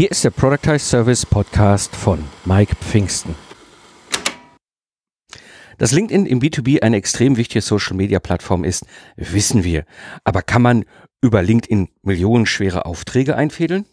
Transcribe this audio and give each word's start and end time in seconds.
Hier 0.00 0.10
ist 0.10 0.24
der 0.24 0.30
Productize 0.30 0.78
Service 0.78 1.26
Podcast 1.26 1.94
von 1.94 2.24
Mike 2.46 2.74
Pfingsten. 2.76 3.34
Dass 5.76 5.92
LinkedIn 5.92 6.24
im 6.24 6.40
B2B 6.40 6.80
eine 6.80 6.96
extrem 6.96 7.36
wichtige 7.36 7.60
Social-Media-Plattform 7.60 8.64
ist, 8.64 8.86
wissen 9.16 9.62
wir. 9.62 9.84
Aber 10.24 10.40
kann 10.40 10.62
man 10.62 10.86
über 11.20 11.42
LinkedIn 11.42 11.90
millionenschwere 12.00 12.86
Aufträge 12.86 13.36
einfädeln? 13.36 13.84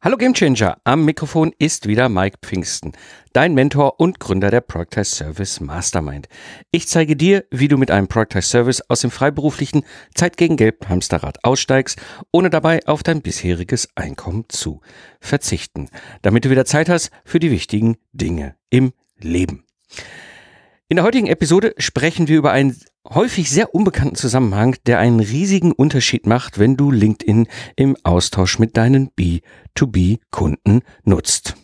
Hallo 0.00 0.16
Gamechanger, 0.16 0.78
am 0.84 1.04
Mikrofon 1.04 1.52
ist 1.58 1.88
wieder 1.88 2.08
Mike 2.08 2.38
Pfingsten, 2.42 2.92
dein 3.32 3.52
Mentor 3.52 3.98
und 3.98 4.20
Gründer 4.20 4.48
der 4.48 4.60
Productize 4.60 5.16
Service 5.16 5.58
Mastermind. 5.58 6.28
Ich 6.70 6.86
zeige 6.86 7.16
dir, 7.16 7.44
wie 7.50 7.66
du 7.66 7.76
mit 7.76 7.90
einem 7.90 8.06
Productize 8.06 8.48
Service 8.48 8.80
aus 8.88 9.00
dem 9.00 9.10
freiberuflichen 9.10 9.84
Zeit 10.14 10.36
gegen 10.36 10.56
Geld 10.56 10.88
Hamsterrad 10.88 11.42
aussteigst, 11.42 12.00
ohne 12.30 12.48
dabei 12.48 12.86
auf 12.86 13.02
dein 13.02 13.22
bisheriges 13.22 13.88
Einkommen 13.96 14.44
zu 14.48 14.82
verzichten, 15.20 15.88
damit 16.22 16.44
du 16.44 16.50
wieder 16.50 16.64
Zeit 16.64 16.88
hast 16.88 17.10
für 17.24 17.40
die 17.40 17.50
wichtigen 17.50 17.96
Dinge 18.12 18.54
im 18.70 18.92
Leben. 19.18 19.64
In 20.88 20.94
der 20.94 21.04
heutigen 21.04 21.26
Episode 21.26 21.74
sprechen 21.76 22.28
wir 22.28 22.38
über 22.38 22.52
ein 22.52 22.76
häufig 23.10 23.50
sehr 23.50 23.74
unbekannten 23.74 24.16
Zusammenhang, 24.16 24.76
der 24.86 24.98
einen 24.98 25.20
riesigen 25.20 25.72
Unterschied 25.72 26.26
macht, 26.26 26.58
wenn 26.58 26.76
du 26.76 26.90
LinkedIn 26.90 27.46
im 27.76 27.96
Austausch 28.02 28.58
mit 28.58 28.76
deinen 28.76 29.10
B2B-Kunden 29.10 30.82
nutzt. 31.04 31.54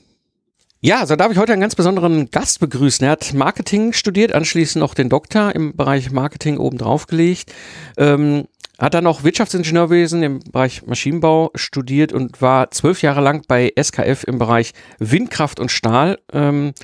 Ja, 0.80 1.06
so 1.06 1.16
darf 1.16 1.32
ich 1.32 1.38
heute 1.38 1.52
einen 1.52 1.62
ganz 1.62 1.74
besonderen 1.74 2.30
Gast 2.30 2.60
begrüßen. 2.60 3.06
Er 3.06 3.12
hat 3.12 3.32
Marketing 3.32 3.94
studiert, 3.94 4.34
anschließend 4.34 4.80
noch 4.80 4.92
den 4.92 5.08
Doktor 5.08 5.54
im 5.54 5.74
Bereich 5.74 6.10
Marketing 6.10 6.58
obendrauf 6.58 7.06
gelegt. 7.06 7.54
Ähm, 7.96 8.44
hat 8.78 8.92
dann 8.92 9.04
noch 9.04 9.24
Wirtschaftsingenieurwesen 9.24 10.22
im 10.22 10.40
Bereich 10.40 10.84
Maschinenbau 10.84 11.52
studiert 11.54 12.12
und 12.12 12.42
war 12.42 12.70
zwölf 12.70 13.00
Jahre 13.00 13.22
lang 13.22 13.44
bei 13.48 13.72
SKF 13.80 14.24
im 14.24 14.38
Bereich 14.38 14.72
Windkraft 14.98 15.58
und 15.58 15.70
Stahl. 15.70 16.18
Ähm, 16.32 16.74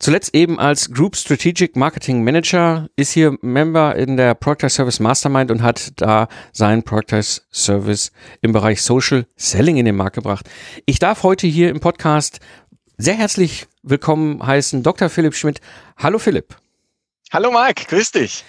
Zuletzt 0.00 0.32
eben 0.32 0.60
als 0.60 0.92
Group 0.92 1.16
Strategic 1.16 1.74
Marketing 1.74 2.22
Manager 2.22 2.88
ist 2.94 3.10
hier 3.10 3.36
Member 3.40 3.96
in 3.96 4.16
der 4.16 4.34
Product 4.34 4.68
Service 4.68 5.00
Mastermind 5.00 5.50
und 5.50 5.60
hat 5.62 5.90
da 5.96 6.28
seinen 6.52 6.84
Product 6.84 7.24
Service 7.50 8.12
im 8.40 8.52
Bereich 8.52 8.80
Social 8.80 9.26
Selling 9.34 9.76
in 9.76 9.86
den 9.86 9.96
Markt 9.96 10.14
gebracht. 10.14 10.48
Ich 10.86 11.00
darf 11.00 11.24
heute 11.24 11.48
hier 11.48 11.70
im 11.70 11.80
Podcast 11.80 12.38
sehr 12.96 13.14
herzlich 13.14 13.66
willkommen 13.82 14.46
heißen 14.46 14.84
Dr. 14.84 15.08
Philipp 15.08 15.34
Schmidt. 15.34 15.60
Hallo 15.96 16.20
Philipp. 16.20 16.54
Hallo 17.32 17.50
Mike, 17.50 17.86
grüß 17.88 18.12
dich. 18.12 18.44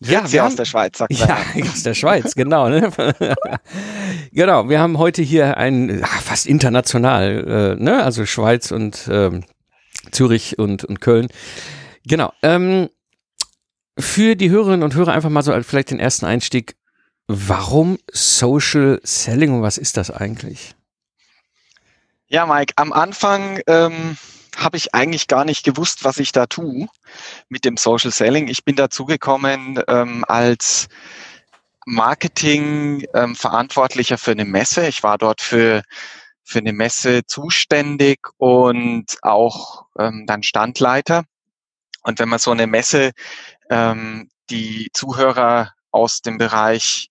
Ja, 0.00 0.32
wir 0.32 0.44
aus 0.44 0.56
der 0.56 0.64
Schweiz, 0.64 0.98
sagt 0.98 1.12
Ja, 1.12 1.38
aus 1.72 1.84
der 1.84 1.94
Schweiz, 1.94 2.34
genau. 2.34 2.68
Ne? 2.68 2.90
genau, 4.32 4.68
wir 4.68 4.80
haben 4.80 4.98
heute 4.98 5.22
hier 5.22 5.56
ein 5.58 6.04
fast 6.24 6.48
international, 6.48 7.76
äh, 7.78 7.82
ne? 7.82 8.02
also 8.02 8.26
Schweiz 8.26 8.72
und 8.72 9.08
ähm, 9.08 9.44
Zürich 10.10 10.58
und, 10.58 10.84
und 10.84 11.00
Köln. 11.00 11.28
Genau. 12.04 12.32
Ähm, 12.42 12.90
für 13.98 14.36
die 14.36 14.50
Hörerinnen 14.50 14.82
und 14.82 14.94
Hörer 14.94 15.12
einfach 15.12 15.30
mal 15.30 15.42
so 15.42 15.52
vielleicht 15.62 15.90
den 15.90 16.00
ersten 16.00 16.26
Einstieg. 16.26 16.76
Warum 17.28 17.98
Social 18.10 19.00
Selling 19.04 19.54
und 19.54 19.62
was 19.62 19.78
ist 19.78 19.96
das 19.96 20.10
eigentlich? 20.10 20.74
Ja, 22.26 22.46
Mike, 22.46 22.72
am 22.76 22.92
Anfang 22.92 23.60
ähm, 23.66 24.16
habe 24.56 24.76
ich 24.76 24.94
eigentlich 24.94 25.28
gar 25.28 25.44
nicht 25.44 25.64
gewusst, 25.64 26.04
was 26.04 26.18
ich 26.18 26.32
da 26.32 26.46
tue 26.46 26.88
mit 27.48 27.64
dem 27.64 27.76
Social 27.76 28.10
Selling. 28.10 28.48
Ich 28.48 28.64
bin 28.64 28.74
dazugekommen 28.76 29.80
ähm, 29.86 30.24
als 30.26 30.88
Marketing-Verantwortlicher 31.86 34.14
ähm, 34.14 34.18
für 34.18 34.32
eine 34.32 34.44
Messe. 34.44 34.86
Ich 34.86 35.02
war 35.02 35.18
dort 35.18 35.40
für 35.40 35.82
für 36.44 36.58
eine 36.58 36.72
Messe 36.72 37.24
zuständig 37.26 38.20
und 38.38 39.16
auch 39.22 39.86
ähm, 39.98 40.24
dann 40.26 40.42
Standleiter. 40.42 41.24
Und 42.02 42.18
wenn 42.18 42.28
man 42.28 42.38
so 42.38 42.50
eine 42.50 42.66
Messe, 42.66 43.12
ähm, 43.70 44.28
die 44.50 44.90
Zuhörer 44.92 45.72
aus 45.90 46.20
dem 46.20 46.38
Bereich 46.38 47.10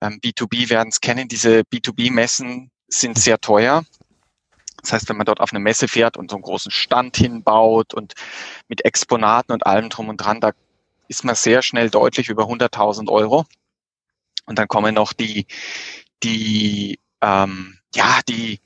ähm, 0.00 0.20
B2B 0.22 0.70
werden 0.70 0.88
es 0.88 1.00
kennen, 1.00 1.28
diese 1.28 1.60
B2B-Messen 1.60 2.70
sind 2.88 3.18
sehr 3.18 3.40
teuer. 3.40 3.84
Das 4.82 4.92
heißt, 4.92 5.08
wenn 5.08 5.16
man 5.16 5.26
dort 5.26 5.40
auf 5.40 5.52
eine 5.52 5.60
Messe 5.60 5.88
fährt 5.88 6.16
und 6.16 6.30
so 6.30 6.36
einen 6.36 6.42
großen 6.42 6.70
Stand 6.70 7.16
hinbaut 7.16 7.94
und 7.94 8.14
mit 8.68 8.84
Exponaten 8.84 9.52
und 9.52 9.66
allem 9.66 9.88
drum 9.88 10.08
und 10.08 10.18
dran, 10.18 10.40
da 10.40 10.52
ist 11.08 11.24
man 11.24 11.34
sehr 11.34 11.62
schnell 11.62 11.90
deutlich 11.90 12.28
über 12.28 12.44
100.000 12.44 13.08
Euro. 13.10 13.44
Und 14.46 14.58
dann 14.58 14.68
kommen 14.68 14.94
noch 14.94 15.12
die, 15.12 15.46
die 16.22 17.00
ähm, 17.20 17.77
ja, 17.98 18.20
die, 18.28 18.60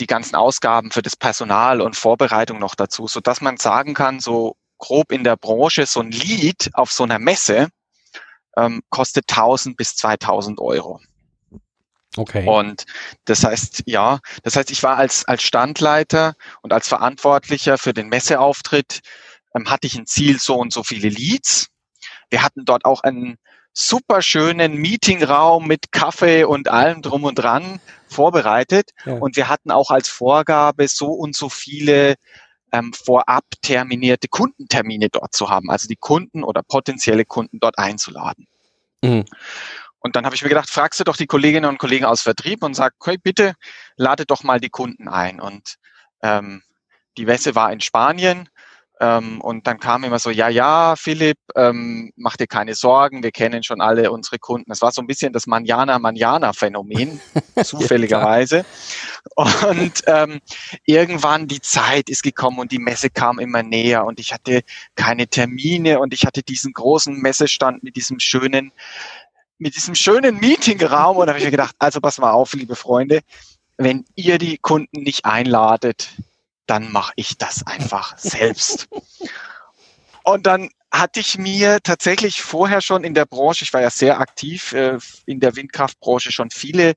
die 0.00 0.06
ganzen 0.06 0.34
Ausgaben 0.36 0.90
für 0.90 1.02
das 1.02 1.16
Personal 1.16 1.82
und 1.82 1.96
Vorbereitung 1.96 2.58
noch 2.58 2.74
dazu, 2.74 3.06
so 3.06 3.20
dass 3.20 3.42
man 3.42 3.58
sagen 3.58 3.94
kann, 3.94 4.20
so 4.20 4.56
grob 4.78 5.12
in 5.12 5.22
der 5.22 5.36
Branche, 5.36 5.86
so 5.86 6.00
ein 6.00 6.10
Lead 6.10 6.70
auf 6.72 6.90
so 6.90 7.04
einer 7.04 7.18
Messe 7.18 7.68
ähm, 8.56 8.82
kostet 8.88 9.30
1000 9.30 9.76
bis 9.76 9.96
2000 9.96 10.60
Euro. 10.60 11.00
Okay. 12.16 12.46
Und 12.48 12.86
das 13.24 13.44
heißt, 13.44 13.82
ja, 13.86 14.20
das 14.42 14.56
heißt, 14.56 14.70
ich 14.70 14.82
war 14.82 14.96
als, 14.96 15.26
als 15.26 15.42
Standleiter 15.42 16.34
und 16.62 16.72
als 16.72 16.88
Verantwortlicher 16.88 17.76
für 17.76 17.92
den 17.92 18.08
Messeauftritt, 18.08 19.00
ähm, 19.54 19.68
hatte 19.68 19.86
ich 19.86 19.96
ein 19.96 20.06
Ziel, 20.06 20.38
so 20.38 20.56
und 20.56 20.72
so 20.72 20.84
viele 20.84 21.08
Leads. 21.08 21.68
Wir 22.30 22.42
hatten 22.42 22.64
dort 22.64 22.84
auch 22.84 23.02
einen 23.02 23.36
super 23.74 24.22
schönen 24.22 24.76
Meetingraum 24.76 25.66
mit 25.66 25.92
Kaffee 25.92 26.44
und 26.44 26.68
allem 26.68 27.02
drum 27.02 27.24
und 27.24 27.34
dran 27.34 27.80
vorbereitet. 28.08 28.90
Ja. 29.04 29.14
Und 29.14 29.36
wir 29.36 29.48
hatten 29.48 29.70
auch 29.70 29.90
als 29.90 30.08
Vorgabe 30.08 30.88
so 30.88 31.08
und 31.08 31.34
so 31.34 31.48
viele 31.48 32.14
ähm, 32.72 32.92
vorab 32.92 33.44
terminierte 33.62 34.28
Kundentermine 34.28 35.08
dort 35.10 35.34
zu 35.34 35.50
haben, 35.50 35.70
also 35.70 35.88
die 35.88 35.96
Kunden 35.96 36.44
oder 36.44 36.62
potenzielle 36.62 37.24
Kunden 37.24 37.58
dort 37.60 37.78
einzuladen. 37.78 38.46
Mhm. 39.02 39.24
Und 39.98 40.16
dann 40.16 40.24
habe 40.24 40.36
ich 40.36 40.42
mir 40.42 40.50
gedacht, 40.50 40.70
fragst 40.70 41.00
du 41.00 41.04
doch 41.04 41.16
die 41.16 41.26
Kolleginnen 41.26 41.68
und 41.68 41.78
Kollegen 41.78 42.04
aus 42.04 42.22
Vertrieb 42.22 42.62
und 42.62 42.74
sag, 42.74 42.94
okay, 43.00 43.16
bitte 43.20 43.54
lade 43.96 44.26
doch 44.26 44.42
mal 44.42 44.60
die 44.60 44.70
Kunden 44.70 45.08
ein. 45.08 45.40
Und 45.40 45.76
ähm, 46.22 46.62
die 47.16 47.24
Messe 47.24 47.54
war 47.54 47.72
in 47.72 47.80
Spanien 47.80 48.48
ähm, 49.04 49.40
und 49.42 49.66
dann 49.66 49.78
kam 49.78 50.02
immer 50.04 50.18
so, 50.18 50.30
ja, 50.30 50.48
ja, 50.48 50.94
Philipp, 50.96 51.36
ähm, 51.56 52.10
mach 52.16 52.38
dir 52.38 52.46
keine 52.46 52.74
Sorgen, 52.74 53.22
wir 53.22 53.32
kennen 53.32 53.62
schon 53.62 53.82
alle 53.82 54.10
unsere 54.10 54.38
Kunden. 54.38 54.70
Das 54.70 54.80
war 54.80 54.92
so 54.92 55.02
ein 55.02 55.06
bisschen 55.06 55.32
das 55.34 55.46
Manjana-Manjana-Phänomen, 55.46 57.20
zufälligerweise. 57.62 58.64
und 59.34 59.92
ähm, 60.06 60.40
irgendwann 60.86 61.48
die 61.48 61.60
Zeit 61.60 62.08
ist 62.08 62.22
gekommen 62.22 62.58
und 62.58 62.72
die 62.72 62.78
Messe 62.78 63.10
kam 63.10 63.38
immer 63.38 63.62
näher 63.62 64.06
und 64.06 64.18
ich 64.20 64.32
hatte 64.32 64.62
keine 64.94 65.28
Termine 65.28 66.00
und 66.00 66.14
ich 66.14 66.24
hatte 66.24 66.42
diesen 66.42 66.72
großen 66.72 67.14
Messestand 67.20 67.82
mit 67.82 67.96
diesem 67.96 68.20
schönen, 68.20 68.72
mit 69.58 69.76
diesem 69.76 69.94
schönen 69.94 70.40
Meetingraum 70.40 71.18
und 71.18 71.26
da 71.26 71.32
habe 71.32 71.38
ich 71.40 71.44
mir 71.44 71.50
gedacht, 71.50 71.74
also 71.78 72.00
pass 72.00 72.18
mal 72.18 72.32
auf, 72.32 72.54
liebe 72.54 72.76
Freunde, 72.76 73.20
wenn 73.76 74.06
ihr 74.14 74.38
die 74.38 74.56
Kunden 74.56 75.02
nicht 75.02 75.26
einladet, 75.26 76.08
dann 76.66 76.90
mache 76.92 77.12
ich 77.16 77.36
das 77.38 77.66
einfach 77.66 78.16
selbst. 78.18 78.88
Und 80.22 80.46
dann 80.46 80.70
hatte 80.90 81.20
ich 81.20 81.38
mir 81.38 81.80
tatsächlich 81.82 82.40
vorher 82.40 82.80
schon 82.80 83.04
in 83.04 83.14
der 83.14 83.26
Branche, 83.26 83.64
ich 83.64 83.72
war 83.72 83.82
ja 83.82 83.90
sehr 83.90 84.20
aktiv 84.20 84.72
äh, 84.72 84.98
in 85.26 85.40
der 85.40 85.56
Windkraftbranche, 85.56 86.32
schon 86.32 86.50
viele, 86.50 86.94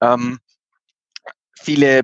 ähm, 0.00 0.38
viele 1.60 2.02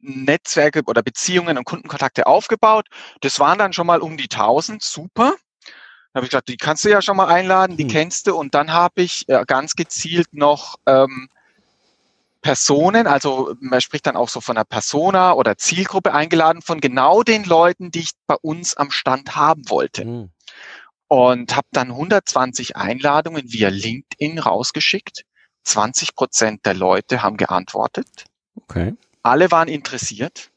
Netzwerke 0.00 0.82
oder 0.86 1.02
Beziehungen 1.02 1.56
und 1.56 1.64
Kundenkontakte 1.64 2.26
aufgebaut. 2.26 2.88
Das 3.20 3.38
waren 3.38 3.58
dann 3.58 3.72
schon 3.72 3.86
mal 3.86 4.00
um 4.00 4.16
die 4.16 4.28
1000, 4.28 4.82
super. 4.82 5.36
Da 6.12 6.18
habe 6.18 6.26
ich 6.26 6.30
gesagt, 6.30 6.48
die 6.48 6.56
kannst 6.56 6.84
du 6.84 6.90
ja 6.90 7.00
schon 7.00 7.16
mal 7.16 7.28
einladen, 7.28 7.76
die 7.76 7.84
hm. 7.84 7.90
kennst 7.90 8.26
du. 8.26 8.36
Und 8.36 8.54
dann 8.54 8.72
habe 8.72 9.02
ich 9.02 9.28
äh, 9.28 9.44
ganz 9.46 9.74
gezielt 9.74 10.32
noch 10.32 10.76
ähm, 10.86 11.28
Personen, 12.42 13.06
also 13.06 13.54
man 13.60 13.80
spricht 13.80 14.06
dann 14.06 14.16
auch 14.16 14.28
so 14.28 14.40
von 14.40 14.56
einer 14.56 14.64
Persona 14.64 15.32
oder 15.32 15.56
Zielgruppe 15.56 16.12
eingeladen 16.12 16.60
von 16.60 16.80
genau 16.80 17.22
den 17.22 17.44
Leuten, 17.44 17.92
die 17.92 18.00
ich 18.00 18.10
bei 18.26 18.34
uns 18.42 18.76
am 18.76 18.90
Stand 18.90 19.36
haben 19.36 19.62
wollte. 19.68 20.04
Mhm. 20.04 20.30
Und 21.06 21.56
habe 21.56 21.68
dann 21.72 21.90
120 21.90 22.76
Einladungen 22.76 23.52
via 23.52 23.68
LinkedIn 23.68 24.38
rausgeschickt. 24.38 25.24
20 25.64 26.16
Prozent 26.16 26.66
der 26.66 26.74
Leute 26.74 27.22
haben 27.22 27.36
geantwortet. 27.36 28.24
Okay. 28.56 28.94
Alle 29.22 29.50
waren 29.50 29.68
interessiert. 29.68 30.50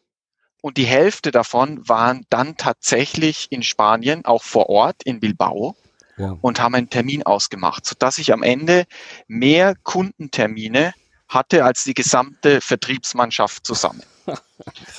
Und 0.62 0.78
die 0.78 0.86
Hälfte 0.86 1.30
davon 1.30 1.88
waren 1.88 2.26
dann 2.32 2.58
tatsächlich 2.58 3.52
in 3.52 3.62
Spanien, 3.62 4.26
auch 4.26 4.42
vor 4.42 4.70
Ort 4.70 5.04
in 5.04 5.20
Bilbao. 5.20 5.76
Ja. 6.18 6.38
und 6.40 6.62
haben 6.62 6.76
einen 6.76 6.90
Termin 6.90 7.24
ausgemacht, 7.24 7.86
sodass 7.86 8.20
ich 8.20 8.32
am 8.32 8.42
Ende 8.42 8.86
mehr 9.28 9.76
Kundentermine 9.84 10.94
hatte 11.28 11.64
als 11.64 11.84
die 11.84 11.94
gesamte 11.94 12.62
Vertriebsmannschaft 12.62 13.66
zusammen. 13.66 14.04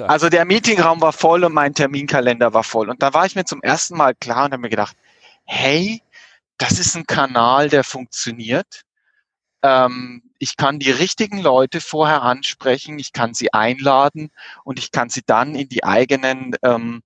also 0.00 0.28
der 0.28 0.44
Meetingraum 0.44 1.00
war 1.00 1.12
voll 1.12 1.44
und 1.44 1.52
mein 1.52 1.74
Terminkalender 1.74 2.52
war 2.54 2.64
voll. 2.64 2.90
Und 2.90 3.02
da 3.02 3.14
war 3.14 3.26
ich 3.26 3.34
mir 3.34 3.44
zum 3.44 3.62
ersten 3.62 3.96
Mal 3.96 4.14
klar 4.14 4.46
und 4.46 4.52
habe 4.52 4.62
mir 4.62 4.68
gedacht, 4.68 4.96
hey, 5.44 6.02
das 6.58 6.78
ist 6.78 6.96
ein 6.96 7.06
Kanal, 7.06 7.68
der 7.68 7.84
funktioniert. 7.84 8.82
Ähm, 9.62 10.22
ich 10.38 10.56
kann 10.56 10.78
die 10.78 10.90
richtigen 10.90 11.40
Leute 11.40 11.80
vorher 11.80 12.22
ansprechen, 12.22 12.98
ich 12.98 13.12
kann 13.12 13.34
sie 13.34 13.52
einladen 13.52 14.30
und 14.64 14.78
ich 14.78 14.90
kann 14.90 15.08
sie 15.08 15.22
dann 15.24 15.54
in 15.54 15.68
die 15.68 15.84
eigenen 15.84 16.56
ähm, 16.62 17.02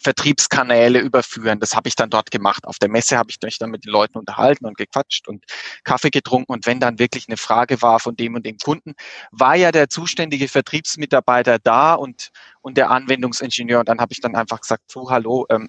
Vertriebskanäle 0.00 1.00
überführen. 1.00 1.60
Das 1.60 1.74
habe 1.74 1.88
ich 1.88 1.96
dann 1.96 2.10
dort 2.10 2.30
gemacht. 2.30 2.66
Auf 2.66 2.78
der 2.78 2.88
Messe 2.88 3.18
habe 3.18 3.30
ich 3.30 3.38
mich 3.42 3.58
dann 3.58 3.70
mit 3.70 3.84
den 3.84 3.92
Leuten 3.92 4.18
unterhalten 4.18 4.66
und 4.66 4.76
gequatscht 4.76 5.28
und 5.28 5.44
Kaffee 5.84 6.10
getrunken. 6.10 6.52
Und 6.52 6.66
wenn 6.66 6.80
dann 6.80 6.98
wirklich 6.98 7.28
eine 7.28 7.36
Frage 7.36 7.82
war 7.82 8.00
von 8.00 8.16
dem 8.16 8.34
und 8.34 8.46
dem 8.46 8.58
Kunden, 8.58 8.94
war 9.30 9.54
ja 9.56 9.72
der 9.72 9.88
zuständige 9.88 10.48
Vertriebsmitarbeiter 10.48 11.58
da 11.58 11.94
und, 11.94 12.30
und 12.60 12.76
der 12.76 12.90
Anwendungsingenieur. 12.90 13.80
Und 13.80 13.88
dann 13.88 14.00
habe 14.00 14.12
ich 14.12 14.20
dann 14.20 14.36
einfach 14.36 14.60
gesagt, 14.60 14.90
so, 14.90 15.10
hallo, 15.10 15.46
ähm, 15.50 15.68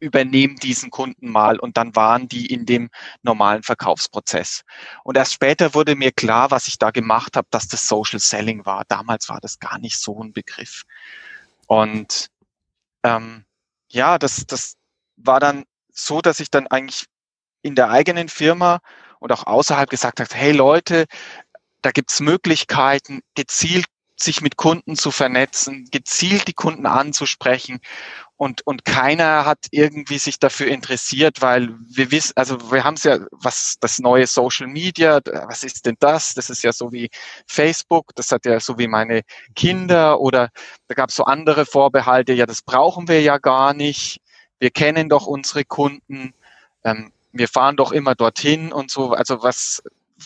übernehmen 0.00 0.56
diesen 0.56 0.90
Kunden 0.90 1.30
mal 1.30 1.58
und 1.58 1.76
dann 1.76 1.96
waren 1.96 2.28
die 2.28 2.46
in 2.46 2.66
dem 2.66 2.90
normalen 3.22 3.62
Verkaufsprozess. 3.62 4.62
Und 5.04 5.16
erst 5.16 5.32
später 5.34 5.74
wurde 5.74 5.96
mir 5.96 6.12
klar, 6.12 6.50
was 6.50 6.68
ich 6.68 6.78
da 6.78 6.90
gemacht 6.90 7.36
habe, 7.36 7.48
dass 7.50 7.68
das 7.68 7.88
Social 7.88 8.20
Selling 8.20 8.64
war. 8.64 8.84
Damals 8.86 9.28
war 9.28 9.40
das 9.40 9.58
gar 9.58 9.78
nicht 9.78 9.98
so 9.98 10.22
ein 10.22 10.32
Begriff. 10.32 10.84
Und 11.66 12.28
ähm, 13.02 13.44
ja, 13.90 14.18
das, 14.18 14.46
das 14.46 14.74
war 15.16 15.40
dann 15.40 15.64
so, 15.92 16.20
dass 16.20 16.40
ich 16.40 16.50
dann 16.50 16.66
eigentlich 16.66 17.06
in 17.62 17.74
der 17.74 17.90
eigenen 17.90 18.28
Firma 18.28 18.80
und 19.20 19.32
auch 19.32 19.44
außerhalb 19.44 19.90
gesagt 19.90 20.20
habe, 20.20 20.34
hey 20.34 20.52
Leute, 20.52 21.06
da 21.82 21.90
gibt's 21.90 22.20
Möglichkeiten, 22.20 23.20
gezielt 23.34 23.86
sich 24.20 24.40
mit 24.40 24.56
Kunden 24.56 24.96
zu 24.96 25.10
vernetzen, 25.10 25.88
gezielt 25.90 26.48
die 26.48 26.54
Kunden 26.54 26.86
anzusprechen 26.86 27.80
und, 28.38 28.64
und 28.64 28.84
keiner 28.84 29.44
hat 29.44 29.66
irgendwie 29.72 30.18
sich 30.18 30.38
dafür 30.38 30.68
interessiert, 30.68 31.42
weil 31.42 31.74
wir 31.88 32.12
wissen, 32.12 32.34
also 32.36 32.70
wir 32.70 32.84
haben 32.84 32.94
es 32.94 33.02
ja, 33.02 33.18
was 33.32 33.78
das 33.80 33.98
neue 33.98 34.28
Social 34.28 34.68
Media, 34.68 35.20
was 35.48 35.64
ist 35.64 35.86
denn 35.86 35.96
das? 35.98 36.34
Das 36.34 36.48
ist 36.48 36.62
ja 36.62 36.72
so 36.72 36.92
wie 36.92 37.10
Facebook, 37.48 38.14
das 38.14 38.30
hat 38.30 38.46
ja 38.46 38.60
so 38.60 38.78
wie 38.78 38.86
meine 38.86 39.22
Kinder 39.56 40.20
oder 40.20 40.50
da 40.86 40.94
gab 40.94 41.10
es 41.10 41.16
so 41.16 41.24
andere 41.24 41.66
Vorbehalte, 41.66 42.32
ja, 42.32 42.46
das 42.46 42.62
brauchen 42.62 43.08
wir 43.08 43.20
ja 43.22 43.38
gar 43.38 43.74
nicht. 43.74 44.20
Wir 44.60 44.70
kennen 44.70 45.08
doch 45.08 45.26
unsere 45.26 45.64
Kunden, 45.64 46.32
ähm, 46.84 47.12
wir 47.32 47.48
fahren 47.48 47.76
doch 47.76 47.90
immer 47.90 48.14
dorthin 48.14 48.72
und 48.72 48.92
so. 48.92 49.14
Also 49.14 49.42
was 49.42 49.82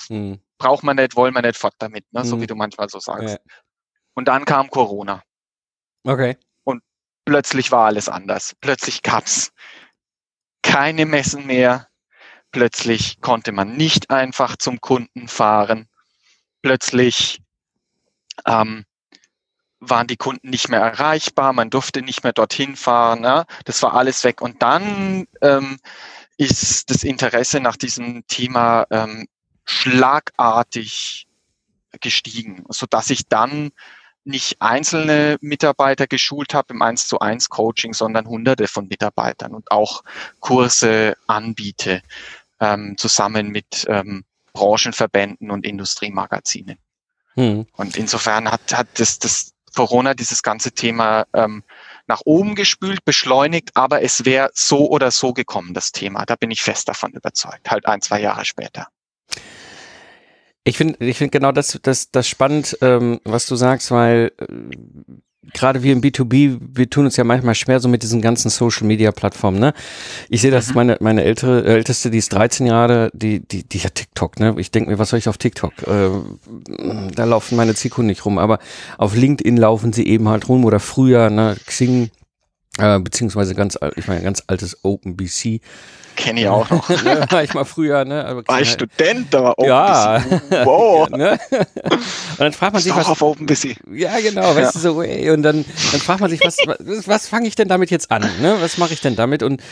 hm. 0.09 0.39
braucht 0.59 0.83
man 0.83 0.97
nicht, 0.97 1.17
wollen 1.17 1.33
wir 1.33 1.41
nicht 1.41 1.57
fort 1.57 1.77
damit, 1.79 2.05
ne? 2.13 2.27
so 2.27 2.35
hm. 2.35 2.43
wie 2.43 2.47
du 2.47 2.57
manchmal 2.57 2.91
so 2.91 2.99
sagst. 2.99 3.37
Ja. 3.37 3.53
Und 4.15 4.29
dann 4.29 4.45
kam 4.45 4.71
Corona. 4.71 5.23
Okay 6.05 6.37
plötzlich 7.25 7.71
war 7.73 7.87
alles 7.87 8.09
anders. 8.09 8.55
Plötzlich 8.61 9.03
gab's 9.03 9.53
keine 10.63 11.07
Messen 11.07 11.47
mehr. 11.47 11.89
Plötzlich 12.51 13.21
konnte 13.21 13.53
man 13.53 13.77
nicht 13.77 14.11
einfach 14.11 14.57
zum 14.57 14.81
Kunden 14.81 15.29
fahren. 15.29 15.89
Plötzlich 16.61 17.41
ähm, 18.47 18.85
waren 19.81 20.07
die 20.07 20.17
Kunden 20.17 20.51
nicht 20.51 20.69
mehr 20.69 20.81
erreichbar, 20.81 21.53
man 21.53 21.71
durfte 21.71 22.03
nicht 22.03 22.23
mehr 22.23 22.33
dorthin 22.33 22.77
fahren. 22.77 23.25
Ja? 23.25 23.47
Das 23.65 23.83
war 23.83 23.95
alles 23.95 24.23
weg. 24.25 24.41
Und 24.43 24.63
dann 24.63 25.27
ähm, 25.41 25.79
ist 26.37 26.91
das 26.91 27.03
Interesse 27.03 27.61
nach 27.61 27.77
diesem 27.77 28.27
Thema 28.27 28.87
ähm, 28.91 29.27
schlagartig 29.65 31.27
gestiegen, 32.01 32.65
so 32.69 32.87
dass 32.87 33.11
ich 33.11 33.29
dann 33.29 33.71
nicht 34.25 34.61
einzelne 34.61 35.37
Mitarbeiter 35.41 36.07
geschult 36.07 36.55
habe 36.55 36.75
im 36.75 36.83
1 36.83 37.09
zu 37.09 37.19
1 37.19 37.49
Coaching, 37.49 37.93
sondern 37.93 38.27
hunderte 38.27 38.69
von 38.69 38.87
Mitarbeitern 38.89 39.55
und 39.55 39.71
auch 39.71 40.03
Kurse 40.41 41.17
anbiete, 41.27 42.03
ähm, 42.61 42.97
zusammen 42.97 43.49
mit 43.49 43.87
ähm, 43.89 44.25
Branchenverbänden 44.53 45.51
und 45.51 45.67
Industriemagazinen. 45.67 46.79
Hm. 47.35 47.67
Und 47.77 47.97
insofern 47.97 48.51
hat, 48.51 48.73
hat 48.73 48.89
das, 48.99 49.19
das 49.19 49.53
Corona 49.75 50.15
dieses 50.15 50.43
ganze 50.43 50.73
Thema 50.73 51.27
ähm, 51.33 51.63
nach 52.07 52.21
oben 52.25 52.55
gespült, 52.55 53.05
beschleunigt, 53.05 53.71
aber 53.75 54.03
es 54.03 54.25
wäre 54.25 54.51
so 54.55 54.91
oder 54.91 55.11
so 55.11 55.33
gekommen, 55.33 55.73
das 55.73 55.93
Thema. 55.93 56.27
Da 56.27 56.37
bin 56.37 56.51
ich 56.51 56.63
fest 56.63 56.89
davon 56.89 57.13
überzeugt, 57.13 57.71
halt 57.71 57.87
ein, 57.87 58.03
zwei 58.03 58.21
Jahre 58.21 58.45
später. 58.45 58.89
Ich 60.65 60.77
finde 60.77 61.05
ich 61.05 61.19
finde 61.19 61.31
genau 61.31 61.53
das, 61.53 61.79
das, 61.83 62.11
das 62.11 62.29
spannend, 62.29 62.79
ähm, 62.83 63.21
was 63.25 63.47
du 63.47 63.57
sagst, 63.57 63.91
weil 63.91 64.33
äh, 64.39 64.47
gerade 65.53 65.83
wir 65.83 65.93
im 65.93 66.01
B2B, 66.01 66.59
wir 66.61 66.89
tun 66.89 67.05
uns 67.07 67.17
ja 67.17 67.25
manchmal 67.25 67.55
schwer 67.55 67.81
so 67.81 67.89
mit 67.89 68.03
diesen 68.03 68.21
ganzen 68.21 68.49
Social 68.49 68.87
Media 68.87 69.11
Plattformen, 69.11 69.59
ne? 69.59 69.75
Ich 70.29 70.41
sehe 70.41 70.51
das, 70.51 70.69
mhm. 70.69 70.75
meine, 70.75 70.97
meine 71.01 71.25
ältere, 71.25 71.65
älteste, 71.65 72.11
die 72.11 72.19
ist 72.19 72.33
13 72.33 72.67
Jahre, 72.67 73.11
die, 73.13 73.41
die, 73.41 73.65
die 73.65 73.81
hat 73.81 73.97
TikTok, 73.97 74.39
ne? 74.39 74.55
Ich 74.59 74.71
denke 74.71 74.91
mir, 74.91 74.99
was 74.99 75.11
soll 75.11 75.19
ich 75.19 75.29
auf 75.29 75.39
TikTok? 75.39 75.73
Äh, 75.87 76.11
da 77.15 77.25
laufen 77.25 77.57
meine 77.57 77.75
Zielkunden 77.75 78.09
nicht 78.09 78.25
rum, 78.25 78.39
aber 78.39 78.59
auf 78.99 79.17
LinkedIn 79.17 79.57
laufen 79.57 79.93
sie 79.93 80.07
eben 80.07 80.29
halt 80.29 80.49
rum 80.49 80.65
oder 80.65 80.79
früher, 80.79 81.29
ne? 81.29 81.57
Xing, 81.67 82.11
äh, 82.79 82.99
beziehungsweise 82.99 83.55
ganz, 83.55 83.79
ich 83.97 84.09
meine, 84.09 84.23
ganz 84.23 84.43
altes 84.47 84.79
OpenBC. 84.83 85.61
Kenne 86.17 86.41
ich 86.41 86.49
auch 86.49 86.69
noch. 86.71 86.89
ne, 86.89 87.27
war 87.31 87.43
ich 87.43 87.55
mal 87.55 87.65
früher, 87.65 88.05
ne? 88.05 88.25
Aber 88.25 88.47
war 88.47 88.61
ich 88.61 88.71
Student, 88.71 89.35
aber 89.35 89.55
ja. 89.65 90.23
wow. 90.65 91.09
ne? 91.11 91.39
Und 91.51 92.39
dann 92.39 92.53
fragt 92.53 92.75
man 92.75 92.83
sich, 92.83 92.95
was. 92.95 93.07
auf 93.07 93.23
OpenBC. 93.23 93.77
Ja, 93.93 94.19
genau, 94.21 94.55
weißt 94.55 94.57
ja. 94.57 94.71
du, 94.73 94.79
so, 94.79 95.03
ey, 95.03 95.31
und 95.31 95.43
dann, 95.43 95.65
dann 95.93 96.01
fragt 96.01 96.21
man 96.21 96.31
sich, 96.31 96.41
was, 96.43 96.57
was, 96.67 97.09
was 97.09 97.29
fange 97.29 97.49
ich 97.49 97.55
denn 97.55 97.69
damit 97.69 97.91
jetzt 97.91 98.11
an, 98.11 98.23
ne? 98.41 98.57
Was 98.61 98.79
mache 98.79 98.93
ich 98.93 99.01
denn 99.01 99.17
damit? 99.17 99.43
Und, 99.43 99.63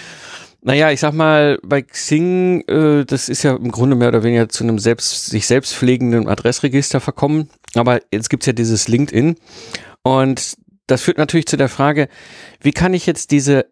naja, 0.63 0.91
ich 0.91 1.01
sag 1.01 1.15
mal, 1.15 1.59
bei 1.63 1.83
Xing, 1.83 2.63
äh, 2.69 3.05
das 3.05 3.29
ist 3.29 3.43
ja 3.43 3.57
im 3.57 3.71
Grunde 3.71 3.97
mehr 3.97 4.09
oder 4.09 4.23
weniger 4.23 4.49
zu 4.49 4.65
einem 4.65 4.79
selbst, 4.79 5.27
sich 5.27 5.47
selbst 5.47 5.75
pflegenden 5.75 6.29
Adressregister 6.29 7.01
verkommen. 7.01 7.49
Aber 7.75 8.01
jetzt 8.13 8.29
gibt's 8.29 8.47
ja 8.47 8.53
dieses 8.53 8.89
LinkedIn. 8.89 9.37
Und 10.03 10.57
das 10.91 11.03
führt 11.03 11.19
natürlich 11.19 11.47
zu 11.47 11.57
der 11.57 11.69
Frage, 11.69 12.09
wie 12.61 12.73
kann 12.73 12.95
ich 12.95 13.07
jetzt 13.07 13.31
diese 13.31 13.71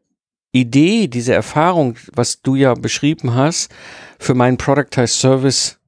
Idee, 0.52 1.08
diese 1.08 1.34
Erfahrung, 1.34 1.96
was 2.12 2.42
du 2.42 2.54
ja 2.54 2.74
beschrieben 2.74 3.34
hast, 3.34 3.72
für 4.18 4.34
meinen 4.34 4.56
Productized 4.56 5.18
Service 5.18 5.78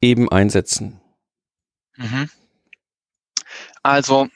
eben 0.00 0.30
einsetzen? 0.30 1.00
Mhm. 1.96 2.30
Also, 3.82 4.28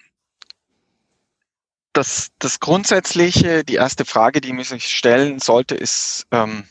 das, 1.93 2.31
das 2.39 2.61
Grundsätzliche, 2.61 3.65
die 3.65 3.75
erste 3.75 4.05
Frage, 4.05 4.41
die 4.41 4.53
man 4.53 4.65
sich 4.65 4.87
stellen 4.87 5.41
sollte, 5.41 5.75
ist, 5.75 6.27
ähm, 6.31 6.65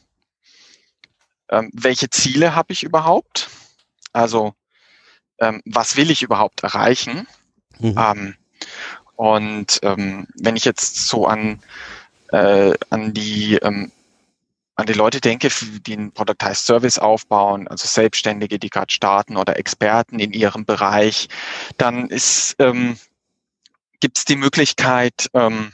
ähm, 1.50 1.70
welche 1.74 2.10
Ziele 2.10 2.56
habe 2.56 2.74
ich 2.74 2.84
überhaupt? 2.84 3.50
Also, 4.14 4.54
ähm, 5.40 5.62
was 5.66 5.98
will 5.98 6.12
ich 6.12 6.24
überhaupt 6.24 6.64
erreichen? 6.64 7.28
Mhm. 7.80 8.36
Und 9.22 9.82
ähm, 9.84 10.26
wenn 10.34 10.56
ich 10.56 10.66
jetzt 10.66 11.08
so 11.08 11.28
an 11.28 11.60
äh, 12.32 12.74
an 12.90 13.14
die 13.14 13.54
ähm, 13.58 13.92
an 14.74 14.88
die 14.88 14.94
Leute 14.94 15.22
denke, 15.22 15.50
die 15.86 15.94
einen 15.94 16.12
Productized 16.12 16.66
Service 16.66 16.98
aufbauen, 16.98 17.68
also 17.68 17.86
Selbstständige, 17.86 18.58
die 18.58 18.72
gerade 18.72 18.92
starten 18.92 19.38
oder 19.38 19.60
Experten 19.60 20.18
in 20.18 20.34
ihrem 20.34 20.66
Bereich, 20.66 21.28
dann 21.78 22.08
ist 22.08 22.56
ähm, 22.58 22.98
gibt 24.00 24.18
es 24.18 24.26
die 24.26 24.38
Möglichkeit, 24.38 25.30
ähm, 25.36 25.72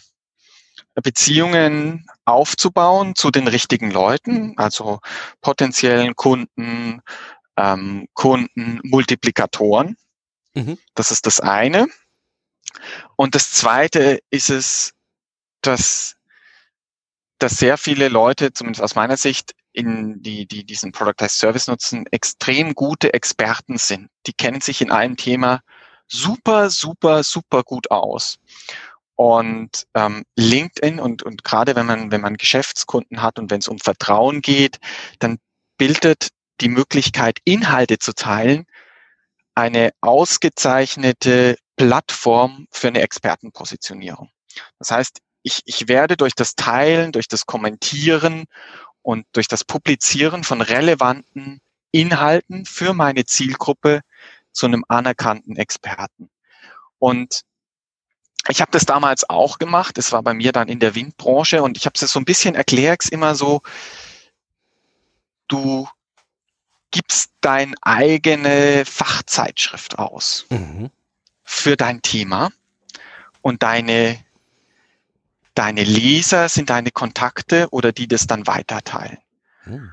Beziehungen 0.96 2.06
aufzubauen 2.26 3.16
zu 3.16 3.32
den 3.32 3.48
richtigen 3.48 3.92
Leuten, 3.92 4.58
also 4.58 5.00
potenziellen 5.40 6.18
Kunden, 6.18 7.02
ähm, 7.56 8.10
Kunden, 8.14 8.82
Multiplikatoren. 8.84 9.96
Mhm. 10.54 10.78
Das 10.96 11.12
ist 11.12 11.26
das 11.26 11.40
eine. 11.40 11.88
Und 13.16 13.36
das 13.36 13.52
zweite 13.52 14.20
ist 14.30 14.50
es, 14.50 14.94
dass 15.62 16.18
dass 17.40 17.58
sehr 17.58 17.78
viele 17.78 18.10
Leute, 18.10 18.54
zumindest 18.54 18.84
aus 18.84 18.96
meiner 18.96 19.18
Sicht, 19.18 19.54
in 19.74 20.24
die, 20.24 20.48
die 20.48 20.66
diesen 20.66 20.92
Productized 20.92 21.38
Service 21.38 21.68
nutzen, 21.68 22.06
extrem 22.12 22.74
gute 22.74 23.14
Experten 23.14 23.78
sind. 23.78 24.10
Die 24.26 24.34
kennen 24.34 24.60
sich 24.62 24.82
in 24.82 24.92
einem 24.92 25.18
Thema 25.18 25.62
super, 26.08 26.72
super, 26.72 27.24
super 27.24 27.62
gut 27.64 27.92
aus. 27.92 28.40
Und 29.16 29.86
ähm, 29.94 30.24
LinkedIn 30.36 31.00
und, 31.00 31.22
und 31.22 31.44
gerade 31.44 31.76
wenn 31.76 31.86
man, 31.86 32.12
wenn 32.12 32.22
man 32.22 32.38
Geschäftskunden 32.38 33.22
hat 33.22 33.38
und 33.38 33.52
wenn 33.52 33.60
es 33.60 33.68
um 33.68 33.78
Vertrauen 33.78 34.42
geht, 34.42 34.80
dann 35.20 35.38
bildet 35.78 36.30
die 36.60 36.70
Möglichkeit, 36.70 37.38
Inhalte 37.44 38.00
zu 38.00 38.14
teilen, 38.14 38.66
eine 39.54 39.92
ausgezeichnete 40.02 41.58
Plattform 41.78 42.68
für 42.72 42.90
eine 42.90 43.02
Expertenpositionierung. 43.02 44.30
Das 44.80 44.92
heißt, 44.92 45.20
ich, 45.44 45.62
ich 45.66 45.88
werde 45.88 46.18
durch 46.18 46.34
das 46.36 46.56
Teilen, 46.56 47.12
durch 47.12 47.28
das 47.28 47.46
Kommentieren 47.46 48.46
und 49.02 49.26
durch 49.32 49.48
das 49.48 49.64
Publizieren 49.64 50.44
von 50.44 50.62
relevanten 50.62 51.62
Inhalten 51.92 52.66
für 52.66 52.94
meine 52.94 53.26
Zielgruppe 53.26 54.02
zu 54.52 54.66
einem 54.66 54.84
anerkannten 54.90 55.56
Experten. 55.56 56.30
Und 57.00 57.44
ich 58.50 58.62
habe 58.62 58.72
das 58.72 58.86
damals 58.86 59.30
auch 59.30 59.60
gemacht. 59.60 59.98
Es 59.98 60.12
war 60.12 60.24
bei 60.24 60.34
mir 60.34 60.52
dann 60.52 60.68
in 60.68 60.80
der 60.80 60.96
Windbranche 60.96 61.62
und 61.64 61.78
ich 61.78 61.86
habe 61.86 61.94
es 62.00 62.12
so 62.12 62.20
ein 62.20 62.26
bisschen 62.26 62.56
erklärt, 62.56 63.08
immer 63.10 63.36
so, 63.36 63.62
du 65.48 65.88
gibst 66.92 67.32
deine 67.42 67.76
eigene 67.82 68.84
Fachzeitschrift 68.86 70.00
aus 70.00 70.46
mhm. 70.50 70.90
Für 71.50 71.78
dein 71.78 72.02
Thema 72.02 72.52
und 73.42 73.64
deine, 73.64 74.20
deine 75.56 75.84
Leser 75.86 76.50
sind 76.50 76.70
deine 76.70 76.92
Kontakte 76.92 77.70
oder 77.72 77.94
die 77.94 78.08
das 78.08 78.28
dann 78.28 78.46
weiterteilen. 78.48 79.18
Mhm. 79.66 79.92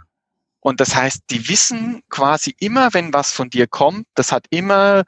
Und 0.59 0.81
das 0.81 0.97
heißt, 0.97 1.23
die 1.31 1.49
wissen 1.49 2.03
quasi 2.11 2.57
immer, 2.59 2.93
wenn 2.93 3.13
was 3.13 3.31
von 3.33 3.51
dir 3.51 3.69
kommt, 3.69 4.07
das 4.15 4.33
hat 4.33 4.47
immer 4.51 5.05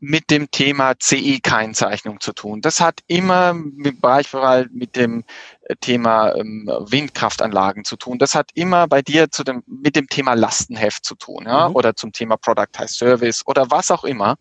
mit 0.00 0.30
dem 0.30 0.50
Thema 0.50 0.94
CE-Kennzeichnung 0.96 2.20
zu 2.20 2.32
tun. 2.32 2.60
Das 2.60 2.80
hat 2.80 3.00
immer 3.08 3.52
mit 3.52 4.00
Beispiel 4.00 4.68
mit 4.72 4.94
dem 4.94 5.24
äh, 5.62 5.74
Thema 5.80 6.34
ähm, 6.36 6.70
Windkraftanlagen 6.86 7.84
zu 7.84 7.96
tun. 7.96 8.18
Das 8.18 8.34
hat 8.34 8.50
immer 8.54 8.86
bei 8.86 9.02
dir 9.02 9.30
zu 9.30 9.42
dem, 9.42 9.64
mit 9.66 9.96
dem 9.96 10.06
Thema 10.06 10.34
Lastenheft 10.34 11.04
zu 11.04 11.16
tun, 11.16 11.46
ja, 11.46 11.68
mhm. 11.68 11.74
oder 11.74 11.96
zum 11.96 12.12
Thema 12.12 12.36
Productized 12.36 12.96
Service 12.96 13.42
oder 13.46 13.70
was 13.70 13.90
auch 13.90 14.04
immer. 14.04 14.36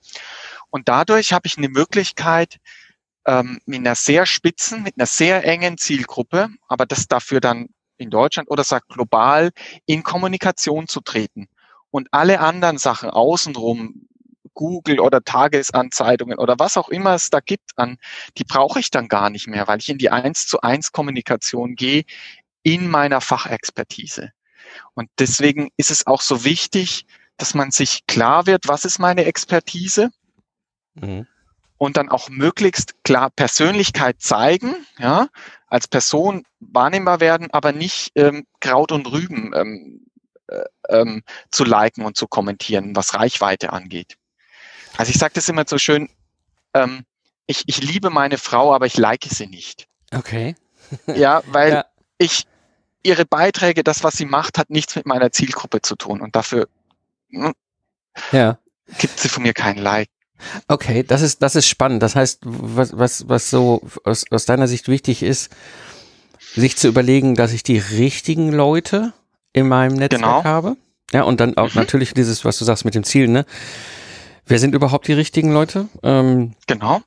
Und 0.70 0.88
dadurch 0.90 1.34
habe 1.34 1.48
ich 1.48 1.58
eine 1.58 1.70
Möglichkeit, 1.70 2.58
ähm, 3.26 3.60
mit 3.66 3.80
einer 3.80 3.96
sehr 3.96 4.26
spitzen, 4.26 4.84
mit 4.84 4.96
einer 4.98 5.06
sehr 5.06 5.44
engen 5.46 5.78
Zielgruppe, 5.78 6.50
aber 6.68 6.86
das 6.86 7.08
dafür 7.08 7.42
dann 7.42 7.68
in 7.98 8.10
Deutschland 8.10 8.50
oder 8.50 8.64
sagt 8.64 8.90
global 8.90 9.52
in 9.86 10.04
Kommunikation 10.04 10.88
zu 10.88 11.02
treten. 11.02 11.48
Und 11.90 12.08
alle 12.12 12.40
anderen 12.40 12.78
Sachen 12.78 13.10
außenrum, 13.10 14.08
Google 14.54 15.00
oder 15.00 15.24
Tagesanzeigungen 15.24 16.40
oder 16.40 16.56
was 16.58 16.78
auch 16.78 16.90
immer 16.90 17.14
es 17.14 17.30
da 17.30 17.40
gibt 17.40 17.72
an, 17.76 17.98
die 18.38 18.44
brauche 18.44 18.80
ich 18.80 18.90
dann 18.90 19.08
gar 19.08 19.30
nicht 19.30 19.48
mehr, 19.48 19.68
weil 19.68 19.80
ich 19.80 19.90
in 19.90 19.98
die 19.98 20.10
eins 20.10 20.48
zu 20.48 20.62
eins 20.62 20.92
Kommunikation 20.92 21.76
gehe 21.76 22.04
in 22.64 22.90
meiner 22.90 23.22
Fachexpertise. 23.22 24.32
Und 24.96 25.10
deswegen 25.20 25.70
ist 25.78 25.92
es 25.92 26.08
auch 26.08 26.22
so 26.22 26.44
wichtig, 26.44 27.06
dass 27.38 27.54
man 27.54 27.72
sich 27.72 28.08
klar 28.08 28.48
wird, 28.48 28.68
was 28.68 28.84
ist 28.84 29.00
meine 29.00 29.26
Expertise? 29.26 30.10
Mhm. 31.02 31.28
Und 31.78 31.98
dann 31.98 32.10
auch 32.10 32.30
möglichst 32.30 33.04
klar 33.04 33.30
Persönlichkeit 33.30 34.20
zeigen, 34.20 34.76
ja, 34.98 35.28
als 35.68 35.88
Person 35.88 36.44
wahrnehmbar 36.60 37.20
werden, 37.20 37.50
aber 37.52 37.72
nicht 37.72 38.12
ähm, 38.16 38.48
Kraut 38.60 38.92
und 38.92 39.06
Rüben 39.12 39.54
ähm, 39.54 40.08
äh, 40.48 40.64
ähm, 40.90 41.24
zu 41.52 41.66
liken 41.66 42.04
und 42.06 42.18
zu 42.18 42.28
kommentieren, 42.28 42.96
was 42.96 43.14
Reichweite 43.14 43.74
angeht. 43.74 44.18
Also 44.98 45.12
ich 45.12 45.18
sage 45.18 45.34
das 45.36 45.50
immer 45.50 45.66
so 45.68 45.78
schön, 45.78 46.10
ähm, 46.74 47.04
ich, 47.46 47.64
ich 47.68 47.82
liebe 47.82 48.10
meine 48.10 48.38
Frau, 48.38 48.74
aber 48.74 48.86
ich 48.86 48.98
like 48.98 49.26
sie 49.26 49.48
nicht. 49.48 49.88
Okay. 50.14 50.56
ja, 51.08 51.42
weil 51.48 51.72
ja. 51.72 51.86
ich 52.18 52.46
ihre 53.04 53.26
Beiträge, 53.26 53.84
das, 53.84 54.04
was 54.04 54.16
sie 54.18 54.26
macht, 54.26 54.58
hat 54.58 54.70
nichts 54.70 54.96
mit 54.96 55.06
meiner 55.06 55.32
Zielgruppe 55.32 55.82
zu 55.82 55.96
tun. 55.96 56.22
Und 56.22 56.36
dafür 56.36 56.68
hm, 57.30 57.54
ja. 58.32 58.58
gibt 58.98 59.20
sie 59.20 59.30
von 59.30 59.44
mir 59.44 59.54
keinen 59.54 59.80
Like. 59.80 60.10
Okay, 60.68 61.04
das 61.04 61.22
ist, 61.22 61.42
das 61.42 61.56
ist 61.56 61.68
spannend. 61.68 62.04
Das 62.04 62.16
heißt, 62.16 62.42
was, 62.44 62.98
was, 62.98 63.28
was 63.30 63.50
so 63.50 63.82
aus, 64.04 64.26
aus 64.32 64.46
deiner 64.46 64.68
Sicht 64.68 64.88
wichtig 64.88 65.24
ist, 65.24 65.50
sich 66.56 66.78
zu 66.78 66.88
überlegen, 66.88 67.36
dass 67.36 67.54
ich 67.54 67.64
die 67.64 67.78
richtigen 67.78 68.52
Leute 68.52 69.14
in 69.54 69.68
meinem 69.68 69.96
Netzwerk 69.96 70.22
genau. 70.22 70.44
habe. 70.44 70.78
Ja, 71.14 71.24
und 71.24 71.40
dann 71.40 71.58
auch 71.58 71.74
mhm. 71.74 71.82
natürlich 71.82 72.14
dieses, 72.14 72.46
was 72.46 72.58
du 72.60 72.66
sagst 72.66 72.86
mit 72.86 72.96
dem 72.96 73.04
Ziel, 73.04 73.28
ne? 73.28 73.46
Wer 74.46 74.60
sind 74.60 74.76
überhaupt 74.76 75.08
die 75.08 75.14
richtigen 75.14 75.52
Leute? 75.52 75.90
Ähm, 76.04 76.54
genau. 76.68 77.02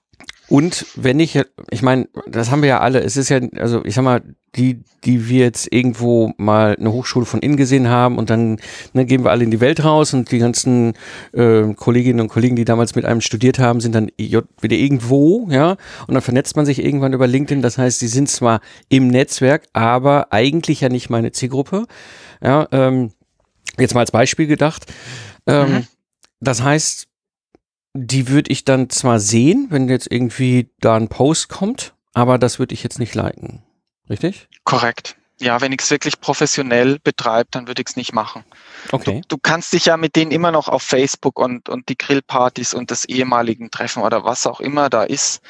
Und 0.51 0.85
wenn 0.97 1.21
ich, 1.21 1.41
ich 1.71 1.81
meine, 1.81 2.09
das 2.27 2.51
haben 2.51 2.63
wir 2.63 2.69
ja 2.69 2.81
alle, 2.81 3.01
es 3.01 3.17
ist 3.17 3.29
ja, 3.29 3.41
also 3.57 3.85
ich 3.85 3.95
sag 3.95 4.03
mal, 4.03 4.21
die, 4.57 4.83
die 5.05 5.29
wir 5.29 5.45
jetzt 5.45 5.73
irgendwo 5.73 6.33
mal 6.39 6.75
eine 6.77 6.91
Hochschule 6.91 7.25
von 7.25 7.39
innen 7.39 7.57
gesehen 7.57 7.89
haben 7.89 8.19
und 8.19 8.31
dann 8.31 8.59
ne, 8.93 9.07
gehen 9.07 9.23
wir 9.23 9.31
alle 9.31 9.45
in 9.45 9.53
die 9.53 9.61
Welt 9.61 9.85
raus 9.85 10.13
und 10.13 10.33
die 10.33 10.41
ganzen 10.41 10.95
äh, 11.33 11.73
Kolleginnen 11.75 12.19
und 12.19 12.29
Kollegen, 12.29 12.57
die 12.57 12.65
damals 12.65 12.97
mit 12.97 13.05
einem 13.05 13.21
studiert 13.21 13.61
haben, 13.61 13.81
sind 13.81 13.95
dann 13.95 14.11
wieder 14.19 14.77
irgendwo, 14.77 15.47
ja, 15.51 15.77
und 16.09 16.15
dann 16.15 16.23
vernetzt 16.23 16.57
man 16.57 16.67
sich 16.67 16.85
irgendwann 16.85 17.13
über 17.13 17.29
LinkedIn. 17.29 17.63
Das 17.63 17.79
heißt, 17.79 18.01
sie 18.01 18.09
sind 18.09 18.29
zwar 18.29 18.61
im 18.89 19.07
Netzwerk, 19.07 19.69
aber 19.73 20.33
eigentlich 20.33 20.81
ja 20.81 20.89
nicht 20.89 21.11
meine 21.11 21.31
Zielgruppe. 21.31 21.87
Ja, 22.43 22.67
ähm, 22.73 23.13
jetzt 23.79 23.95
mal 23.95 24.01
als 24.01 24.11
Beispiel 24.11 24.49
gedacht. 24.49 24.93
Ähm, 25.47 25.73
mhm. 25.73 25.87
Das 26.41 26.61
heißt, 26.61 27.07
die 27.95 28.29
würde 28.29 28.51
ich 28.51 28.65
dann 28.65 28.91
zwar 28.91 29.19
sehen, 29.19 29.67
wenn 29.71 29.89
jetzt 29.89 30.11
irgendwie 30.11 30.71
da 30.81 30.97
ein 30.97 31.09
Post 31.09 31.49
kommt, 31.49 31.95
aber 32.15 32.39
das 32.39 32.59
würde 32.59 32.75
ich 32.75 32.83
jetzt 32.83 32.99
nicht 32.99 33.15
liken. 33.15 33.63
Richtig? 34.09 34.49
Korrekt. 34.65 35.17
Ja, 35.41 35.63
wenn 35.63 35.73
ich 35.73 35.81
es 35.81 35.91
wirklich 35.91 36.21
professionell 36.21 36.99
betreibe, 36.99 37.49
dann 37.51 37.67
würde 37.67 37.81
ich 37.81 37.89
es 37.89 37.97
nicht 37.97 38.13
machen. 38.13 38.45
Okay. 38.93 39.23
Du, 39.23 39.37
du, 39.37 39.39
kannst 39.39 39.73
dich 39.73 39.87
ja 39.87 39.97
mit 39.97 40.15
denen 40.15 40.33
immer 40.33 40.51
noch 40.51 40.69
auf 40.69 40.83
Facebook 40.83 41.39
und, 41.39 41.71
und 41.71 41.89
die 41.89 41.97
Grillpartys 41.97 42.75
und 42.75 42.91
das 42.91 43.07
ehemaligen 43.07 43.71
Treffen 43.71 44.03
oder 44.03 44.25
was 44.25 44.47
auch 44.47 44.61
immer 44.61 44.91
da 44.91 45.03
ist. 45.03 45.41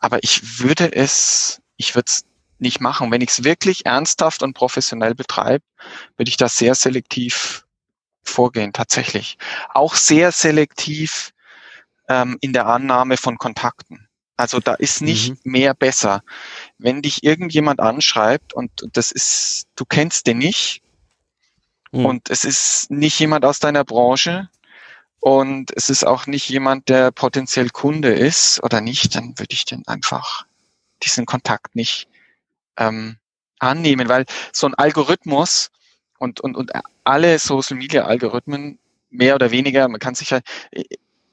Aber 0.00 0.18
ich 0.22 0.58
würde 0.58 0.92
es, 0.92 1.62
ich 1.76 1.94
würde 1.94 2.06
es 2.08 2.24
nicht 2.58 2.80
machen. 2.80 3.12
Wenn 3.12 3.20
ich 3.20 3.30
es 3.30 3.44
wirklich 3.44 3.86
ernsthaft 3.86 4.42
und 4.42 4.54
professionell 4.54 5.14
betreibe, 5.14 5.64
würde 6.16 6.28
ich 6.28 6.36
da 6.36 6.48
sehr 6.48 6.74
selektiv 6.74 7.64
vorgehen, 8.24 8.72
tatsächlich. 8.72 9.38
Auch 9.72 9.94
sehr 9.94 10.32
selektiv 10.32 11.32
ähm, 12.08 12.38
in 12.40 12.52
der 12.52 12.66
Annahme 12.66 13.16
von 13.16 13.38
Kontakten. 13.38 14.08
Also 14.36 14.60
da 14.60 14.74
ist 14.74 15.02
nicht 15.02 15.30
mhm. 15.30 15.52
mehr 15.52 15.74
besser. 15.74 16.22
Wenn 16.78 17.02
dich 17.02 17.24
irgendjemand 17.24 17.80
anschreibt 17.80 18.52
und 18.52 18.70
das 18.92 19.10
ist, 19.10 19.66
du 19.74 19.84
kennst 19.84 20.26
den 20.26 20.38
nicht 20.38 20.80
mhm. 21.90 22.06
und 22.06 22.30
es 22.30 22.44
ist 22.44 22.90
nicht 22.90 23.18
jemand 23.18 23.44
aus 23.44 23.58
deiner 23.58 23.84
Branche 23.84 24.48
und 25.20 25.72
es 25.76 25.90
ist 25.90 26.06
auch 26.06 26.26
nicht 26.26 26.48
jemand, 26.48 26.88
der 26.88 27.10
potenziell 27.10 27.70
Kunde 27.70 28.12
ist 28.12 28.62
oder 28.62 28.80
nicht, 28.80 29.16
dann 29.16 29.38
würde 29.38 29.52
ich 29.52 29.64
den 29.64 29.86
einfach 29.88 30.46
diesen 31.02 31.26
Kontakt 31.26 31.74
nicht 31.74 32.08
ähm, 32.76 33.16
annehmen, 33.58 34.08
weil 34.08 34.24
so 34.52 34.68
ein 34.68 34.74
Algorithmus 34.74 35.70
und, 36.18 36.40
und, 36.40 36.56
und 36.56 36.70
alle 37.02 37.40
Social 37.40 37.76
Media 37.76 38.04
Algorithmen 38.04 38.78
mehr 39.10 39.34
oder 39.34 39.50
weniger, 39.50 39.88
man 39.88 39.98
kann 40.00 40.14
sich 40.14 40.30
ja, 40.30 40.40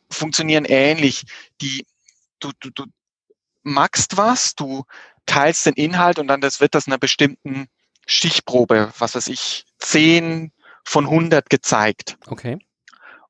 funktionieren 0.09 0.65
ähnlich. 0.65 1.23
Die, 1.61 1.85
du, 2.39 2.51
du, 2.59 2.69
du 2.71 2.85
magst 3.63 4.17
was, 4.17 4.55
du 4.55 4.83
teilst 5.25 5.65
den 5.65 5.73
Inhalt 5.73 6.19
und 6.19 6.27
dann 6.27 6.41
das 6.41 6.59
wird 6.61 6.75
das 6.75 6.87
einer 6.87 6.97
bestimmten 6.97 7.67
Stichprobe, 8.05 8.93
was 8.99 9.15
weiß 9.15 9.27
ich, 9.27 9.65
10 9.79 10.51
von 10.83 11.05
100 11.05 11.49
gezeigt. 11.49 12.17
Okay. 12.27 12.59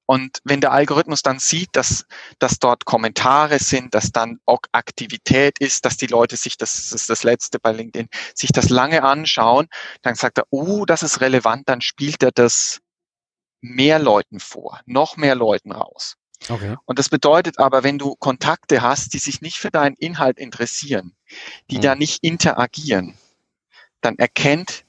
Und 0.07 0.39
wenn 0.43 0.61
der 0.61 0.71
Algorithmus 0.71 1.23
dann 1.23 1.39
sieht, 1.39 1.69
dass, 1.73 2.05
dass 2.37 2.59
dort 2.59 2.85
Kommentare 2.85 3.57
sind, 3.59 3.95
dass 3.95 4.11
dann 4.11 4.39
auch 4.45 4.59
Aktivität 4.71 5.57
ist, 5.59 5.83
dass 5.85 5.97
die 5.97 6.05
Leute 6.05 6.37
sich, 6.37 6.57
das, 6.57 6.89
das 6.89 7.01
ist 7.01 7.09
das 7.09 7.23
letzte 7.23 7.59
bei 7.59 7.71
LinkedIn, 7.71 8.09
sich 8.35 8.51
das 8.51 8.69
lange 8.69 9.01
anschauen, 9.03 9.67
dann 10.03 10.15
sagt 10.15 10.37
er, 10.37 10.45
oh, 10.51 10.85
das 10.85 11.01
ist 11.01 11.21
relevant, 11.21 11.67
dann 11.67 11.81
spielt 11.81 12.21
er 12.21 12.31
das 12.31 12.81
mehr 13.61 13.97
Leuten 13.97 14.39
vor, 14.39 14.79
noch 14.85 15.17
mehr 15.17 15.33
Leuten 15.33 15.71
raus. 15.71 16.17
Okay. 16.49 16.75
Und 16.85 16.99
das 16.99 17.09
bedeutet 17.09 17.59
aber, 17.59 17.83
wenn 17.83 17.97
du 17.97 18.15
Kontakte 18.15 18.81
hast, 18.81 19.13
die 19.13 19.19
sich 19.19 19.41
nicht 19.41 19.57
für 19.57 19.71
deinen 19.71 19.95
Inhalt 19.95 20.37
interessieren, 20.37 21.15
die 21.69 21.77
mhm. 21.77 21.81
da 21.81 21.95
nicht 21.95 22.23
interagieren, 22.23 23.17
dann 24.01 24.17
erkennt 24.17 24.83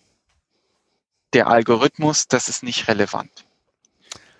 der 1.33 1.49
Algorithmus, 1.49 2.29
das 2.29 2.49
ist 2.49 2.62
nicht 2.62 2.88
relevant. 2.88 3.45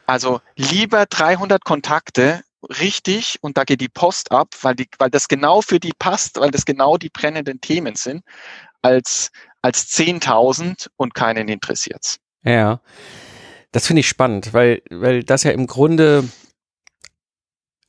Also 0.07 0.41
lieber 0.55 1.07
300 1.07 1.65
Kontakte 1.65 2.43
richtig 2.63 3.39
und 3.43 3.57
da 3.57 3.65
geht 3.65 3.81
die 3.81 3.89
Post 3.89 4.33
ab, 4.33 4.49
weil, 4.63 4.75
die, 4.75 4.89
weil 4.99 5.11
das 5.11 5.29
genau 5.29 5.63
für 5.63 5.81
die 5.81 5.93
passt, 5.99 6.39
weil 6.39 6.51
das 6.51 6.65
genau 6.65 6.97
die 6.97 7.09
brennenden 7.09 7.61
Themen 7.61 7.97
sind, 7.97 8.25
als, 8.83 9.31
als 9.63 9.89
10.000 9.91 10.89
und 10.97 11.15
keinen 11.15 11.49
interessiert's. 11.49 12.19
Ja, 12.45 12.81
das 13.73 13.87
finde 13.87 14.01
ich 14.01 14.09
spannend, 14.09 14.53
weil, 14.53 14.83
weil 14.91 15.25
das 15.25 15.43
ja 15.43 15.51
im 15.51 15.67
Grunde 15.67 16.25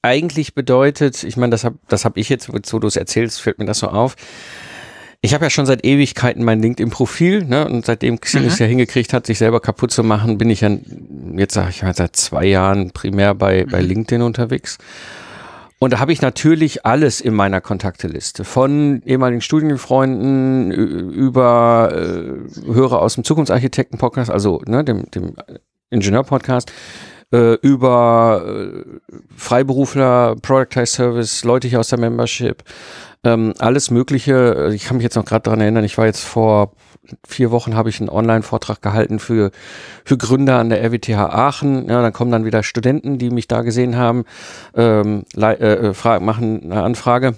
eigentlich 0.08 0.56
bedeutet, 0.56 1.24
ich 1.24 1.38
meine, 1.38 1.52
das 1.52 1.64
habe 1.64 1.78
das 1.88 2.06
hab 2.06 2.18
ich 2.18 2.30
jetzt, 2.30 2.50
wo 2.52 2.80
du 2.80 2.88
es 2.88 2.96
erzählst, 2.96 3.42
fällt 3.42 3.60
mir 3.60 3.66
das 3.66 3.80
so 3.80 3.88
auf. 3.88 4.16
Ich 5.22 5.34
habe 5.34 5.46
ja 5.46 5.50
schon 5.50 5.66
seit 5.66 5.84
Ewigkeiten 5.84 6.44
mein 6.44 6.62
LinkedIn-Profil, 6.62 7.44
ne? 7.44 7.68
Und 7.68 7.86
seitdem 7.86 8.22
Xing 8.22 8.44
mhm. 8.44 8.48
es 8.48 8.60
ja 8.60 8.68
hingekriegt 8.68 9.14
hat, 9.14 9.26
sich 9.26 9.40
selber 9.40 9.60
kaputt 9.60 9.92
zu 9.92 10.04
machen, 10.04 10.38
bin 10.38 10.50
ich 10.50 10.62
ja, 10.62 10.70
jetzt 11.36 11.56
sage 11.56 11.70
ich 11.72 11.84
mal, 11.84 11.96
seit 11.96 12.16
zwei 12.16 12.46
Jahren 12.46 12.92
primär 12.92 13.34
bei, 13.34 13.66
mhm. 13.66 13.72
bei 13.72 13.82
LinkedIn 13.82 14.22
unterwegs. 14.22 14.78
Und 15.80 15.94
da 15.94 16.00
habe 16.00 16.12
ich 16.12 16.22
natürlich 16.22 16.86
alles 16.86 17.22
in 17.22 17.36
meiner 17.36 17.62
Kontakteliste. 17.62 18.44
Von 18.44 19.02
ehemaligen 19.06 19.42
Studienfreunden 19.42 20.72
über 20.72 21.92
äh, 21.94 22.74
Hörer 22.74 23.02
aus 23.02 23.16
dem 23.16 23.24
Zukunftsarchitekten-Podcast, 23.24 24.32
also 24.32 24.62
ne, 24.66 24.84
dem, 24.84 25.10
dem 25.12 25.36
Ingenieur-Podcast, 25.92 26.72
äh, 27.32 27.54
über 27.56 28.44
äh, 28.46 28.84
Freiberufler, 29.36 30.36
Productize 30.42 30.86
Service, 30.88 31.44
Leute 31.44 31.68
hier 31.68 31.80
aus 31.80 31.90
der 31.90 32.00
Membership, 32.00 32.64
ähm, 33.24 33.54
alles 33.60 33.92
Mögliche. 33.92 34.72
Ich 34.74 34.86
kann 34.86 34.98
mich 34.98 35.04
jetzt 35.04 35.16
noch 35.16 35.26
gerade 35.26 35.44
daran 35.44 35.62
erinnern, 35.62 35.84
ich 35.84 35.98
war 35.98 36.06
jetzt 36.06 36.24
vor 36.24 36.74
vier 37.26 37.52
Wochen 37.52 37.76
habe 37.76 37.90
ich 37.90 38.00
einen 38.00 38.10
Online-Vortrag 38.10 38.82
gehalten 38.82 39.20
für, 39.20 39.52
für 40.04 40.18
Gründer 40.18 40.60
an 40.60 40.70
der 40.70 40.84
RWTH 40.84 41.18
Aachen. 41.18 41.90
Ja, 41.90 42.02
dann 42.02 42.14
kommen 42.14 42.32
dann 42.32 42.46
wieder 42.46 42.64
Studenten, 42.64 43.18
die 43.18 43.30
mich 43.30 43.48
da 43.48 43.62
gesehen 43.62 43.96
haben, 43.96 44.26
ähm, 44.76 45.24
äh, 45.36 45.54
äh 45.54 46.20
machen 46.20 46.64
eine 46.64 46.84
Anfrage. 46.84 47.36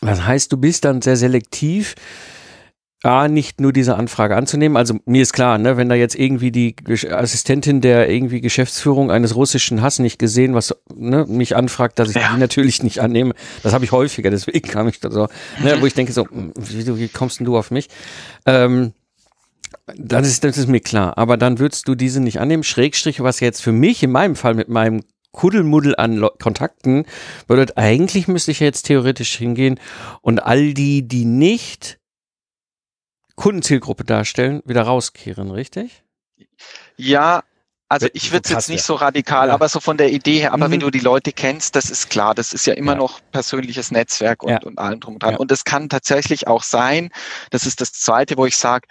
Das 0.00 0.26
heißt, 0.26 0.52
du 0.52 0.56
bist 0.56 0.84
dann 0.84 1.02
sehr 1.02 1.16
selektiv 1.16 1.94
A, 3.04 3.28
nicht 3.28 3.60
nur 3.60 3.72
diese 3.72 3.96
Anfrage 3.96 4.36
anzunehmen. 4.36 4.76
Also 4.76 4.98
mir 5.04 5.22
ist 5.22 5.32
klar, 5.32 5.58
ne, 5.58 5.76
wenn 5.76 5.88
da 5.88 5.94
jetzt 5.94 6.14
irgendwie 6.14 6.50
die 6.50 6.76
Assistentin 7.10 7.80
der 7.80 8.08
irgendwie 8.08 8.40
Geschäftsführung 8.40 9.10
eines 9.10 9.36
russischen 9.36 9.82
Hass 9.82 9.98
nicht 9.98 10.18
gesehen, 10.18 10.54
was 10.54 10.74
ne, 10.94 11.26
mich 11.28 11.56
anfragt, 11.56 11.98
dass 11.98 12.10
ich 12.10 12.16
ja. 12.16 12.32
die 12.32 12.40
natürlich 12.40 12.82
nicht 12.82 13.00
annehme. 13.00 13.34
Das 13.62 13.72
habe 13.72 13.84
ich 13.84 13.92
häufiger, 13.92 14.30
deswegen 14.30 14.68
kam 14.68 14.88
ich 14.88 15.00
da 15.00 15.10
so, 15.10 15.28
ne, 15.62 15.76
wo 15.80 15.86
ich 15.86 15.94
denke 15.94 16.12
so, 16.12 16.28
hm, 16.28 16.52
wie, 16.56 16.98
wie 16.98 17.08
kommst 17.08 17.40
denn 17.40 17.46
du 17.46 17.56
auf 17.56 17.70
mich? 17.70 17.88
Ähm, 18.46 18.92
das 19.96 20.26
ist, 20.26 20.44
das 20.44 20.56
ist 20.56 20.68
mir 20.68 20.80
klar. 20.80 21.18
Aber 21.18 21.36
dann 21.36 21.58
würdest 21.58 21.88
du 21.88 21.94
diese 21.94 22.20
nicht 22.20 22.40
annehmen. 22.40 22.62
Schrägstrich, 22.62 23.22
was 23.22 23.40
jetzt 23.40 23.62
für 23.62 23.72
mich 23.72 24.02
in 24.02 24.12
meinem 24.12 24.36
Fall 24.36 24.54
mit 24.54 24.68
meinem 24.68 25.02
Kuddelmuddel 25.32 25.96
an 25.96 26.16
Le 26.16 26.30
Kontakten 26.40 27.04
bedeutet, 27.46 27.76
eigentlich 27.76 28.28
müsste 28.28 28.52
ich 28.52 28.60
jetzt 28.60 28.84
theoretisch 28.84 29.36
hingehen 29.36 29.78
und 30.22 30.42
all 30.42 30.72
die, 30.72 31.06
die 31.06 31.24
nicht 31.24 31.98
Kundenzielgruppe 33.36 34.04
darstellen, 34.04 34.62
wieder 34.64 34.82
rauskehren, 34.82 35.50
richtig? 35.50 36.02
Ja, 36.96 37.42
also 37.88 38.08
ich 38.12 38.32
würde 38.32 38.42
es 38.44 38.50
jetzt 38.50 38.68
nicht 38.70 38.82
so 38.82 38.94
radikal, 38.94 39.48
ja. 39.48 39.54
aber 39.54 39.68
so 39.68 39.78
von 39.78 39.96
der 39.96 40.10
Idee 40.10 40.40
her, 40.40 40.52
aber 40.52 40.68
mhm. 40.68 40.72
wenn 40.72 40.80
du 40.80 40.90
die 40.90 41.00
Leute 41.00 41.32
kennst, 41.32 41.76
das 41.76 41.90
ist 41.90 42.10
klar, 42.10 42.34
das 42.34 42.52
ist 42.52 42.66
ja 42.66 42.74
immer 42.74 42.92
ja. 42.92 42.98
noch 42.98 43.20
persönliches 43.30 43.90
Netzwerk 43.90 44.42
und, 44.42 44.50
ja. 44.50 44.60
und 44.62 44.78
allem 44.78 45.00
drum 45.00 45.14
und 45.14 45.22
dran. 45.22 45.36
Und 45.36 45.52
es 45.52 45.64
kann 45.64 45.88
tatsächlich 45.88 46.48
auch 46.48 46.62
sein, 46.62 47.10
das 47.50 47.66
ist 47.66 47.80
das 47.80 47.92
Zweite, 47.92 48.36
wo 48.36 48.46
ich 48.46 48.56
sage, 48.56 48.88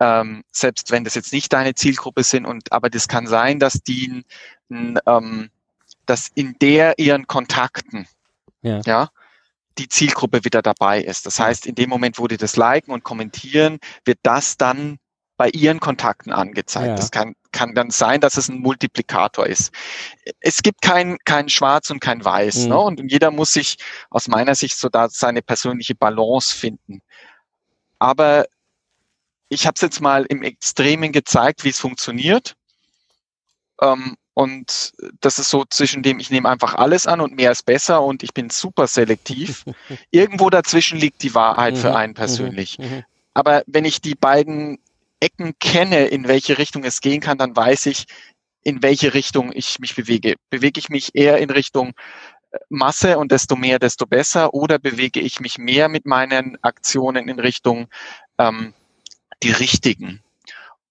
ähm, 0.00 0.42
selbst 0.50 0.90
wenn 0.90 1.04
das 1.04 1.14
jetzt 1.14 1.32
nicht 1.32 1.52
deine 1.52 1.74
Zielgruppe 1.74 2.24
sind, 2.24 2.46
und 2.46 2.72
aber 2.72 2.88
das 2.88 3.08
kann 3.08 3.26
sein, 3.26 3.58
dass 3.58 3.82
die 3.82 4.24
ähm, 4.70 5.50
dass 6.06 6.28
in 6.34 6.56
der 6.60 6.98
ihren 6.98 7.26
Kontakten, 7.26 8.08
ja, 8.62 8.80
ja 8.86 9.10
die 9.78 9.88
Zielgruppe 9.88 10.44
wieder 10.44 10.62
dabei 10.62 11.02
ist. 11.02 11.26
Das 11.26 11.38
heißt, 11.38 11.66
in 11.66 11.74
dem 11.74 11.88
Moment, 11.90 12.18
wo 12.18 12.26
die 12.26 12.36
das 12.36 12.56
liken 12.56 12.92
und 12.92 13.04
kommentieren, 13.04 13.78
wird 14.04 14.18
das 14.22 14.56
dann 14.56 14.98
bei 15.36 15.48
ihren 15.48 15.80
Kontakten 15.80 16.32
angezeigt. 16.32 16.88
Ja. 16.88 16.94
Das 16.96 17.10
kann, 17.10 17.34
kann 17.50 17.74
dann 17.74 17.90
sein, 17.90 18.20
dass 18.20 18.36
es 18.36 18.50
ein 18.50 18.58
Multiplikator 18.58 19.46
ist. 19.46 19.72
Es 20.40 20.58
gibt 20.58 20.82
kein, 20.82 21.16
kein 21.24 21.48
Schwarz 21.48 21.88
und 21.88 22.00
kein 22.00 22.22
Weiß. 22.22 22.64
Mhm. 22.64 22.68
Ne? 22.68 22.78
Und 22.78 23.10
jeder 23.10 23.30
muss 23.30 23.52
sich 23.52 23.78
aus 24.10 24.28
meiner 24.28 24.54
Sicht 24.54 24.76
so 24.76 24.90
da 24.90 25.08
seine 25.08 25.40
persönliche 25.40 25.94
Balance 25.94 26.54
finden. 26.54 27.00
Aber 27.98 28.44
ich 29.48 29.66
habe 29.66 29.76
es 29.76 29.80
jetzt 29.80 30.00
mal 30.00 30.26
im 30.28 30.42
Extremen 30.42 31.10
gezeigt, 31.10 31.64
wie 31.64 31.70
es 31.70 31.80
funktioniert. 31.80 32.54
Ähm, 33.80 34.16
und 34.34 34.92
das 35.20 35.38
ist 35.38 35.50
so 35.50 35.64
zwischen 35.68 36.02
dem, 36.02 36.18
ich 36.18 36.30
nehme 36.30 36.48
einfach 36.48 36.74
alles 36.74 37.06
an 37.06 37.20
und 37.20 37.34
mehr 37.34 37.50
ist 37.50 37.66
besser 37.66 38.02
und 38.02 38.22
ich 38.22 38.32
bin 38.32 38.50
super 38.50 38.86
selektiv. 38.86 39.64
Irgendwo 40.10 40.50
dazwischen 40.50 40.98
liegt 40.98 41.22
die 41.22 41.34
Wahrheit 41.34 41.76
für 41.76 41.90
mhm. 41.90 41.96
einen 41.96 42.14
persönlich. 42.14 42.78
Mhm. 42.78 42.84
Mhm. 42.84 43.04
Aber 43.34 43.62
wenn 43.66 43.84
ich 43.84 44.00
die 44.00 44.14
beiden 44.14 44.78
Ecken 45.20 45.58
kenne, 45.58 46.06
in 46.06 46.28
welche 46.28 46.58
Richtung 46.58 46.84
es 46.84 47.00
gehen 47.00 47.20
kann, 47.20 47.38
dann 47.38 47.54
weiß 47.54 47.86
ich, 47.86 48.06
in 48.62 48.82
welche 48.82 49.14
Richtung 49.14 49.52
ich 49.52 49.78
mich 49.78 49.94
bewege. 49.94 50.36
Bewege 50.48 50.78
ich 50.78 50.88
mich 50.88 51.14
eher 51.14 51.38
in 51.38 51.50
Richtung 51.50 51.92
äh, 52.50 52.58
Masse 52.68 53.18
und 53.18 53.32
desto 53.32 53.56
mehr, 53.56 53.78
desto 53.78 54.06
besser 54.06 54.54
oder 54.54 54.78
bewege 54.78 55.20
ich 55.20 55.40
mich 55.40 55.58
mehr 55.58 55.88
mit 55.88 56.06
meinen 56.06 56.56
Aktionen 56.62 57.28
in 57.28 57.40
Richtung 57.40 57.88
ähm, 58.38 58.74
die 59.42 59.50
richtigen. 59.50 60.22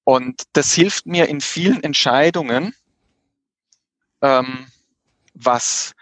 Und 0.04 0.44
das 0.54 0.74
hilft 0.74 1.06
mir 1.06 1.28
in 1.30 1.42
vielen 1.42 1.84
Entscheidungen, 1.84 2.74
ähm, 4.22 4.68
was, 5.34 5.94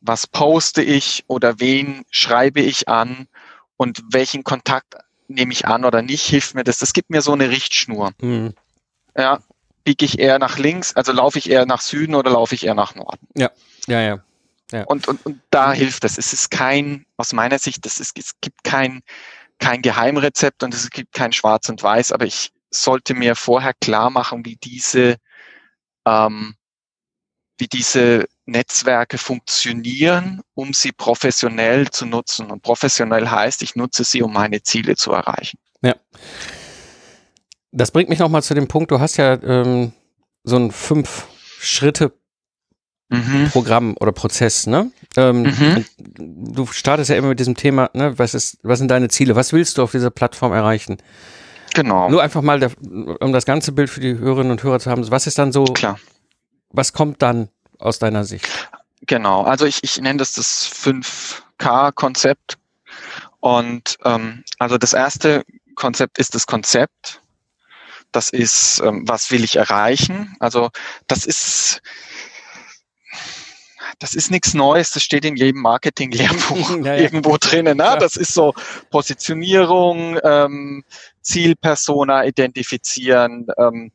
was 0.00 0.26
poste 0.26 0.82
ich 0.82 1.24
oder 1.26 1.60
wen 1.60 2.04
schreibe 2.10 2.60
ich 2.60 2.88
an 2.88 3.28
und 3.76 4.02
welchen 4.10 4.44
Kontakt 4.44 4.94
nehme 5.28 5.52
ich 5.52 5.66
an 5.66 5.84
oder 5.84 6.02
nicht, 6.02 6.24
hilft 6.24 6.54
mir 6.54 6.64
das. 6.64 6.78
Das 6.78 6.92
gibt 6.92 7.10
mir 7.10 7.22
so 7.22 7.32
eine 7.32 7.50
Richtschnur. 7.50 8.12
Mhm. 8.20 8.54
Ja, 9.16 9.40
biege 9.84 10.04
ich 10.04 10.18
eher 10.18 10.38
nach 10.38 10.58
links, 10.58 10.94
also 10.94 11.12
laufe 11.12 11.38
ich 11.38 11.50
eher 11.50 11.66
nach 11.66 11.80
Süden 11.80 12.14
oder 12.14 12.30
laufe 12.30 12.54
ich 12.54 12.66
eher 12.66 12.74
nach 12.74 12.94
Norden? 12.94 13.26
Ja, 13.36 13.50
ja, 13.86 14.00
ja. 14.00 14.24
ja. 14.72 14.84
Und, 14.84 15.08
und, 15.08 15.24
und 15.24 15.40
da 15.50 15.72
hilft 15.72 16.04
das. 16.04 16.18
Es 16.18 16.32
ist 16.32 16.50
kein, 16.50 17.06
aus 17.16 17.32
meiner 17.32 17.58
Sicht, 17.58 17.84
das 17.86 18.00
ist, 18.00 18.18
es 18.18 18.32
gibt 18.40 18.64
kein, 18.64 19.02
kein 19.58 19.82
Geheimrezept 19.82 20.62
und 20.62 20.74
es 20.74 20.90
gibt 20.90 21.12
kein 21.12 21.32
Schwarz 21.32 21.68
und 21.68 21.82
Weiß, 21.82 22.12
aber 22.12 22.24
ich 22.24 22.52
sollte 22.70 23.14
mir 23.14 23.34
vorher 23.34 23.74
klar 23.74 24.10
machen, 24.10 24.44
wie 24.44 24.56
diese 24.56 25.16
ähm, 26.06 26.54
wie 27.60 27.68
diese 27.68 28.26
Netzwerke 28.46 29.18
funktionieren, 29.18 30.40
um 30.54 30.72
sie 30.72 30.92
professionell 30.92 31.90
zu 31.90 32.06
nutzen. 32.06 32.50
Und 32.50 32.62
professionell 32.62 33.28
heißt, 33.28 33.62
ich 33.62 33.76
nutze 33.76 34.02
sie, 34.02 34.22
um 34.22 34.32
meine 34.32 34.62
Ziele 34.62 34.96
zu 34.96 35.12
erreichen. 35.12 35.58
Ja. 35.82 35.94
Das 37.70 37.92
bringt 37.92 38.08
mich 38.08 38.18
nochmal 38.18 38.42
zu 38.42 38.54
dem 38.54 38.66
Punkt, 38.66 38.90
du 38.90 38.98
hast 38.98 39.16
ja 39.16 39.40
ähm, 39.42 39.92
so 40.42 40.56
ein 40.56 40.72
fünf 40.72 41.26
Schritte 41.60 42.12
mhm. 43.10 43.48
Programm 43.52 43.96
oder 44.00 44.10
Prozess, 44.10 44.66
ne? 44.66 44.90
Ähm, 45.16 45.42
mhm. 45.42 45.84
Du 46.54 46.66
startest 46.66 47.10
ja 47.10 47.16
immer 47.16 47.28
mit 47.28 47.38
diesem 47.38 47.54
Thema, 47.54 47.90
ne? 47.92 48.18
Was 48.18 48.34
ist, 48.34 48.58
was 48.62 48.78
sind 48.78 48.90
deine 48.90 49.08
Ziele? 49.08 49.36
Was 49.36 49.52
willst 49.52 49.78
du 49.78 49.82
auf 49.82 49.92
dieser 49.92 50.10
Plattform 50.10 50.52
erreichen? 50.52 50.96
Genau. 51.74 52.10
Nur 52.10 52.22
einfach 52.22 52.42
mal, 52.42 52.58
der, 52.58 52.72
um 53.20 53.32
das 53.32 53.44
ganze 53.44 53.70
Bild 53.70 53.90
für 53.90 54.00
die 54.00 54.18
Hörerinnen 54.18 54.50
und 54.50 54.62
Hörer 54.64 54.80
zu 54.80 54.90
haben. 54.90 55.08
Was 55.12 55.28
ist 55.28 55.38
dann 55.38 55.52
so 55.52 55.64
Klar 55.64 56.00
was 56.70 56.92
kommt 56.92 57.22
dann 57.22 57.48
aus 57.78 57.98
deiner 57.98 58.24
Sicht? 58.24 58.46
Genau, 59.02 59.42
also 59.42 59.66
ich, 59.66 59.82
ich 59.82 60.00
nenne 60.00 60.18
das 60.18 60.34
das 60.34 60.70
5K-Konzept. 60.70 62.58
Und 63.40 63.96
ähm, 64.04 64.44
also 64.58 64.76
das 64.78 64.92
erste 64.92 65.44
Konzept 65.74 66.18
ist 66.18 66.34
das 66.34 66.46
Konzept. 66.46 67.22
Das 68.12 68.30
ist, 68.30 68.80
ähm, 68.84 69.04
was 69.06 69.30
will 69.30 69.44
ich 69.44 69.56
erreichen? 69.56 70.36
Also 70.40 70.70
das 71.06 71.24
ist 71.24 71.80
das 74.00 74.14
ist 74.14 74.30
nichts 74.30 74.54
Neues, 74.54 74.90
das 74.90 75.02
steht 75.02 75.26
in 75.26 75.36
jedem 75.36 75.60
Marketing-Lehrbuch 75.60 76.70
ja, 76.84 76.94
ja. 76.94 76.96
irgendwo 76.96 77.36
drinnen. 77.36 77.76
Ne? 77.76 77.96
Das 78.00 78.16
ist 78.16 78.32
so 78.32 78.54
Positionierung, 78.88 80.18
ähm, 80.24 80.84
Zielpersona 81.20 82.24
identifizieren, 82.24 83.46
ähm, 83.58 83.92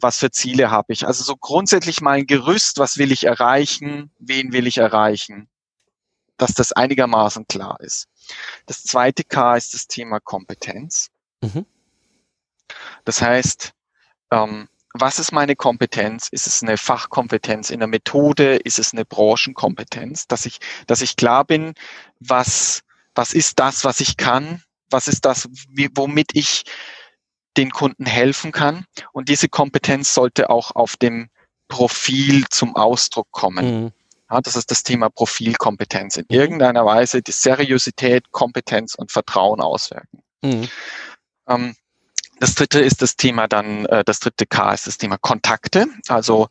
was 0.00 0.18
für 0.18 0.30
Ziele 0.30 0.70
habe 0.70 0.94
ich. 0.94 1.06
Also 1.06 1.22
so 1.22 1.36
grundsätzlich 1.36 2.00
mal 2.00 2.12
ein 2.12 2.26
Gerüst, 2.26 2.78
was 2.78 2.96
will 2.96 3.12
ich 3.12 3.24
erreichen, 3.24 4.10
wen 4.18 4.52
will 4.52 4.66
ich 4.66 4.78
erreichen, 4.78 5.48
dass 6.38 6.54
das 6.54 6.72
einigermaßen 6.72 7.46
klar 7.46 7.78
ist. 7.80 8.08
Das 8.64 8.82
zweite 8.82 9.22
K 9.22 9.56
ist 9.56 9.74
das 9.74 9.86
Thema 9.86 10.18
Kompetenz. 10.18 11.10
Mhm. 11.42 11.66
Das 13.04 13.20
heißt, 13.20 13.74
ähm, 14.30 14.68
was 14.94 15.18
ist 15.18 15.32
meine 15.32 15.56
Kompetenz? 15.56 16.28
Ist 16.30 16.46
es 16.46 16.62
eine 16.62 16.76
Fachkompetenz 16.76 17.70
in 17.70 17.80
der 17.80 17.88
Methode? 17.88 18.56
Ist 18.56 18.78
es 18.78 18.92
eine 18.92 19.04
Branchenkompetenz? 19.04 20.26
Dass 20.26 20.46
ich, 20.46 20.58
dass 20.86 21.00
ich 21.00 21.16
klar 21.16 21.44
bin, 21.44 21.74
was, 22.20 22.82
was 23.14 23.32
ist 23.32 23.58
das, 23.58 23.84
was 23.84 24.00
ich 24.00 24.16
kann? 24.16 24.62
Was 24.90 25.08
ist 25.08 25.24
das, 25.24 25.48
wie, 25.70 25.88
womit 25.94 26.30
ich 26.34 26.64
den 27.56 27.70
Kunden 27.70 28.06
helfen 28.06 28.52
kann? 28.52 28.84
Und 29.12 29.28
diese 29.28 29.48
Kompetenz 29.48 30.12
sollte 30.12 30.50
auch 30.50 30.72
auf 30.72 30.96
dem 30.96 31.30
Profil 31.68 32.44
zum 32.50 32.76
Ausdruck 32.76 33.28
kommen. 33.30 33.84
Mhm. 33.84 33.92
Ja, 34.30 34.40
das 34.40 34.56
ist 34.56 34.70
das 34.70 34.82
Thema 34.82 35.08
Profilkompetenz. 35.08 36.16
In 36.16 36.26
mhm. 36.28 36.36
irgendeiner 36.36 36.84
Weise 36.84 37.22
die 37.22 37.32
Seriosität, 37.32 38.30
Kompetenz 38.30 38.94
und 38.94 39.10
Vertrauen 39.10 39.60
auswirken. 39.60 40.22
Mhm. 40.42 40.68
Ähm, 41.48 41.76
das 42.42 42.56
dritte 42.56 42.80
ist 42.80 43.02
das 43.02 43.14
Thema 43.16 43.46
dann, 43.46 43.86
äh, 43.86 44.02
das 44.02 44.18
dritte 44.18 44.46
K 44.46 44.72
ist 44.72 44.88
das 44.88 44.98
Thema 44.98 45.16
Kontakte. 45.16 45.86
Also 46.08 46.48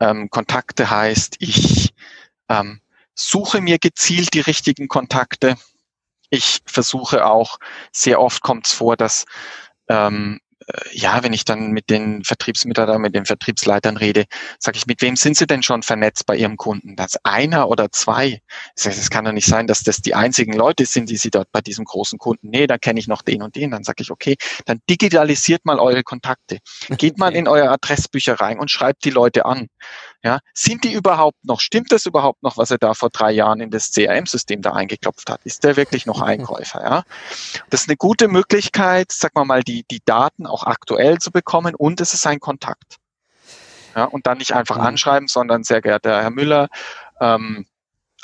ähm, 0.00 0.30
Kontakte 0.30 0.88
heißt, 0.88 1.36
ich 1.38 1.92
ähm, 2.48 2.80
suche 3.14 3.60
mir 3.60 3.78
gezielt 3.78 4.32
die 4.32 4.40
richtigen 4.40 4.88
Kontakte. 4.88 5.56
Ich 6.30 6.60
versuche 6.64 7.26
auch, 7.26 7.58
sehr 7.92 8.22
oft 8.22 8.40
kommt 8.40 8.68
es 8.68 8.72
vor, 8.72 8.96
dass 8.96 9.26
ähm, 9.90 10.40
äh, 10.40 10.43
ja, 10.92 11.22
wenn 11.22 11.32
ich 11.32 11.44
dann 11.44 11.70
mit 11.70 11.90
den 11.90 12.24
Vertriebsmitarbeitern, 12.24 13.00
mit 13.00 13.14
den 13.14 13.26
Vertriebsleitern 13.26 13.96
rede, 13.96 14.24
sage 14.58 14.78
ich, 14.78 14.86
mit 14.86 15.02
wem 15.02 15.16
sind 15.16 15.36
Sie 15.36 15.46
denn 15.46 15.62
schon 15.62 15.82
vernetzt 15.82 16.26
bei 16.26 16.36
Ihrem 16.36 16.56
Kunden? 16.56 16.96
Das 16.96 17.16
einer 17.24 17.68
oder 17.68 17.90
zwei? 17.90 18.40
Es 18.76 19.10
kann 19.10 19.24
doch 19.24 19.32
nicht 19.32 19.46
sein, 19.46 19.66
dass 19.66 19.82
das 19.82 19.98
die 19.98 20.14
einzigen 20.14 20.52
Leute 20.52 20.86
sind, 20.86 21.10
die 21.10 21.16
Sie 21.16 21.30
dort 21.30 21.50
bei 21.52 21.60
diesem 21.60 21.84
großen 21.84 22.18
Kunden. 22.18 22.48
Nee, 22.50 22.66
da 22.66 22.78
kenne 22.78 23.00
ich 23.00 23.08
noch 23.08 23.22
den 23.22 23.42
und 23.42 23.56
den. 23.56 23.70
Dann 23.70 23.84
sage 23.84 24.02
ich, 24.02 24.10
okay, 24.10 24.36
dann 24.66 24.80
digitalisiert 24.88 25.64
mal 25.64 25.78
eure 25.78 26.02
Kontakte. 26.02 26.58
Geht 26.96 27.18
mal 27.18 27.34
in 27.34 27.48
euer 27.48 27.70
Adressbücher 27.70 28.40
rein 28.40 28.58
und 28.58 28.70
schreibt 28.70 29.04
die 29.04 29.10
Leute 29.10 29.44
an. 29.44 29.68
Ja, 30.24 30.38
sind 30.54 30.84
die 30.84 30.92
überhaupt 30.94 31.44
noch, 31.44 31.60
stimmt 31.60 31.92
das 31.92 32.06
überhaupt 32.06 32.42
noch, 32.42 32.56
was 32.56 32.70
er 32.70 32.78
da 32.78 32.94
vor 32.94 33.10
drei 33.10 33.30
Jahren 33.30 33.60
in 33.60 33.70
das 33.70 33.92
CRM-System 33.92 34.62
da 34.62 34.72
eingeklopft 34.72 35.28
hat? 35.28 35.42
Ist 35.44 35.64
der 35.64 35.76
wirklich 35.76 36.06
noch 36.06 36.22
Einkäufer? 36.22 36.82
Ja, 36.82 37.02
das 37.68 37.82
ist 37.82 37.90
eine 37.90 37.98
gute 37.98 38.28
Möglichkeit, 38.28 39.12
sag 39.12 39.34
mal 39.34 39.44
mal, 39.44 39.62
die, 39.62 39.84
die 39.90 40.00
Daten 40.02 40.46
auch 40.46 40.64
aktuell 40.64 41.18
zu 41.18 41.30
bekommen 41.30 41.74
und 41.74 42.00
es 42.00 42.14
ist 42.14 42.26
ein 42.26 42.40
Kontakt. 42.40 42.96
Ja, 43.94 44.04
und 44.04 44.26
dann 44.26 44.38
nicht 44.38 44.54
einfach 44.54 44.78
mhm. 44.78 44.84
anschreiben, 44.84 45.28
sondern 45.28 45.62
sehr 45.62 45.82
geehrter 45.82 46.22
Herr 46.22 46.30
Müller, 46.30 46.68
ähm, 47.20 47.66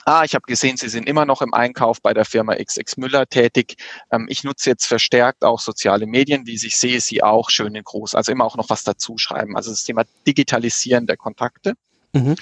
Ah, 0.06 0.24
ich 0.24 0.34
habe 0.34 0.46
gesehen, 0.46 0.78
Sie 0.78 0.88
sind 0.88 1.06
immer 1.06 1.26
noch 1.26 1.42
im 1.42 1.52
Einkauf 1.52 2.00
bei 2.00 2.14
der 2.14 2.24
Firma 2.24 2.54
XX 2.54 2.96
Müller 2.96 3.26
tätig. 3.26 3.76
Ähm, 4.10 4.26
ich 4.30 4.44
nutze 4.44 4.70
jetzt 4.70 4.86
verstärkt 4.86 5.44
auch 5.44 5.60
soziale 5.60 6.06
Medien, 6.06 6.46
wie 6.46 6.54
ich 6.54 6.76
sehe, 6.78 7.00
Sie 7.00 7.22
auch 7.22 7.50
schön 7.50 7.74
in 7.74 7.84
groß. 7.84 8.14
Also 8.14 8.32
immer 8.32 8.46
auch 8.46 8.56
noch 8.56 8.70
was 8.70 8.82
dazu 8.82 9.18
schreiben. 9.18 9.56
Also 9.56 9.70
das 9.70 9.84
Thema 9.84 10.04
Digitalisieren 10.26 11.06
der 11.06 11.18
Kontakte. 11.18 11.74
Mhm. 12.12 12.36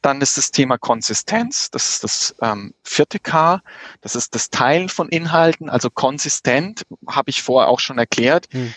Dann 0.00 0.20
ist 0.22 0.38
das 0.38 0.50
Thema 0.50 0.78
Konsistenz. 0.78 1.70
Das 1.70 1.90
ist 1.90 2.04
das 2.04 2.34
ähm, 2.40 2.72
vierte 2.82 3.18
K. 3.18 3.60
Das 4.00 4.16
ist 4.16 4.34
das 4.34 4.48
Teilen 4.48 4.88
von 4.88 5.08
Inhalten. 5.10 5.68
Also 5.68 5.90
konsistent, 5.90 6.86
habe 7.06 7.30
ich 7.30 7.42
vorher 7.42 7.68
auch 7.68 7.80
schon 7.80 7.98
erklärt. 7.98 8.48
Mhm 8.52 8.74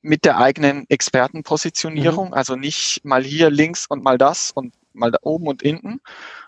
mit 0.00 0.24
der 0.24 0.38
eigenen 0.38 0.88
Expertenpositionierung, 0.88 2.28
mhm. 2.28 2.34
also 2.34 2.56
nicht 2.56 3.04
mal 3.04 3.24
hier 3.24 3.50
links 3.50 3.86
und 3.86 4.02
mal 4.02 4.18
das 4.18 4.50
und 4.50 4.74
mal 4.92 5.10
da 5.10 5.18
oben 5.22 5.46
und 5.48 5.62
hinten, 5.62 6.00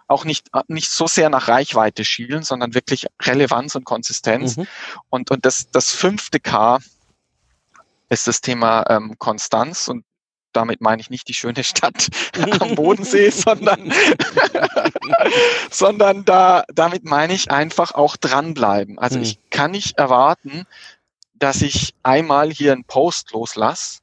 auch 0.07 0.25
nicht, 0.25 0.49
nicht 0.69 0.91
so 0.91 1.07
sehr 1.07 1.31
nach 1.31 1.49
Reichweite 1.49 2.05
schielen, 2.05 2.43
sondern 2.43 2.75
wirklich 2.75 3.07
Relevanz 3.23 3.77
und 3.77 3.85
Konsistenz. 3.85 4.57
Mhm. 4.57 4.67
Und, 5.09 5.31
und 5.31 5.45
das, 5.47 5.71
das 5.71 5.91
fünfte 5.93 6.41
K 6.41 6.79
ist 8.09 8.27
das 8.27 8.41
Thema 8.41 8.85
ähm, 8.89 9.17
Konstanz 9.19 9.89
und 9.89 10.05
damit 10.53 10.81
meine 10.81 11.01
ich 11.01 11.11
nicht 11.11 11.29
die 11.29 11.35
schöne 11.35 11.65
Stadt 11.65 12.09
am 12.61 12.75
Bodensee, 12.75 13.31
sondern, 13.31 13.93
sondern 15.71 16.25
da, 16.25 16.65
damit 16.73 17.05
meine 17.05 17.35
ich 17.35 17.51
einfach 17.51 17.93
auch 17.93 18.17
dranbleiben. 18.17 18.99
Also 18.99 19.19
mhm. 19.19 19.25
ich 19.25 19.39
kann 19.51 19.73
nicht 19.73 19.99
erwarten, 19.99 20.67
dass 21.35 21.63
ich 21.63 21.95
einmal 22.03 22.51
hier 22.51 22.73
einen 22.73 22.85
Post 22.85 23.33
loslasse 23.33 24.01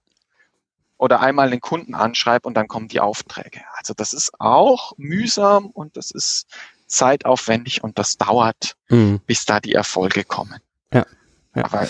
oder 0.98 1.22
einmal 1.22 1.50
den 1.50 1.62
Kunden 1.62 1.94
anschreibe 1.94 2.48
und 2.48 2.56
dann 2.56 2.68
kommen 2.68 2.88
die 2.88 3.00
Aufträge. 3.00 3.62
Also 3.78 3.94
das 3.94 4.14
ist 4.14 4.32
auch 4.40 4.94
mühsam 4.98 5.68
und 5.68 5.96
das 5.96 6.12
ist 6.12 6.48
zeitaufwendig 6.88 7.84
und 7.84 8.00
das 8.00 8.18
dauert, 8.18 8.76
mhm. 8.90 9.20
bis 9.26 9.46
da 9.46 9.60
die 9.60 9.74
Erfolge 9.74 10.24
kommen. 10.24 10.60
Ja. 10.92 11.06
ja. 11.56 11.66
Aber, 11.66 11.88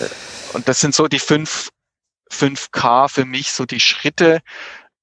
und 0.52 0.68
das 0.68 0.80
sind 0.80 0.94
so 0.94 1.08
die 1.08 1.18
fünf, 1.18 1.70
fünf 2.30 2.70
K 2.70 3.08
für 3.08 3.24
mich, 3.24 3.52
so 3.52 3.64
die 3.64 3.80
Schritte, 3.80 4.40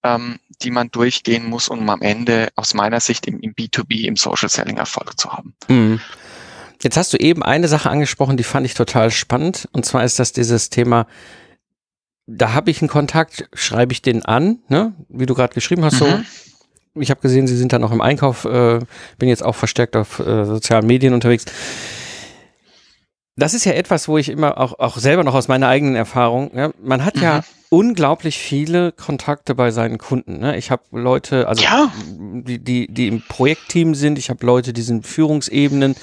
ähm, 0.03 0.39
die 0.61 0.71
man 0.71 0.89
durchgehen 0.89 1.45
muss, 1.49 1.67
um 1.67 1.89
am 1.89 2.01
Ende 2.01 2.49
aus 2.55 2.73
meiner 2.73 2.99
Sicht 2.99 3.27
im, 3.27 3.39
im 3.39 3.53
B2B, 3.53 4.05
im 4.05 4.15
Social 4.15 4.49
Selling 4.49 4.77
Erfolg 4.77 5.19
zu 5.19 5.31
haben. 5.31 5.55
Mhm. 5.67 5.99
Jetzt 6.81 6.97
hast 6.97 7.13
du 7.13 7.17
eben 7.17 7.41
eine 7.41 7.67
Sache 7.67 7.89
angesprochen, 7.89 8.37
die 8.37 8.43
fand 8.43 8.65
ich 8.65 8.73
total 8.73 9.09
spannend. 9.09 9.67
Und 9.71 9.85
zwar 9.85 10.03
ist 10.03 10.19
das 10.19 10.33
dieses 10.33 10.69
Thema, 10.69 11.07
da 12.27 12.53
habe 12.53 12.71
ich 12.71 12.81
einen 12.81 12.89
Kontakt, 12.89 13.47
schreibe 13.53 13.93
ich 13.93 14.01
den 14.01 14.25
an, 14.25 14.59
ne? 14.67 14.93
wie 15.09 15.25
du 15.25 15.33
gerade 15.33 15.53
geschrieben 15.53 15.83
hast, 15.83 15.95
mhm. 15.95 16.05
so. 16.05 16.19
Ich 16.97 17.09
habe 17.09 17.19
gesehen, 17.19 17.45
sie 17.45 17.57
sind 17.57 17.73
da 17.73 17.79
noch 17.79 17.91
im 17.91 17.99
Einkauf, 17.99 18.45
äh, 18.45 18.79
bin 19.17 19.27
jetzt 19.27 19.43
auch 19.43 19.55
verstärkt 19.55 19.97
auf 19.97 20.19
äh, 20.19 20.45
sozialen 20.45 20.87
Medien 20.87 21.13
unterwegs. 21.13 21.45
Das 23.37 23.53
ist 23.53 23.65
ja 23.65 23.73
etwas, 23.73 24.07
wo 24.07 24.17
ich 24.17 24.29
immer 24.29 24.57
auch, 24.57 24.79
auch 24.79 24.97
selber 24.97 25.23
noch 25.23 25.35
aus 25.35 25.47
meiner 25.47 25.67
eigenen 25.67 25.95
Erfahrung, 25.95 26.51
ja, 26.55 26.71
man 26.81 27.03
hat 27.03 27.17
mhm. 27.17 27.21
ja 27.21 27.43
unglaublich 27.69 28.37
viele 28.37 28.93
Kontakte 28.93 29.55
bei 29.55 29.71
seinen 29.71 29.97
Kunden. 29.97 30.39
Ne? 30.39 30.55
Ich 30.57 30.71
habe 30.71 30.83
Leute, 30.91 31.47
also 31.47 31.61
ja. 31.61 31.91
die, 32.07 32.59
die, 32.59 32.87
die 32.87 33.07
im 33.07 33.21
Projektteam 33.27 33.95
sind, 33.95 34.17
ich 34.17 34.29
habe 34.29 34.45
Leute, 34.45 34.71
die 34.71 34.81
sind 34.81 35.05
Führungsebenen. 35.05 35.95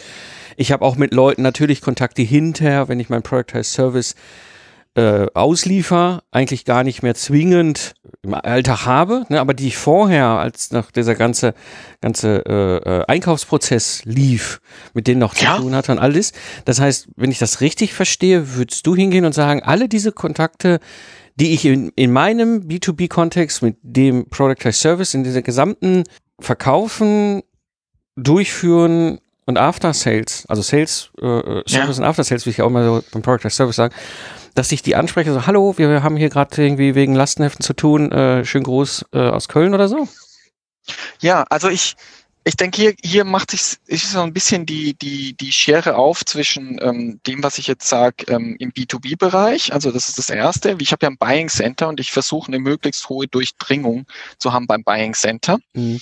Ich 0.57 0.71
habe 0.73 0.85
auch 0.85 0.97
mit 0.97 1.15
Leuten 1.15 1.41
natürlich 1.41 1.81
Kontakte 1.81 2.21
hinterher, 2.21 2.89
wenn 2.89 3.01
ich 3.01 3.09
mein 3.09 3.23
Productized 3.23 3.73
Service 3.73 4.15
äh, 4.95 5.27
ausliefer, 5.33 6.23
eigentlich 6.31 6.65
gar 6.65 6.85
nicht 6.85 7.03
mehr 7.03 7.15
zwingend 7.15 7.95
im 8.23 8.35
Alltag 8.35 8.85
habe, 8.85 9.25
ne, 9.31 9.41
aber 9.41 9.55
die 9.55 9.69
ich 9.69 9.79
vorher, 9.79 10.27
als 10.27 10.71
nach 10.71 10.91
dieser 10.91 11.15
ganze, 11.15 11.55
ganze 12.03 12.45
äh, 12.47 12.77
äh, 12.77 13.05
Einkaufsprozess 13.07 14.05
lief, 14.05 14.61
mit 14.93 15.07
denen 15.07 15.21
noch 15.21 15.35
zu 15.35 15.45
ja. 15.45 15.57
tun 15.57 15.75
hatte 15.75 15.93
und 15.93 15.99
alles. 15.99 16.33
Das 16.67 16.79
heißt, 16.79 17.09
wenn 17.17 17.31
ich 17.31 17.39
das 17.39 17.63
richtig 17.63 17.95
verstehe, 17.95 18.55
würdest 18.55 18.87
du 18.87 18.95
hingehen 18.95 19.25
und 19.25 19.33
sagen, 19.33 19.63
alle 19.63 19.89
diese 19.89 20.13
Kontakte, 20.13 20.79
die 21.37 21.55
ich 21.55 21.65
in, 21.65 21.91
in 21.97 22.13
meinem 22.13 22.69
B2B-Kontext 22.69 23.63
mit 23.63 23.77
dem 23.83 24.29
Product 24.29 24.71
Service 24.73 25.15
in 25.15 25.25
dieser 25.25 25.43
gesamten 25.43 26.05
Verkaufen, 26.39 27.43
Durchführen 28.17 29.21
und 29.47 29.57
After 29.57 29.95
Sales, 29.95 30.45
also 30.49 30.61
Sales, 30.61 31.11
äh, 31.21 31.27
äh 31.27 31.63
Service 31.67 31.97
ja. 31.97 32.03
und 32.03 32.05
After 32.05 32.25
Sales, 32.25 32.45
wie 32.45 32.51
ich 32.51 32.61
auch 32.61 32.71
mal 32.71 32.85
so 32.85 33.03
beim 33.11 33.23
Product 33.23 33.49
Service 33.51 33.77
sagen, 33.77 33.95
dass 34.55 34.73
ich 34.73 34.83
die 34.83 34.97
anspreche, 34.97 35.33
so, 35.33 35.47
hallo, 35.47 35.75
wir 35.77 36.03
haben 36.03 36.17
hier 36.17 36.29
gerade 36.29 36.63
irgendwie 36.63 36.95
wegen 36.95 37.15
Lastenheften 37.15 37.65
zu 37.65 37.75
tun, 37.75 38.13
äh, 38.13 38.45
schön 38.45 38.63
groß 38.63 39.07
äh, 39.13 39.19
aus 39.19 39.49
Köln 39.49 39.75
oder 39.75 39.89
so? 39.89 40.09
Ja, 41.21 41.45
also 41.49 41.69
ich, 41.69 41.95
ich 42.45 42.57
denke, 42.57 42.81
hier, 42.81 42.95
hier 43.03 43.25
macht 43.25 43.53
sich 43.53 43.79
ist 43.87 44.11
so 44.11 44.21
ein 44.21 44.33
bisschen 44.33 44.67
die, 44.67 44.95
die, 44.95 45.35
die 45.35 45.53
Schere 45.53 45.97
auf 45.97 46.25
zwischen 46.25 46.79
ähm, 46.83 47.21
dem, 47.27 47.43
was 47.43 47.59
ich 47.59 47.67
jetzt 47.67 47.89
sage, 47.89 48.25
ähm, 48.29 48.57
im 48.59 48.73
B2B-Bereich. 48.73 49.73
Also 49.73 49.93
das 49.93 50.09
ist 50.09 50.19
das 50.19 50.31
Erste. 50.31 50.77
Ich 50.81 50.93
habe 50.93 51.07
ja 51.07 51.11
ein 51.11 51.19
Buying 51.19 51.49
Center 51.49 51.89
und 51.89 52.01
ich 52.01 52.11
versuche 52.11 52.49
eine 52.49 52.59
möglichst 52.59 53.09
hohe 53.09 53.29
Durchdringung 53.29 54.07
zu 54.39 54.53
haben 54.53 54.67
beim 54.67 54.83
Buying 54.83 55.15
Center. 55.15 55.59
Mhm 55.75 56.01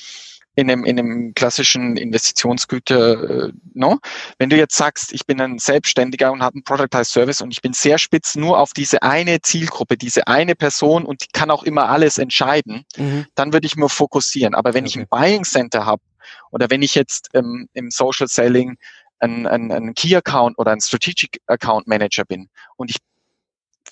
in 0.57 0.71
einem, 0.71 0.85
in 0.85 0.99
einem 0.99 1.35
klassischen 1.35 1.97
Investitionsgüter, 1.97 3.49
äh, 3.49 3.53
no? 3.73 3.99
Wenn 4.39 4.51
du 4.51 4.57
jetzt 4.57 4.77
sagst, 4.77 5.13
ich 5.13 5.25
bin 5.25 5.41
ein 5.41 5.59
Selbstständiger 5.59 6.33
und 6.33 6.43
habe 6.43 6.57
einen 6.57 6.65
Productized 6.65 7.13
Service 7.13 7.41
und 7.41 7.53
ich 7.53 7.63
bin 7.63 7.73
sehr 7.73 7.99
spitz 7.99 8.35
nur 8.35 8.59
auf 8.59 8.73
diese 8.73 9.03
eine 9.03 9.41
Zielgruppe, 9.41 9.97
diese 9.97 10.27
eine 10.27 10.57
Person 10.57 11.05
und 11.05 11.23
die 11.23 11.29
kann 11.33 11.51
auch 11.51 11.63
immer 11.63 11.89
alles 11.89 12.19
entscheiden, 12.19 12.85
mhm. 12.97 13.27
dann 13.35 13.53
würde 13.53 13.67
ich 13.67 13.77
mir 13.77 13.89
fokussieren. 13.89 14.55
Aber 14.55 14.75
wenn 14.75 14.85
okay. 14.85 14.91
ich 14.91 14.99
ein 14.99 15.09
Buying 15.09 15.45
Center 15.45 15.87
habe 15.87 16.03
oder 16.51 16.69
wenn 16.69 16.83
ich 16.83 16.95
jetzt 16.95 17.31
ähm, 17.35 17.69
im 17.73 17.91
Social 17.91 18.27
Selling 18.27 18.77
ein, 19.21 19.47
ein, 19.47 19.71
ein 19.71 19.95
Key 19.95 20.17
Account 20.17 20.59
oder 20.59 20.73
ein 20.73 20.81
Strategic 20.81 21.41
Account 21.47 21.87
Manager 21.87 22.25
bin 22.25 22.49
und 22.77 22.91
ich 22.91 22.97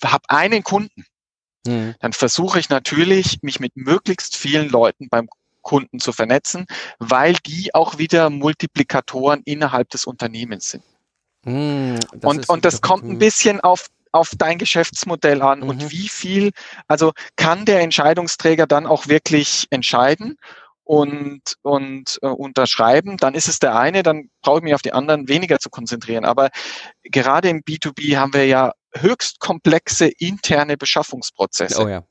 habe 0.05 0.25
einen 0.29 0.65
Kunden, 0.65 1.05
mhm. 1.67 1.95
dann 2.01 2.13
versuche 2.13 2.59
ich 2.59 2.69
natürlich, 2.69 3.39
mich 3.43 3.61
mit 3.61 3.77
möglichst 3.77 4.37
vielen 4.37 4.69
Leuten 4.69 5.09
beim 5.09 5.29
Kunden 5.69 5.99
zu 6.01 6.13
vernetzen, 6.13 6.65
weil 6.99 7.35
die 7.47 7.75
auch 7.75 7.99
wieder 7.99 8.31
Multiplikatoren 8.31 9.43
innerhalb 9.45 9.91
des 9.91 10.07
Unternehmens 10.07 10.71
sind. 10.71 10.85
Mm, 11.45 11.99
und, 12.23 12.49
und 12.49 12.65
das 12.65 12.81
kommt 12.81 13.05
ein 13.05 13.19
bisschen 13.19 13.61
auf 13.61 13.89
auf 14.11 14.31
dein 14.39 14.57
Geschäftsmodell 14.57 15.43
an 15.43 15.61
mhm. 15.61 15.69
und 15.69 15.91
wie 15.91 16.09
viel, 16.09 16.53
also 16.87 17.13
kann 17.37 17.67
der 17.67 17.81
Entscheidungsträger 17.81 18.67
dann 18.67 18.87
auch 18.87 19.07
wirklich 19.07 19.67
entscheiden 19.69 20.39
und, 20.83 21.43
und 21.61 22.19
äh, 22.23 22.29
unterschreiben, 22.29 23.19
dann 23.19 23.35
ist 23.35 23.49
es 23.49 23.59
der 23.59 23.79
eine, 23.79 24.03
dann 24.03 24.31
brauche 24.41 24.59
ich 24.59 24.65
mich 24.65 24.75
auf 24.75 24.81
die 24.81 24.95
anderen 24.95 25.29
weniger 25.29 25.59
zu 25.59 25.69
konzentrieren. 25.69 26.25
Aber 26.25 26.49
gerade 27.03 27.51
im 27.51 27.61
B2B 27.61 28.17
haben 28.17 28.33
wir 28.33 28.47
ja 28.47 28.73
höchst 28.95 29.41
komplexe 29.41 30.09
interne 30.09 30.79
Beschaffungsprozesse. 30.79 31.85
Oh 31.85 31.87
ja. 31.87 32.03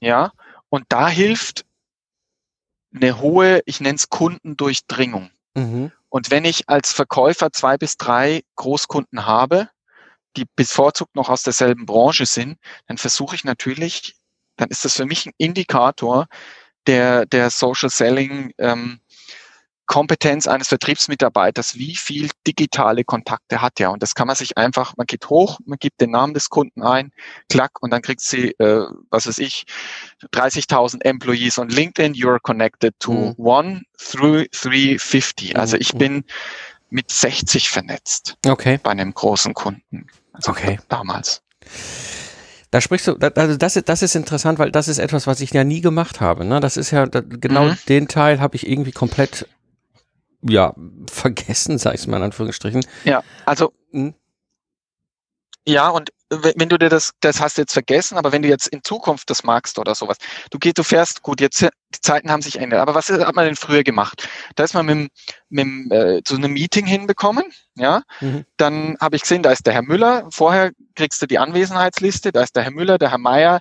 Ja, 0.00 0.32
und 0.68 0.86
da 0.88 1.08
hilft 1.08 1.64
eine 2.94 3.20
hohe, 3.20 3.60
ich 3.66 3.80
nenne 3.80 3.96
es 3.96 4.08
Kundendurchdringung. 4.08 5.30
Mhm. 5.54 5.92
Und 6.08 6.30
wenn 6.30 6.44
ich 6.44 6.68
als 6.68 6.92
Verkäufer 6.92 7.52
zwei 7.52 7.76
bis 7.76 7.96
drei 7.96 8.42
Großkunden 8.56 9.26
habe, 9.26 9.68
die 10.36 10.46
bevorzugt 10.56 11.14
noch 11.16 11.28
aus 11.28 11.42
derselben 11.42 11.86
Branche 11.86 12.26
sind, 12.26 12.58
dann 12.86 12.98
versuche 12.98 13.34
ich 13.34 13.44
natürlich, 13.44 14.14
dann 14.56 14.68
ist 14.68 14.84
das 14.84 14.94
für 14.94 15.06
mich 15.06 15.26
ein 15.26 15.32
Indikator 15.36 16.26
der, 16.86 17.26
der 17.26 17.50
Social 17.50 17.90
Selling 17.90 18.52
ähm, 18.58 19.00
Kompetenz 19.88 20.46
eines 20.46 20.68
Vertriebsmitarbeiters, 20.68 21.76
wie 21.76 21.96
viel 21.96 22.30
digitale 22.46 23.04
Kontakte 23.04 23.62
hat 23.62 23.80
er. 23.80 23.90
Und 23.90 24.02
das 24.02 24.14
kann 24.14 24.26
man 24.26 24.36
sich 24.36 24.58
einfach, 24.58 24.94
man 24.98 25.06
geht 25.06 25.28
hoch, 25.30 25.58
man 25.64 25.78
gibt 25.78 26.00
den 26.02 26.10
Namen 26.10 26.34
des 26.34 26.50
Kunden 26.50 26.82
ein, 26.82 27.10
klack, 27.48 27.82
und 27.82 27.90
dann 27.90 28.02
kriegt 28.02 28.20
sie, 28.20 28.50
äh, 28.58 28.84
was 29.10 29.26
weiß 29.26 29.38
ich, 29.38 29.64
30.000 30.32 31.04
Employees 31.04 31.58
on 31.58 31.70
LinkedIn, 31.70 32.12
you're 32.12 32.38
connected 32.38 32.94
to 33.00 33.12
mhm. 33.12 33.34
one 33.38 33.82
through 33.98 34.44
350. 34.52 35.58
Also 35.58 35.78
ich 35.78 35.94
mhm. 35.94 35.98
bin 35.98 36.24
mit 36.90 37.10
60 37.10 37.70
vernetzt. 37.70 38.36
Okay. 38.46 38.78
Bei 38.82 38.90
einem 38.90 39.14
großen 39.14 39.54
Kunden. 39.54 40.06
Also 40.32 40.52
okay. 40.52 40.78
Damals. 40.88 41.42
Da 42.70 42.82
sprichst 42.82 43.06
du, 43.06 43.14
also 43.14 43.56
das, 43.56 43.76
ist, 43.76 43.88
das 43.88 44.02
ist 44.02 44.14
interessant, 44.14 44.58
weil 44.58 44.70
das 44.70 44.88
ist 44.88 44.98
etwas, 44.98 45.26
was 45.26 45.40
ich 45.40 45.52
ja 45.52 45.64
nie 45.64 45.80
gemacht 45.80 46.20
habe. 46.20 46.44
Ne? 46.44 46.60
Das 46.60 46.76
ist 46.76 46.90
ja, 46.90 47.06
genau 47.06 47.64
mhm. 47.68 47.78
den 47.88 48.08
Teil 48.08 48.40
habe 48.40 48.56
ich 48.56 48.68
irgendwie 48.68 48.92
komplett 48.92 49.48
ja, 50.42 50.74
vergessen, 51.10 51.78
sag 51.78 51.94
ich 51.94 52.06
mal 52.06 52.18
in 52.18 52.24
Anführungsstrichen. 52.24 52.84
Ja, 53.04 53.22
also 53.44 53.72
hm? 53.92 54.14
Ja, 55.68 55.90
und 55.90 56.10
wenn 56.30 56.70
du 56.70 56.78
dir 56.78 56.88
das, 56.88 57.12
das 57.20 57.40
hast 57.42 57.58
du 57.58 57.62
jetzt 57.62 57.74
vergessen, 57.74 58.16
aber 58.16 58.32
wenn 58.32 58.40
du 58.40 58.48
jetzt 58.48 58.68
in 58.68 58.82
Zukunft 58.82 59.28
das 59.28 59.44
magst 59.44 59.78
oder 59.78 59.94
sowas, 59.94 60.16
du 60.50 60.58
gehst, 60.58 60.78
du 60.78 60.82
fährst, 60.82 61.22
gut, 61.22 61.42
jetzt 61.42 61.60
die 61.60 62.00
Zeiten 62.00 62.30
haben 62.30 62.40
sich 62.40 62.54
geändert, 62.54 62.80
aber 62.80 62.94
was 62.94 63.10
hat 63.10 63.34
man 63.34 63.44
denn 63.44 63.56
früher 63.56 63.82
gemacht? 63.82 64.26
Da 64.56 64.64
ist 64.64 64.72
man 64.72 64.86
mit, 64.86 65.10
mit 65.50 65.92
äh, 65.92 66.22
zu 66.24 66.36
einem 66.36 66.54
Meeting 66.54 66.86
hinbekommen, 66.86 67.44
ja, 67.74 68.02
mhm. 68.20 68.46
dann 68.56 68.96
habe 68.98 69.16
ich 69.16 69.22
gesehen, 69.22 69.42
da 69.42 69.52
ist 69.52 69.66
der 69.66 69.74
Herr 69.74 69.82
Müller, 69.82 70.26
vorher 70.30 70.72
kriegst 70.94 71.20
du 71.20 71.26
die 71.26 71.38
Anwesenheitsliste, 71.38 72.32
da 72.32 72.42
ist 72.42 72.56
der 72.56 72.62
Herr 72.62 72.72
Müller, 72.72 72.96
der 72.96 73.10
Herr 73.10 73.18
Meier, 73.18 73.60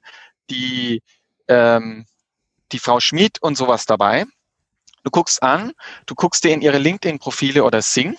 die, 0.49 1.01
ähm, 1.49 2.05
die 2.71 2.79
Frau 2.79 3.01
Schmid 3.01 3.41
und 3.41 3.57
sowas 3.57 3.85
dabei. 3.85 4.25
Du 5.07 5.11
guckst 5.11 5.41
an, 5.41 5.71
du 6.05 6.15
guckst 6.15 6.43
dir 6.43 6.51
in 6.51 6.61
ihre 6.61 6.79
LinkedIn-Profile 6.79 7.63
oder 7.63 7.81
Sing. 7.81 8.17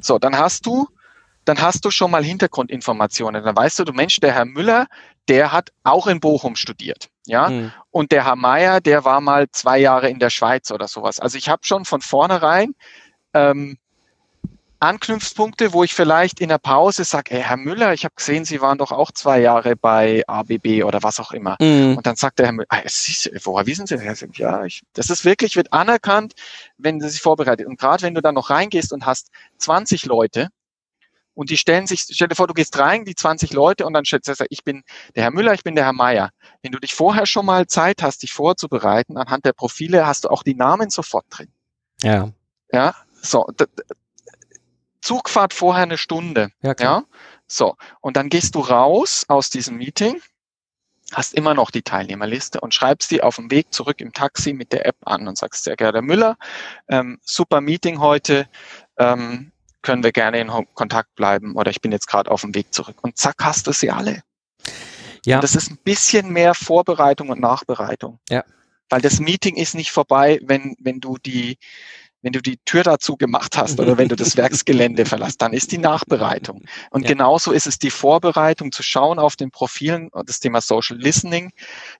So, 0.00 0.20
dann 0.20 0.38
hast 0.38 0.66
du 0.66 0.86
dann 1.44 1.60
hast 1.60 1.84
du 1.84 1.90
schon 1.90 2.12
mal 2.12 2.22
Hintergrundinformationen. 2.22 3.42
Dann 3.42 3.56
weißt 3.56 3.80
du, 3.80 3.84
du 3.84 3.92
Mensch, 3.92 4.20
der 4.20 4.32
Herr 4.32 4.44
Müller, 4.44 4.86
der 5.26 5.50
hat 5.50 5.70
auch 5.82 6.06
in 6.06 6.20
Bochum 6.20 6.54
studiert. 6.54 7.08
Ja, 7.26 7.48
mhm. 7.48 7.72
und 7.90 8.12
der 8.12 8.24
Herr 8.24 8.36
Meier, 8.36 8.80
der 8.80 9.04
war 9.04 9.20
mal 9.20 9.50
zwei 9.50 9.78
Jahre 9.78 10.08
in 10.08 10.20
der 10.20 10.30
Schweiz 10.30 10.70
oder 10.70 10.86
sowas. 10.86 11.18
Also 11.18 11.38
ich 11.38 11.48
habe 11.48 11.64
schon 11.64 11.84
von 11.84 12.02
vornherein 12.02 12.76
ähm, 13.34 13.78
Anknüpfpunkte, 14.80 15.72
wo 15.72 15.84
ich 15.84 15.94
vielleicht 15.94 16.40
in 16.40 16.48
der 16.48 16.58
Pause 16.58 17.04
sage, 17.04 17.34
hey, 17.34 17.42
Herr 17.42 17.56
Müller, 17.58 17.92
ich 17.92 18.04
habe 18.04 18.14
gesehen, 18.14 18.44
Sie 18.44 18.60
waren 18.60 18.78
doch 18.78 18.92
auch 18.92 19.12
zwei 19.12 19.40
Jahre 19.40 19.76
bei 19.76 20.22
ABB 20.26 20.84
oder 20.84 21.02
was 21.02 21.20
auch 21.20 21.32
immer. 21.32 21.56
Mhm. 21.60 21.98
Und 21.98 22.06
dann 22.06 22.16
sagt 22.16 22.38
der 22.38 22.46
Herr 22.46 22.52
Müller, 22.52 22.66
ah, 22.70 22.78
ist, 22.78 23.30
woher 23.44 23.66
wissen 23.66 23.86
Sie 23.86 23.96
das? 23.96 24.24
Ja, 24.34 24.64
ich, 24.64 24.82
das 24.94 25.10
ist 25.10 25.24
wirklich, 25.24 25.56
wird 25.56 25.72
anerkannt, 25.72 26.34
wenn 26.78 27.00
Sie 27.00 27.10
sich 27.10 27.20
vorbereitet. 27.20 27.66
Und 27.66 27.78
gerade 27.78 28.02
wenn 28.02 28.14
du 28.14 28.22
dann 28.22 28.34
noch 28.34 28.50
reingehst 28.50 28.92
und 28.92 29.04
hast 29.04 29.28
20 29.58 30.06
Leute, 30.06 30.48
und 31.34 31.48
die 31.48 31.56
stellen 31.56 31.86
sich, 31.86 32.02
stell 32.10 32.28
dir 32.28 32.34
vor, 32.34 32.48
du 32.48 32.54
gehst 32.54 32.78
rein, 32.78 33.04
die 33.04 33.14
20 33.14 33.52
Leute 33.52 33.86
und 33.86 33.94
dann 33.94 34.04
stellst 34.04 34.28
du, 34.28 34.44
ich 34.50 34.64
bin 34.64 34.82
der 35.14 35.22
Herr 35.22 35.30
Müller, 35.30 35.54
ich 35.54 35.62
bin 35.62 35.74
der 35.74 35.84
Herr 35.84 35.92
Meier. 35.92 36.30
Wenn 36.62 36.72
du 36.72 36.78
dich 36.78 36.94
vorher 36.94 37.24
schon 37.24 37.46
mal 37.46 37.66
Zeit 37.66 38.02
hast, 38.02 38.22
dich 38.22 38.32
vorzubereiten, 38.32 39.16
anhand 39.16 39.44
der 39.44 39.52
Profile 39.52 40.06
hast 40.06 40.24
du 40.24 40.28
auch 40.28 40.42
die 40.42 40.54
Namen 40.54 40.90
sofort 40.90 41.24
drin. 41.30 41.48
Ja. 42.02 42.30
Ja, 42.72 42.94
so. 43.22 43.46
Zugfahrt 45.00 45.54
vorher 45.54 45.84
eine 45.84 45.98
Stunde. 45.98 46.50
Ja, 46.62 46.74
klar. 46.74 47.00
ja. 47.00 47.18
So. 47.46 47.76
Und 48.00 48.16
dann 48.16 48.28
gehst 48.28 48.54
du 48.54 48.60
raus 48.60 49.24
aus 49.28 49.50
diesem 49.50 49.76
Meeting, 49.76 50.20
hast 51.12 51.34
immer 51.34 51.54
noch 51.54 51.70
die 51.70 51.82
Teilnehmerliste 51.82 52.60
und 52.60 52.74
schreibst 52.74 53.10
die 53.10 53.22
auf 53.22 53.36
dem 53.36 53.50
Weg 53.50 53.72
zurück 53.72 54.00
im 54.00 54.12
Taxi 54.12 54.52
mit 54.52 54.72
der 54.72 54.86
App 54.86 54.96
an 55.04 55.26
und 55.26 55.36
sagst, 55.36 55.64
sehr 55.64 55.76
geehrter 55.76 56.02
Müller, 56.02 56.36
ähm, 56.88 57.18
super 57.22 57.60
Meeting 57.60 58.00
heute, 58.00 58.48
ähm, 58.98 59.52
können 59.82 60.04
wir 60.04 60.12
gerne 60.12 60.40
in 60.40 60.50
Kontakt 60.74 61.14
bleiben 61.14 61.56
oder 61.56 61.70
ich 61.70 61.80
bin 61.80 61.90
jetzt 61.90 62.06
gerade 62.06 62.30
auf 62.30 62.42
dem 62.42 62.54
Weg 62.54 62.72
zurück. 62.72 62.96
Und 63.02 63.16
zack, 63.16 63.36
hast 63.40 63.66
du 63.66 63.72
sie 63.72 63.90
alle. 63.90 64.22
Ja. 65.24 65.36
Und 65.36 65.42
das 65.42 65.54
ist 65.54 65.70
ein 65.70 65.78
bisschen 65.82 66.30
mehr 66.30 66.54
Vorbereitung 66.54 67.30
und 67.30 67.40
Nachbereitung. 67.40 68.18
Ja. 68.28 68.44
Weil 68.88 69.00
das 69.00 69.20
Meeting 69.20 69.56
ist 69.56 69.74
nicht 69.74 69.90
vorbei, 69.90 70.40
wenn, 70.42 70.76
wenn 70.80 71.00
du 71.00 71.16
die, 71.18 71.58
wenn 72.22 72.32
du 72.32 72.42
die 72.42 72.58
Tür 72.64 72.82
dazu 72.82 73.16
gemacht 73.16 73.56
hast 73.56 73.80
oder 73.80 73.96
wenn 73.98 74.08
du 74.08 74.16
das 74.16 74.36
Werksgelände 74.36 75.06
verlässt, 75.06 75.40
dann 75.40 75.52
ist 75.52 75.72
die 75.72 75.78
Nachbereitung. 75.78 76.64
Und 76.90 77.02
ja. 77.02 77.08
genauso 77.08 77.52
ist 77.52 77.66
es 77.66 77.78
die 77.78 77.90
Vorbereitung, 77.90 78.72
zu 78.72 78.82
schauen 78.82 79.18
auf 79.18 79.36
den 79.36 79.50
Profilen, 79.50 80.10
das 80.26 80.40
Thema 80.40 80.60
Social 80.60 80.98
Listening, 80.98 81.52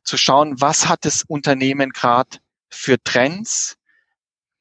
zu 0.04 0.16
schauen, 0.16 0.60
was 0.60 0.88
hat 0.88 1.04
das 1.04 1.22
Unternehmen 1.26 1.90
gerade 1.90 2.38
für 2.68 3.02
Trends, 3.02 3.76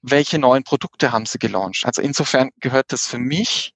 welche 0.02 0.40
neuen 0.40 0.64
Produkte 0.64 1.12
haben 1.12 1.26
sie 1.26 1.40
gelauncht. 1.40 1.86
Also 1.86 2.02
insofern 2.02 2.50
gehört 2.60 2.92
das 2.92 3.06
für 3.06 3.20
mich 3.20 3.74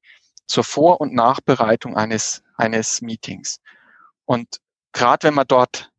zur 0.47 0.63
Vor- 0.63 1.01
und 1.01 1.13
Nachbereitung 1.13 1.97
eines, 1.97 2.43
eines 2.55 3.01
Meetings. 3.01 3.59
Und 4.25 4.59
gerade 4.93 5.27
wenn 5.27 5.33
man 5.33 5.45
dort 5.47 5.89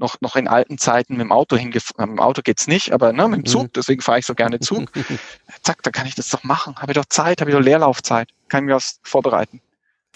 noch, 0.00 0.20
noch 0.20 0.34
in 0.34 0.48
alten 0.48 0.78
Zeiten 0.78 1.14
mit 1.14 1.22
dem 1.22 1.32
Auto 1.32 1.56
hingefahren, 1.56 2.10
mit 2.10 2.18
dem 2.18 2.22
Auto 2.22 2.42
geht's 2.42 2.66
nicht, 2.66 2.92
aber 2.92 3.12
ne, 3.12 3.28
mit 3.28 3.38
dem 3.38 3.46
Zug, 3.46 3.64
mhm. 3.64 3.72
deswegen 3.76 4.00
fahre 4.00 4.18
ich 4.18 4.26
so 4.26 4.34
gerne 4.34 4.58
Zug. 4.58 4.90
Zack, 5.62 5.82
da 5.82 5.90
kann 5.90 6.06
ich 6.06 6.14
das 6.14 6.28
doch 6.30 6.42
machen. 6.42 6.76
Habe 6.76 6.92
ich 6.92 6.96
doch 6.96 7.04
Zeit, 7.04 7.40
habe 7.40 7.50
ich 7.50 7.56
doch 7.56 7.62
Leerlaufzeit, 7.62 8.28
kann 8.48 8.64
ich 8.64 8.68
mir 8.68 8.74
was 8.74 8.98
vorbereiten. 9.02 9.60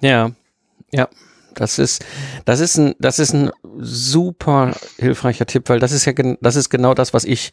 Ja, 0.00 0.32
ja. 0.90 1.08
Das 1.54 1.78
ist, 1.78 2.04
das 2.46 2.58
ist 2.58 2.78
ein, 2.78 2.96
das 2.98 3.20
ist 3.20 3.32
ein 3.32 3.52
super 3.78 4.74
hilfreicher 4.98 5.46
Tipp, 5.46 5.68
weil 5.68 5.78
das 5.78 5.92
ist 5.92 6.04
ja, 6.04 6.12
das 6.40 6.56
ist 6.56 6.68
genau 6.68 6.94
das, 6.94 7.14
was 7.14 7.24
ich 7.24 7.52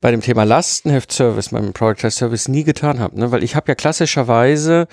bei 0.00 0.12
dem 0.12 0.20
Thema 0.20 0.44
Lastenheft-Service, 0.44 1.50
meinem 1.50 1.72
Product 1.72 2.10
Service 2.10 2.46
nie 2.46 2.62
getan 2.62 3.00
habe, 3.00 3.18
ne? 3.18 3.32
weil 3.32 3.42
ich 3.42 3.56
habe 3.56 3.66
ja 3.68 3.74
klassischerweise 3.74 4.86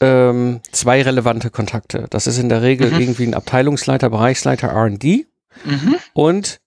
ähm, 0.00 0.60
zwei 0.70 1.02
relevante 1.02 1.50
Kontakte. 1.50 2.06
Das 2.10 2.26
ist 2.26 2.38
in 2.38 2.48
der 2.48 2.60
Regel 2.62 2.90
mhm. 2.92 3.00
irgendwie 3.00 3.26
ein 3.26 3.34
Abteilungsleiter, 3.34 4.10
Bereichsleiter 4.10 4.68
R&D 4.68 5.26
mhm. 5.64 5.96
und 6.14 6.60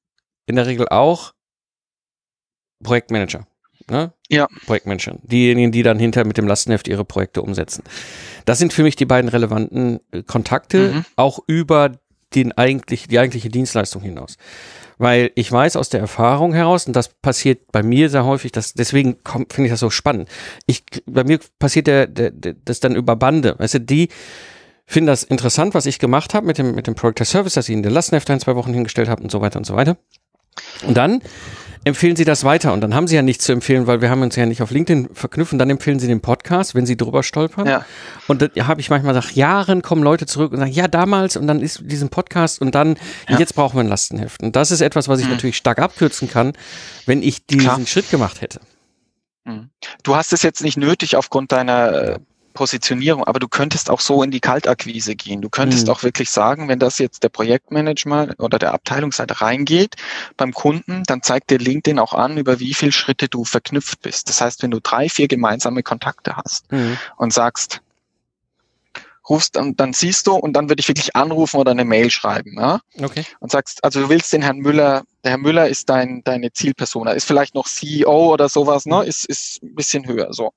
in 0.46 0.56
der 0.56 0.68
Regel 0.68 0.88
auch 0.90 1.34
Projektmanager. 2.84 3.48
Ne? 3.90 4.14
Ja. 4.30 4.48
Projektmanager. 4.66 5.18
Diejenigen, 5.24 5.72
die 5.72 5.84
dann 5.84 6.00
hinter 6.00 6.26
mit 6.26 6.38
dem 6.38 6.48
Lastenheft 6.48 6.88
ihre 6.88 7.06
Projekte 7.06 7.42
umsetzen. 7.42 7.84
Das 8.46 8.60
sind 8.60 8.74
für 8.74 8.84
mich 8.84 8.96
die 8.96 9.06
beiden 9.06 9.30
relevanten 9.30 10.00
äh, 10.12 10.24
Kontakte, 10.24 10.94
mhm. 10.94 11.06
auch 11.16 11.40
über 11.48 11.94
den 12.34 12.54
eigentlich, 12.54 13.08
die 13.08 13.20
eigentliche 13.20 13.50
Dienstleistung 13.50 14.02
hinaus 14.02 14.38
weil 15.02 15.32
ich 15.34 15.52
weiß 15.52 15.78
aus 15.78 15.90
der 15.90 16.00
Erfahrung 16.00 16.54
heraus, 16.54 16.86
und 16.86 16.96
das 16.96 17.08
passiert 17.08 17.72
bei 17.72 17.82
mir 17.82 18.08
sehr 18.12 18.24
häufig, 18.24 18.52
dass, 18.52 18.76
deswegen 18.76 19.18
finde 19.26 19.64
ich 19.64 19.72
das 19.72 19.80
so 19.80 19.90
spannend. 19.90 20.30
Ich, 20.68 20.84
bei 21.08 21.24
mir 21.24 21.40
passiert 21.58 21.88
der, 21.88 22.06
der, 22.06 22.30
der, 22.30 22.54
das 22.64 22.82
dann 22.82 22.96
über 22.96 23.16
Bande. 23.16 23.56
Weißt 23.58 23.74
du, 23.74 23.80
die 23.80 24.10
finden 24.86 25.08
das 25.08 25.24
interessant, 25.24 25.74
was 25.74 25.86
ich 25.86 26.00
gemacht 26.00 26.34
habe 26.34 26.46
mit 26.46 26.58
dem, 26.58 26.76
mit 26.76 26.88
dem 26.88 26.96
Project 26.96 27.26
Service, 27.26 27.54
dass 27.54 27.70
ich 27.70 27.74
in 27.74 27.84
der 27.84 27.92
Lastenheft 27.92 28.30
ein, 28.30 28.40
zwei 28.40 28.56
Wochen 28.56 28.74
hingestellt 28.74 29.10
habe 29.10 29.24
und 29.24 29.32
so 29.32 29.42
weiter 29.42 29.58
und 29.58 29.66
so 29.66 29.76
weiter. 29.76 29.98
Und 30.86 30.98
dann 30.98 31.22
empfehlen 31.84 32.16
Sie 32.16 32.26
das 32.26 32.44
weiter. 32.44 32.74
Und 32.74 32.82
dann 32.82 32.94
haben 32.94 33.08
Sie 33.08 33.16
ja 33.16 33.22
nichts 33.22 33.46
zu 33.46 33.52
empfehlen, 33.52 33.88
weil 33.88 34.02
wir 34.02 34.10
haben 34.10 34.22
uns 34.22 34.36
ja 34.36 34.46
nicht 34.46 34.62
auf 34.62 34.72
LinkedIn 34.72 35.10
verknüpfen. 35.14 35.58
Dann 35.58 35.70
empfehlen 35.70 36.00
Sie 36.00 36.08
den 36.08 36.22
Podcast, 36.22 36.76
wenn 36.76 36.86
Sie 36.86 36.96
drüber 36.96 37.24
stolpern. 37.24 37.68
Ja. 37.68 37.86
Und 38.28 38.42
da 38.42 38.68
habe 38.68 38.82
ich 38.82 38.90
manchmal 38.90 39.14
nach 39.14 39.32
Jahren 39.32 39.82
kommen 39.82 40.04
Leute 40.04 40.26
zurück 40.26 40.52
und 40.52 40.60
sagen, 40.60 40.72
ja, 40.72 40.88
damals 40.88 41.38
und 41.38 41.48
dann 41.48 41.62
ist 41.62 41.82
diesen 41.84 42.10
Podcast 42.10 42.62
und 42.62 42.76
dann, 42.76 42.98
ja. 43.28 43.40
jetzt 43.40 43.56
brauchen 43.56 43.78
wir 43.78 43.82
ein 43.82 43.88
Lastenheft. 43.88 44.44
Und 44.44 44.56
das 44.56 44.72
ist 44.72 44.82
etwas, 44.82 45.08
was 45.08 45.20
ich 45.20 45.26
mhm. 45.26 45.34
natürlich 45.34 45.58
stark 45.58 45.80
abkürzen 45.80 46.30
kann, 46.30 46.54
wenn 47.06 47.24
ich 47.24 47.46
diesen 47.46 47.62
Klar. 47.62 47.86
Schritt 47.86 48.10
gemacht 48.10 48.42
hätte. 48.42 48.60
Mhm. 49.46 49.70
Du 50.04 50.16
hast 50.16 50.34
es 50.34 50.44
jetzt 50.44 50.64
nicht 50.64 50.78
nötig 50.78 51.16
aufgrund 51.16 51.52
deiner 51.52 51.94
äh, 51.94 52.20
Positionierung, 52.52 53.24
aber 53.24 53.40
du 53.40 53.48
könntest 53.48 53.90
auch 53.90 54.00
so 54.00 54.24
in 54.24 54.32
die 54.32 54.40
Kaltakquise 54.40 55.16
gehen. 55.16 55.42
Du 55.42 55.50
könntest 55.50 55.88
mhm. 55.88 55.94
auch 55.94 56.04
wirklich 56.04 56.30
sagen, 56.30 56.68
wenn 56.68 56.80
das 56.80 57.00
jetzt 57.00 57.24
der 57.24 57.30
Projektmanager 57.30 58.36
oder 58.38 58.60
der 58.60 58.74
Abteilungsleiter 58.74 59.42
reingeht 59.42 59.96
beim 60.38 60.54
Kunden, 60.54 61.04
dann 61.08 61.24
zeigt 61.24 61.50
dir 61.50 61.58
LinkedIn 61.58 62.00
auch 62.00 62.14
an, 62.14 62.38
über 62.38 62.60
wie 62.60 62.74
viele 62.74 62.92
Schritte 62.92 63.28
du 63.28 63.46
verknüpft 63.46 64.02
bist. 64.02 64.30
Das 64.30 64.42
heißt, 64.42 64.64
wenn 64.64 64.72
du 64.72 64.80
drei, 64.80 65.10
vier 65.10 65.28
gemeinsame 65.28 65.84
Kontakte 65.84 66.36
hast 66.36 66.72
mhm. 66.72 66.98
und 67.18 67.34
sagst, 67.34 67.82
rufst 69.30 69.58
und 69.58 69.80
dann 69.80 69.94
siehst 69.94 70.28
du 70.28 70.34
und 70.34 70.54
dann 70.54 70.70
würde 70.70 70.82
ich 70.82 70.88
wirklich 70.88 71.16
anrufen 71.16 71.58
oder 71.58 71.72
eine 71.72 71.86
Mail 71.86 72.12
schreiben, 72.12 72.56
ja? 72.60 72.82
Okay. 73.02 73.26
Und 73.40 73.52
sagst, 73.52 73.84
also 73.84 74.02
du 74.02 74.10
willst 74.10 74.34
den 74.34 74.42
Herrn 74.42 74.58
Müller, 74.58 75.04
der 75.24 75.32
Herr 75.32 75.38
Müller 75.38 75.68
ist 75.68 75.90
dein 75.90 76.24
deine 76.24 76.52
Zielperson, 76.52 77.08
ist 77.08 77.26
vielleicht 77.26 77.56
noch 77.56 77.68
CEO 77.68 78.34
oder 78.34 78.50
sowas, 78.50 78.86
ne? 78.86 79.04
Ist 79.04 79.26
ist 79.26 79.64
ein 79.64 79.76
bisschen 79.76 80.08
höher, 80.08 80.34
so. 80.34 80.52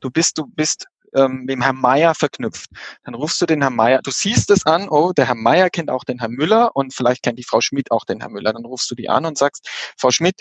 Du 0.00 0.10
bist 0.10 0.38
du 0.38 0.46
bist 0.46 0.86
ähm, 1.14 1.40
mit 1.40 1.50
dem 1.50 1.62
Herrn 1.62 1.76
Meier 1.76 2.14
verknüpft. 2.14 2.70
Dann 3.04 3.14
rufst 3.14 3.40
du 3.40 3.46
den 3.46 3.62
Herrn 3.62 3.76
Meier, 3.76 4.00
du 4.02 4.10
siehst 4.10 4.50
es 4.50 4.66
an, 4.66 4.88
oh, 4.88 5.12
der 5.12 5.26
Herr 5.26 5.34
Meier 5.34 5.70
kennt 5.70 5.90
auch 5.90 6.04
den 6.04 6.18
Herrn 6.18 6.32
Müller 6.32 6.74
und 6.74 6.94
vielleicht 6.94 7.22
kennt 7.22 7.38
die 7.38 7.44
Frau 7.44 7.60
Schmidt 7.60 7.90
auch 7.90 8.04
den 8.04 8.20
Herrn 8.20 8.32
Müller. 8.32 8.52
Dann 8.52 8.64
rufst 8.64 8.90
du 8.90 8.94
die 8.94 9.08
an 9.08 9.24
und 9.24 9.38
sagst, 9.38 9.68
Frau 9.98 10.10
Schmidt, 10.10 10.40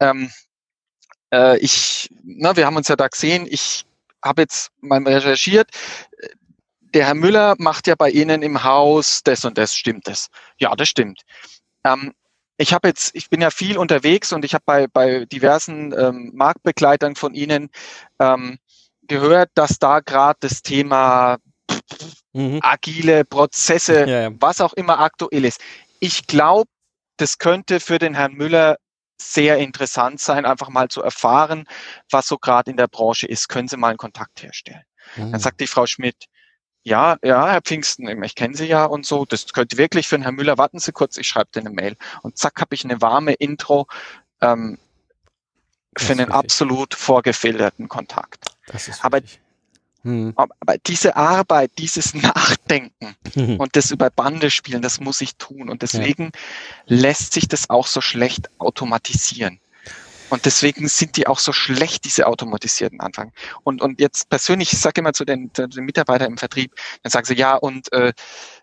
ähm, 0.00 0.30
äh, 1.32 1.58
ich, 1.58 2.08
na, 2.22 2.56
wir 2.56 2.66
haben 2.66 2.76
uns 2.76 2.88
ja 2.88 2.96
da 2.96 3.08
gesehen, 3.08 3.46
ich 3.48 3.86
habe 4.22 4.42
jetzt 4.42 4.70
mal 4.80 5.02
recherchiert, 5.06 5.70
der 6.94 7.06
Herr 7.06 7.14
Müller 7.14 7.54
macht 7.58 7.86
ja 7.86 7.94
bei 7.94 8.10
Ihnen 8.10 8.42
im 8.42 8.64
Haus 8.64 9.22
das 9.22 9.44
und 9.44 9.58
das, 9.58 9.74
stimmt 9.74 10.06
das? 10.08 10.28
Ja, 10.58 10.74
das 10.74 10.88
stimmt. 10.88 11.22
Ähm, 11.84 12.12
ich 12.56 12.74
habe 12.74 12.88
jetzt, 12.88 13.14
ich 13.14 13.30
bin 13.30 13.40
ja 13.40 13.50
viel 13.50 13.78
unterwegs 13.78 14.32
und 14.32 14.44
ich 14.44 14.52
habe 14.54 14.64
bei, 14.66 14.86
bei 14.86 15.24
diversen 15.24 15.94
ähm, 15.98 16.30
Marktbegleitern 16.34 17.14
von 17.14 17.34
Ihnen 17.34 17.70
ähm, 18.18 18.58
gehört, 19.10 19.50
dass 19.54 19.78
da 19.78 20.00
gerade 20.00 20.38
das 20.40 20.62
Thema 20.62 21.38
mhm. 22.32 22.60
agile 22.62 23.24
Prozesse, 23.24 24.08
ja, 24.08 24.20
ja. 24.22 24.30
was 24.38 24.60
auch 24.60 24.72
immer 24.74 25.00
aktuell 25.00 25.44
ist. 25.44 25.60
Ich 25.98 26.26
glaube, 26.26 26.70
das 27.16 27.38
könnte 27.38 27.80
für 27.80 27.98
den 27.98 28.14
Herrn 28.14 28.34
Müller 28.34 28.76
sehr 29.20 29.58
interessant 29.58 30.20
sein, 30.20 30.46
einfach 30.46 30.70
mal 30.70 30.88
zu 30.88 31.02
erfahren, 31.02 31.66
was 32.10 32.26
so 32.28 32.38
gerade 32.38 32.70
in 32.70 32.76
der 32.78 32.86
Branche 32.86 33.26
ist. 33.26 33.48
Können 33.48 33.68
Sie 33.68 33.76
mal 33.76 33.88
einen 33.88 33.98
Kontakt 33.98 34.42
herstellen? 34.42 34.84
Mhm. 35.16 35.32
Dann 35.32 35.40
sagt 35.40 35.60
die 35.60 35.66
Frau 35.66 35.86
Schmidt, 35.86 36.26
ja, 36.82 37.16
ja, 37.22 37.50
Herr 37.50 37.60
Pfingsten, 37.60 38.22
ich 38.22 38.34
kenne 38.34 38.56
Sie 38.56 38.66
ja 38.66 38.86
und 38.86 39.04
so. 39.04 39.26
Das 39.26 39.52
könnte 39.52 39.76
wirklich 39.76 40.08
für 40.08 40.16
den 40.16 40.22
Herrn 40.22 40.36
Müller. 40.36 40.56
Warten 40.56 40.78
Sie 40.78 40.92
kurz, 40.92 41.18
ich 41.18 41.28
schreibe 41.28 41.50
dir 41.52 41.60
eine 41.60 41.70
Mail. 41.70 41.96
Und 42.22 42.38
zack, 42.38 42.58
habe 42.60 42.74
ich 42.74 42.84
eine 42.84 43.02
warme 43.02 43.34
Intro 43.34 43.86
ähm, 44.40 44.78
für 45.96 46.12
einen 46.12 46.30
absolut 46.30 46.94
vorgefilterten 46.94 47.88
Kontakt. 47.88 48.46
Aber 49.02 49.20
Mhm. 50.02 50.32
Aber 50.34 50.78
diese 50.86 51.16
Arbeit, 51.16 51.72
dieses 51.78 52.14
Nachdenken 52.14 53.14
mhm. 53.34 53.56
und 53.56 53.76
das 53.76 53.90
über 53.90 54.10
Bande 54.10 54.50
spielen, 54.50 54.82
das 54.82 55.00
muss 55.00 55.20
ich 55.20 55.36
tun. 55.36 55.68
Und 55.68 55.82
deswegen 55.82 56.24
ja. 56.24 56.30
lässt 56.86 57.32
sich 57.32 57.48
das 57.48 57.70
auch 57.70 57.86
so 57.86 58.00
schlecht 58.00 58.48
automatisieren. 58.58 59.60
Und 60.30 60.44
deswegen 60.46 60.86
sind 60.86 61.16
die 61.16 61.26
auch 61.26 61.40
so 61.40 61.52
schlecht, 61.52 62.04
diese 62.04 62.28
automatisierten 62.28 63.00
Anfragen. 63.00 63.32
Und, 63.64 63.82
und 63.82 64.00
jetzt 64.00 64.28
persönlich, 64.30 64.72
ich 64.72 64.78
sage 64.78 65.00
immer 65.00 65.12
zu 65.12 65.24
den, 65.24 65.52
zu 65.52 65.66
den 65.66 65.84
Mitarbeitern 65.84 66.30
im 66.30 66.38
Vertrieb, 66.38 66.72
dann 67.02 67.10
sagen 67.10 67.26
sie, 67.26 67.34
ja, 67.34 67.56
und, 67.56 67.92
äh, 67.92 68.12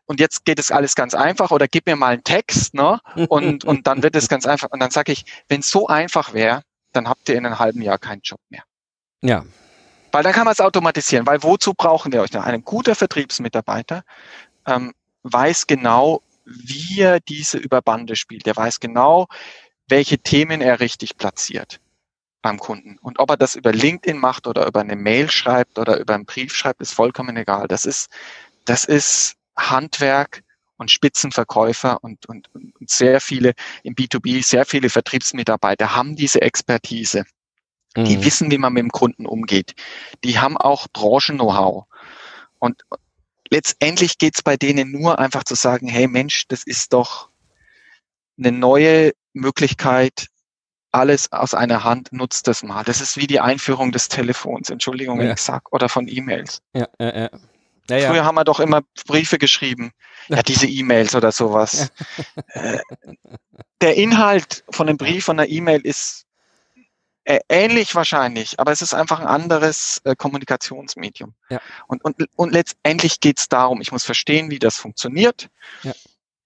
und 0.06 0.22
jetzt 0.22 0.46
geht 0.46 0.60
es 0.60 0.72
alles 0.72 0.96
ganz 0.96 1.14
einfach 1.14 1.52
oder 1.52 1.68
gib 1.68 1.86
mir 1.86 1.98
mal 1.98 2.14
einen 2.14 2.24
Text, 2.24 2.74
ne? 2.74 3.02
Und, 3.28 3.66
und 3.66 3.86
dann 3.86 4.02
wird 4.02 4.16
es 4.16 4.30
ganz 4.30 4.46
einfach. 4.46 4.70
Und 4.72 4.80
dann 4.80 4.92
sage 4.92 5.12
ich, 5.12 5.26
wenn 5.50 5.60
es 5.60 5.70
so 5.70 5.88
einfach 5.88 6.34
wäre, 6.34 6.64
dann 6.98 7.08
habt 7.08 7.30
ihr 7.30 7.36
in 7.36 7.46
einem 7.46 7.60
halben 7.60 7.82
Jahr 7.82 7.98
keinen 7.98 8.22
Job 8.22 8.40
mehr. 8.50 8.64
Ja. 9.22 9.46
Weil 10.12 10.24
dann 10.24 10.34
kann 10.34 10.46
man 10.46 10.54
es 10.54 10.60
automatisieren. 10.60 11.26
Weil 11.26 11.44
wozu 11.44 11.74
brauchen 11.74 12.12
wir 12.12 12.22
euch 12.22 12.32
denn? 12.32 12.42
Ein 12.42 12.64
guter 12.64 12.96
Vertriebsmitarbeiter 12.96 14.04
ähm, 14.66 14.94
weiß 15.24 15.68
genau, 15.68 16.22
wie 16.46 17.02
er 17.02 17.20
diese 17.20 17.58
Überbande 17.58 18.16
spielt. 18.16 18.46
Der 18.46 18.56
weiß 18.56 18.80
genau, 18.80 19.28
welche 19.88 20.18
Themen 20.18 20.62
er 20.62 20.80
richtig 20.80 21.18
platziert 21.18 21.80
beim 22.42 22.60
Kunden. 22.60 22.98
Und 23.00 23.20
ob 23.20 23.32
er 23.32 23.38
das 23.38 23.56
über 23.56 23.72
LinkedIn 23.72 24.18
macht 24.18 24.48
oder 24.48 24.66
über 24.68 24.82
eine 24.82 24.96
Mail 24.96 25.30
schreibt 25.30 25.80
oder 25.80 26.00
über 26.00 26.16
einen 26.16 26.26
Brief 26.26 26.54
schreibt, 26.54 26.82
ist 26.82 26.94
vollkommen 26.94 27.36
egal. 27.36 27.68
Das 27.68 27.86
ist, 27.86 28.10
das 28.66 28.86
ist 28.86 29.36
Handwerk 29.58 30.44
und 30.78 30.92
Spitzenverkäufer 30.92 32.04
und, 32.04 32.28
und, 32.28 32.50
und 32.54 32.90
sehr 32.90 33.20
viele 33.22 33.54
im 33.84 33.96
B2B, 33.96 34.44
sehr 34.44 34.66
viele 34.66 34.90
Vertriebsmitarbeiter 34.90 35.96
haben 35.96 36.16
diese 36.16 36.42
Expertise. 36.42 37.26
Die 37.96 38.18
mhm. 38.18 38.24
wissen, 38.24 38.52
wie 38.52 38.60
man 38.60 38.74
mit 38.74 38.84
dem 38.84 38.92
Kunden 38.92 39.26
umgeht. 39.26 39.74
Die 40.24 40.38
haben 40.38 40.56
auch 40.56 40.88
Branchen-Know-how. 40.94 41.86
Und 42.60 42.84
letztendlich 43.50 44.20
geht's 44.20 44.44
bei 44.44 44.56
denen 44.56 44.92
nur 44.92 45.18
einfach 45.18 45.44
zu 45.44 45.56
sagen, 45.56 45.88
hey 45.88 46.08
Mensch, 46.08 46.48
das 46.48 46.64
ist 46.64 46.94
doch 46.94 47.30
eine 48.38 48.52
neue 48.52 49.14
Möglichkeit, 49.34 50.28
alles 50.92 51.32
aus 51.32 51.54
einer 51.54 51.84
Hand, 51.84 52.12
nutzt 52.12 52.48
das 52.48 52.64
mal. 52.64 52.84
Das 52.84 53.02
ist 53.02 53.18
wie 53.18 53.28
die 53.28 53.40
Einführung 53.40 53.92
des 53.92 54.10
Telefons, 54.10 54.70
Entschuldigung, 54.70 55.22
ja. 55.22 55.34
ich 55.34 55.42
sag, 55.42 55.72
oder 55.72 55.90
von 55.90 56.08
E-Mails. 56.08 56.62
Ja, 56.74 56.88
ja, 57.00 57.18
ja. 57.18 57.30
Ja, 57.90 58.10
Früher 58.10 58.26
haben 58.26 58.36
wir 58.36 58.44
doch 58.44 58.60
immer 58.60 58.82
Briefe 59.06 59.38
geschrieben. 59.38 59.92
Ja, 60.28 60.44
diese 60.44 60.68
E-Mails 60.68 61.16
oder 61.16 61.32
sowas. 61.32 61.92
Äh, 62.48 62.80
der 63.82 63.96
Inhalt 63.96 64.64
von 64.70 64.88
einem 64.88 64.98
Brief, 64.98 65.26
von 65.26 65.40
einer 65.40 65.50
E-Mail 65.50 65.82
ist 65.82 66.26
äh, 67.24 67.40
ähnlich 67.50 67.94
wahrscheinlich, 67.94 68.60
aber 68.60 68.72
es 68.72 68.82
ist 68.82 68.94
einfach 68.94 69.20
ein 69.20 69.28
anderes 69.28 70.02
äh, 70.06 70.16
Kommunikationsmedium. 70.16 71.34
Ja. 71.50 71.60
Und, 71.88 72.04
und, 72.06 72.16
und 72.36 72.54
letztendlich 72.54 73.20
geht 73.20 73.40
es 73.40 73.50
darum, 73.50 73.82
ich 73.82 73.92
muss 73.92 74.06
verstehen, 74.06 74.50
wie 74.50 74.60
das 74.60 74.78
funktioniert. 74.78 75.50
Ja. 75.84 75.94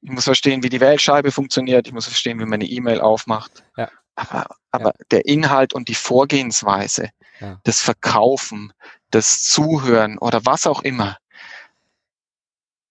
Ich 0.02 0.10
muss 0.10 0.24
verstehen, 0.24 0.64
wie 0.64 0.70
die 0.70 0.82
Wählscheibe 0.82 1.32
funktioniert. 1.32 1.86
Ich 1.86 1.94
muss 1.94 2.08
verstehen, 2.08 2.40
wie 2.40 2.46
man 2.46 2.56
eine 2.56 2.66
E-Mail 2.66 3.00
aufmacht. 3.00 3.64
Ja. 3.78 3.92
Aber, 4.16 4.48
aber 4.72 4.90
ja. 4.90 5.06
der 5.12 5.26
Inhalt 5.26 5.74
und 5.74 5.88
die 5.88 5.96
Vorgehensweise, 5.96 7.12
ja. 7.40 7.60
das 7.64 7.82
Verkaufen, 7.82 8.74
das 9.12 9.44
Zuhören 9.44 10.18
oder 10.18 10.46
was 10.46 10.66
auch 10.66 10.82
immer, 10.82 11.18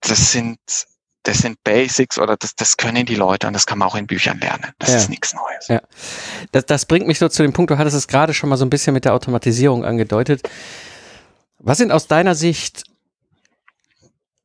das 0.01 0.33
sind, 0.33 0.59
das 1.23 1.39
sind 1.39 1.63
Basics 1.65 2.19
oder 2.19 2.37
das, 2.37 2.55
das 2.57 2.77
können 2.77 3.07
die 3.07 3.15
Leute 3.15 3.47
und 3.47 3.53
das 3.53 3.67
kann 3.67 3.79
man 3.79 3.89
auch 3.89 3.97
in 3.97 4.07
Büchern 4.07 4.39
lernen. 4.41 4.73
Das 4.79 4.91
ja. 4.91 4.97
ist 4.97 5.11
nichts 5.11 5.35
Neues. 5.35 5.69
Ja. 5.69 5.83
Das, 6.53 6.67
das 6.67 6.87
bringt 6.87 7.07
mich 7.07 7.19
so 7.19 7.29
zu 7.29 7.43
dem 7.43 7.53
Punkt, 7.53 7.71
du 7.71 7.79
hattest 7.79 7.97
es 7.97 8.09
gerade 8.09 8.35
schon 8.35 8.49
mal 8.49 8.57
so 8.57 8.65
ein 8.65 8.71
bisschen 8.71 8.95
mit 8.95 9.05
der 9.05 9.15
Automatisierung 9.15 9.85
angedeutet. 9.85 10.49
Was 11.59 11.79
sind 11.79 11.93
aus 11.93 12.07
deiner 12.07 12.35
Sicht 12.35 12.85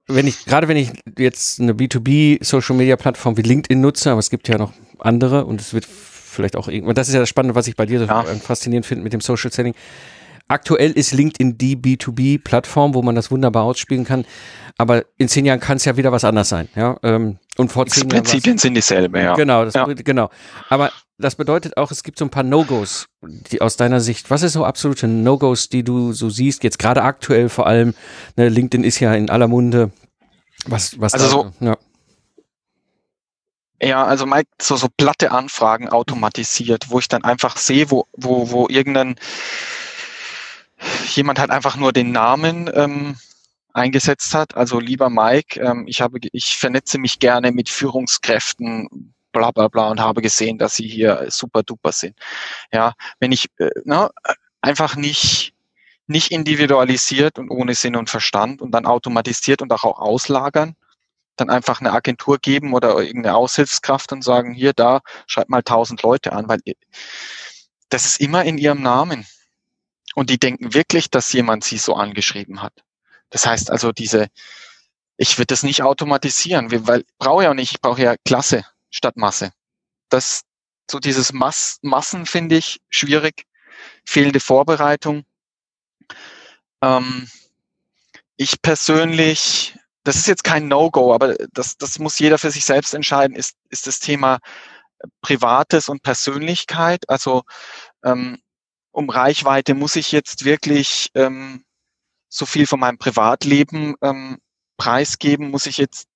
wenn 0.07 0.27
ich, 0.27 0.45
gerade 0.45 0.67
wenn 0.67 0.77
ich 0.77 0.91
jetzt 1.17 1.59
eine 1.59 1.73
B2B 1.73 2.43
Social 2.43 2.75
Media 2.75 2.95
Plattform 2.95 3.37
wie 3.37 3.41
LinkedIn 3.41 3.81
nutze, 3.81 4.11
aber 4.11 4.19
es 4.19 4.29
gibt 4.29 4.47
ja 4.47 4.57
noch 4.57 4.71
andere 4.99 5.45
und 5.45 5.59
es 5.59 5.73
wird 5.73 5.85
vielleicht 5.85 6.55
auch 6.55 6.67
irgendwann, 6.67 6.95
das 6.95 7.07
ist 7.07 7.13
ja 7.13 7.19
das 7.19 7.29
Spannende, 7.29 7.55
was 7.55 7.67
ich 7.67 7.75
bei 7.75 7.85
dir 7.85 7.99
so 7.99 8.05
ja. 8.05 8.23
faszinierend 8.23 8.85
finde 8.85 9.03
mit 9.03 9.13
dem 9.13 9.21
Social 9.21 9.51
Selling. 9.51 9.73
Aktuell 10.47 10.91
ist 10.91 11.11
LinkedIn 11.11 11.57
die 11.57 11.75
B2B-Plattform, 11.75 12.93
wo 12.93 13.01
man 13.01 13.15
das 13.15 13.31
wunderbar 13.31 13.63
ausspielen 13.63 14.05
kann. 14.05 14.25
Aber 14.77 15.05
in 15.17 15.27
zehn 15.27 15.45
Jahren 15.45 15.59
kann 15.59 15.77
es 15.77 15.85
ja 15.85 15.97
wieder 15.97 16.11
was 16.11 16.23
anders 16.23 16.49
sein. 16.49 16.67
Ja? 16.75 16.97
Ähm, 17.01 17.39
und 17.57 17.71
vor 17.71 17.87
zehn 17.87 18.09
Jahren. 18.09 18.23
Prinzipien 18.23 18.57
sind 18.57 18.75
dieselbe, 18.75 19.21
ja. 19.21 19.35
Genau, 19.35 19.65
das, 19.65 19.73
ja. 19.73 19.85
genau. 19.85 20.29
Aber 20.69 20.91
das 21.17 21.35
bedeutet 21.35 21.77
auch, 21.77 21.91
es 21.91 22.03
gibt 22.03 22.19
so 22.19 22.25
ein 22.25 22.29
paar 22.29 22.43
No-Gos, 22.43 23.07
die 23.23 23.61
aus 23.61 23.77
deiner 23.77 24.01
Sicht, 24.01 24.29
was 24.29 24.43
ist 24.43 24.53
so 24.53 24.65
absolute 24.65 25.07
No-Gos, 25.07 25.69
die 25.69 25.83
du 25.83 26.13
so 26.13 26.29
siehst, 26.29 26.63
jetzt 26.63 26.77
gerade 26.77 27.03
aktuell 27.03 27.49
vor 27.49 27.67
allem, 27.67 27.93
ne, 28.35 28.49
LinkedIn 28.49 28.83
ist 28.83 28.99
ja 28.99 29.13
in 29.15 29.29
aller 29.29 29.47
Munde, 29.47 29.91
was, 30.65 30.99
was 30.99 31.13
also 31.13 31.25
da, 31.25 31.31
so, 31.31 31.65
ja. 31.65 31.77
Ja, 33.81 34.03
also 34.05 34.25
Mike, 34.25 34.49
so, 34.61 34.77
so 34.77 34.87
platte 34.95 35.31
Anfragen 35.31 35.89
automatisiert, 35.89 36.89
wo 36.89 36.99
ich 36.99 37.07
dann 37.07 37.23
einfach 37.23 37.57
sehe, 37.57 37.91
wo, 37.91 38.05
wo, 38.13 38.49
wo 38.51 38.67
irgendein 38.69 39.15
jemand 41.13 41.39
hat 41.39 41.49
einfach 41.49 41.75
nur 41.75 41.93
den 41.93 42.11
Namen 42.11 42.69
ähm, 42.73 43.17
eingesetzt 43.73 44.33
hat. 44.33 44.55
Also 44.55 44.79
lieber 44.79 45.09
Mike, 45.09 45.59
ähm, 45.59 45.85
ich 45.87 46.01
habe, 46.01 46.19
ich 46.31 46.57
vernetze 46.57 46.97
mich 46.97 47.19
gerne 47.19 47.51
mit 47.51 47.69
Führungskräften, 47.69 49.13
bla 49.31 49.51
bla 49.51 49.67
bla 49.67 49.89
und 49.89 49.99
habe 49.99 50.21
gesehen, 50.21 50.57
dass 50.57 50.75
sie 50.75 50.87
hier 50.87 51.25
super 51.29 51.63
duper 51.63 51.91
sind. 51.91 52.17
Ja, 52.71 52.93
wenn 53.19 53.31
ich 53.31 53.47
äh, 53.57 53.69
na, 53.83 54.11
einfach 54.61 54.95
nicht 54.95 55.53
nicht 56.07 56.31
individualisiert 56.31 57.39
und 57.39 57.49
ohne 57.49 57.73
Sinn 57.73 57.95
und 57.95 58.09
Verstand 58.09 58.61
und 58.61 58.71
dann 58.71 58.85
automatisiert 58.85 59.61
und 59.61 59.71
auch 59.73 59.83
auslagern, 59.83 60.75
dann 61.35 61.49
einfach 61.49 61.81
eine 61.81 61.91
Agentur 61.93 62.37
geben 62.37 62.73
oder 62.73 62.99
irgendeine 63.01 63.35
Aushilfskraft 63.35 64.11
und 64.11 64.23
sagen, 64.23 64.53
hier, 64.53 64.73
da, 64.73 65.01
schreibt 65.27 65.49
mal 65.49 65.63
tausend 65.63 66.01
Leute 66.03 66.31
an, 66.33 66.47
weil 66.47 66.59
das 67.89 68.05
ist 68.05 68.19
immer 68.19 68.43
in 68.45 68.57
ihrem 68.57 68.81
Namen. 68.81 69.25
Und 70.15 70.29
die 70.29 70.39
denken 70.39 70.73
wirklich, 70.73 71.11
dass 71.11 71.31
jemand 71.33 71.63
sie 71.63 71.77
so 71.77 71.93
angeschrieben 71.93 72.61
hat. 72.61 72.73
Das 73.29 73.45
heißt 73.45 73.69
also, 73.69 73.91
diese, 73.91 74.27
ich 75.17 75.37
würde 75.37 75.47
das 75.47 75.61
nicht 75.61 75.83
automatisieren, 75.83 76.71
weil 76.87 77.03
brauche 77.19 77.43
ja 77.43 77.53
nicht, 77.53 77.73
ich 77.73 77.81
brauche 77.81 78.01
ja 78.01 78.15
Klasse 78.23 78.65
statt 78.89 79.17
Masse. 79.17 79.51
Das, 80.09 80.43
so 80.89 80.99
dieses 80.99 81.33
Mass, 81.33 81.79
Massen 81.81 82.25
finde 82.25 82.55
ich 82.55 82.79
schwierig, 82.89 83.45
fehlende 84.05 84.39
Vorbereitung. 84.39 85.25
Ähm, 86.81 87.27
ich 88.37 88.61
persönlich, 88.61 89.77
das 90.05 90.15
ist 90.15 90.27
jetzt 90.27 90.45
kein 90.45 90.69
No-Go, 90.69 91.13
aber 91.13 91.35
das, 91.51 91.75
das 91.77 91.99
muss 91.99 92.19
jeder 92.19 92.37
für 92.37 92.51
sich 92.51 92.63
selbst 92.63 92.93
entscheiden, 92.93 93.35
ist, 93.35 93.57
ist 93.69 93.85
das 93.87 93.99
Thema 93.99 94.39
Privates 95.21 95.89
und 95.89 96.03
Persönlichkeit. 96.03 97.09
Also 97.09 97.43
ähm, 98.03 98.39
um 98.95 99.09
Reichweite 99.09 99.73
muss 99.73 99.97
ich 99.97 100.13
jetzt 100.13 100.45
wirklich 100.45 101.09
ähm, 101.15 101.65
so 102.29 102.45
viel 102.45 102.65
von 102.65 102.79
meinem 102.79 102.97
Privatleben 102.97 103.95
ähm, 104.01 104.39
preisgeben, 104.77 105.51
muss 105.51 105.65
ich 105.65 105.77
jetzt 105.77 106.07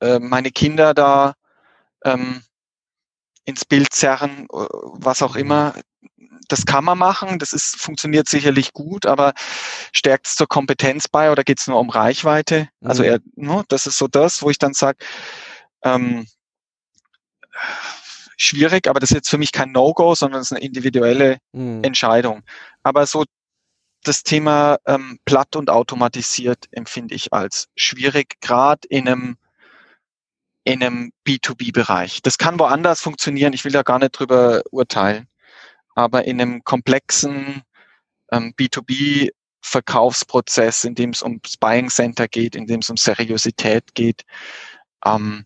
äh, 0.00 0.18
meine 0.18 0.50
Kinder 0.50 0.94
da 0.94 1.34
ähm, 2.04 2.42
ins 3.44 3.66
Bild 3.66 3.92
zerren, 3.92 4.44
äh, 4.44 4.66
was 4.94 5.22
auch 5.22 5.36
immer. 5.36 5.74
Das 6.48 6.64
kann 6.64 6.84
man 6.84 6.96
machen, 6.96 7.38
das 7.38 7.52
ist, 7.52 7.76
funktioniert 7.76 8.28
sicherlich 8.28 8.72
gut, 8.72 9.04
aber 9.04 9.34
stärkt 9.92 10.26
es 10.26 10.36
zur 10.36 10.46
Kompetenz 10.46 11.06
bei 11.08 11.30
oder 11.30 11.44
geht 11.44 11.60
es 11.60 11.66
nur 11.66 11.78
um 11.78 11.90
Reichweite? 11.90 12.70
Also 12.80 13.02
mhm. 13.02 13.10
Also 13.10 13.24
er, 13.36 13.54
ne, 13.56 13.64
das 13.68 13.86
ist 13.86 13.98
so 13.98 14.08
das, 14.08 14.42
wo 14.42 14.48
ich 14.48 14.58
dann 14.58 14.72
sage, 14.72 15.04
ähm, 15.82 16.26
schwierig, 18.36 18.88
aber 18.88 19.00
das 19.00 19.10
ist 19.10 19.16
jetzt 19.16 19.30
für 19.30 19.38
mich 19.38 19.52
kein 19.52 19.72
No-Go, 19.72 20.14
sondern 20.14 20.40
es 20.40 20.50
ist 20.50 20.56
eine 20.56 20.64
individuelle 20.64 21.38
mhm. 21.52 21.82
Entscheidung. 21.82 22.42
Aber 22.82 23.06
so 23.06 23.24
das 24.02 24.22
Thema 24.22 24.78
ähm, 24.86 25.18
platt 25.24 25.56
und 25.56 25.70
automatisiert 25.70 26.66
empfinde 26.72 27.14
ich 27.14 27.32
als 27.32 27.68
schwierig, 27.74 28.40
gerade 28.40 28.86
in 28.88 29.08
einem 29.08 29.36
in 30.66 30.82
einem 30.82 31.12
B2B-Bereich. 31.26 32.22
Das 32.22 32.38
kann 32.38 32.58
woanders 32.58 33.02
funktionieren, 33.02 33.52
ich 33.52 33.66
will 33.66 33.72
da 33.72 33.82
gar 33.82 33.98
nicht 33.98 34.12
drüber 34.12 34.62
urteilen, 34.70 35.28
aber 35.94 36.24
in 36.24 36.40
einem 36.40 36.64
komplexen 36.64 37.60
ähm, 38.32 38.54
B2B-Verkaufsprozess, 38.56 40.84
in 40.84 40.94
dem 40.94 41.10
es 41.10 41.22
ums 41.22 41.58
Buying 41.58 41.90
Center 41.90 42.28
geht, 42.28 42.56
in 42.56 42.66
dem 42.66 42.80
es 42.80 42.88
um 42.88 42.96
Seriosität 42.96 43.94
geht, 43.94 44.24
ähm, 45.04 45.44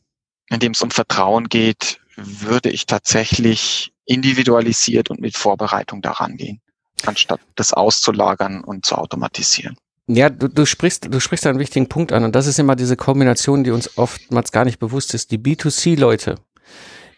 in 0.51 0.61
dem 0.61 0.71
es 0.73 0.83
um 0.83 0.93
Vertrauen 0.93 1.49
geht, 1.49 2.01
würde 2.19 2.71
ich 2.71 2.87
tatsächlich 2.87 3.93
individualisiert 4.05 5.11
und 5.11 5.21
mit 5.21 5.37
Vorbereitung 5.37 6.03
daran 6.03 6.37
gehen, 6.37 6.61
anstatt 7.05 7.41
das 7.55 7.73
auszulagern 7.73 8.65
und 8.65 8.87
zu 8.87 8.97
automatisieren. 8.97 9.77
Ja, 10.07 10.31
du, 10.31 10.49
du 10.49 10.65
sprichst, 10.65 11.13
du 11.13 11.21
sprichst 11.21 11.47
einen 11.47 11.59
wichtigen 11.59 11.89
Punkt 11.89 12.13
an 12.13 12.25
und 12.25 12.35
das 12.35 12.47
ist 12.47 12.59
immer 12.59 12.77
diese 12.77 12.97
Kombination, 12.97 13.63
die 13.63 13.71
uns 13.71 13.99
oftmals 13.99 14.53
gar 14.53 14.65
nicht 14.65 14.79
bewusst 14.79 15.13
ist. 15.13 15.31
Die 15.31 15.39
B2C-Leute, 15.39 16.37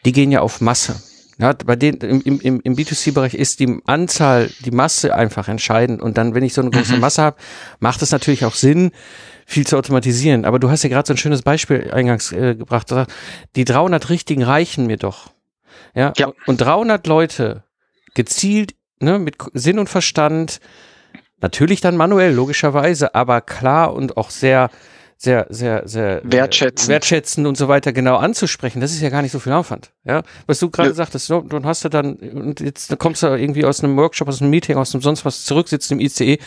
die 0.04 0.12
gehen 0.12 0.32
ja 0.32 0.40
auf 0.40 0.60
Masse. 0.60 1.00
Ja, 1.40 1.54
bei 1.54 1.74
denen 1.74 2.00
im, 2.00 2.40
im, 2.40 2.60
im 2.60 2.76
B2C-Bereich 2.76 3.32
ist 3.32 3.60
die 3.60 3.80
Anzahl, 3.86 4.50
die 4.60 4.70
Masse 4.70 5.14
einfach 5.14 5.48
entscheidend. 5.48 6.02
Und 6.02 6.18
dann, 6.18 6.34
wenn 6.34 6.42
ich 6.42 6.52
so 6.52 6.60
eine 6.60 6.70
große 6.70 6.94
mhm. 6.94 7.00
Masse 7.00 7.22
habe, 7.22 7.36
macht 7.78 8.02
es 8.02 8.10
natürlich 8.10 8.44
auch 8.44 8.54
Sinn, 8.54 8.90
viel 9.46 9.66
zu 9.66 9.78
automatisieren. 9.78 10.44
Aber 10.44 10.58
du 10.58 10.68
hast 10.68 10.82
ja 10.82 10.90
gerade 10.90 11.06
so 11.06 11.14
ein 11.14 11.16
schönes 11.16 11.40
Beispiel 11.40 11.90
eingangs 11.92 12.30
äh, 12.32 12.54
gebracht. 12.54 12.88
Die 13.56 13.64
300 13.64 14.10
Richtigen 14.10 14.42
reichen 14.42 14.86
mir 14.86 14.98
doch. 14.98 15.30
Ja, 15.94 16.12
ja. 16.18 16.30
und 16.46 16.60
300 16.60 17.06
Leute 17.06 17.64
gezielt, 18.14 18.74
ne, 19.00 19.18
mit 19.18 19.36
Sinn 19.54 19.78
und 19.78 19.88
Verstand, 19.88 20.60
natürlich 21.40 21.80
dann 21.80 21.96
manuell, 21.96 22.34
logischerweise, 22.34 23.14
aber 23.14 23.40
klar 23.40 23.94
und 23.94 24.18
auch 24.18 24.28
sehr, 24.28 24.70
sehr, 25.22 25.46
sehr, 25.50 25.86
sehr 25.86 26.22
wertschätzend. 26.24 26.88
wertschätzend 26.88 27.46
und 27.46 27.54
so 27.58 27.68
weiter 27.68 27.92
genau 27.92 28.16
anzusprechen, 28.16 28.80
das 28.80 28.92
ist 28.92 29.02
ja 29.02 29.10
gar 29.10 29.20
nicht 29.20 29.32
so 29.32 29.38
viel 29.38 29.52
Aufwand. 29.52 29.90
Ja, 30.02 30.22
was 30.46 30.60
du 30.60 30.70
gerade 30.70 30.94
sagtest, 30.94 31.26
so, 31.26 31.42
dann 31.42 31.66
hast 31.66 31.84
du 31.84 31.90
dann, 31.90 32.14
und 32.14 32.60
jetzt 32.60 32.98
kommst 32.98 33.22
du 33.22 33.26
irgendwie 33.26 33.66
aus 33.66 33.84
einem 33.84 33.98
Workshop, 33.98 34.28
aus 34.28 34.40
einem 34.40 34.50
Meeting, 34.50 34.78
aus 34.78 34.94
einem 34.94 35.02
sonst 35.02 35.26
was 35.26 35.44
zurück, 35.44 35.68
sitzt 35.68 35.92
im 35.92 36.00
ICE, 36.00 36.38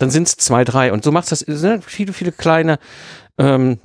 dann 0.00 0.10
sind 0.10 0.26
es 0.26 0.36
zwei, 0.36 0.64
drei. 0.64 0.92
Und 0.92 1.04
so 1.04 1.12
machst 1.12 1.30
das, 1.30 1.40
sind 1.40 1.84
viele, 1.84 2.12
viele 2.12 2.32
kleine 2.32 2.80
ähm, 3.38 3.78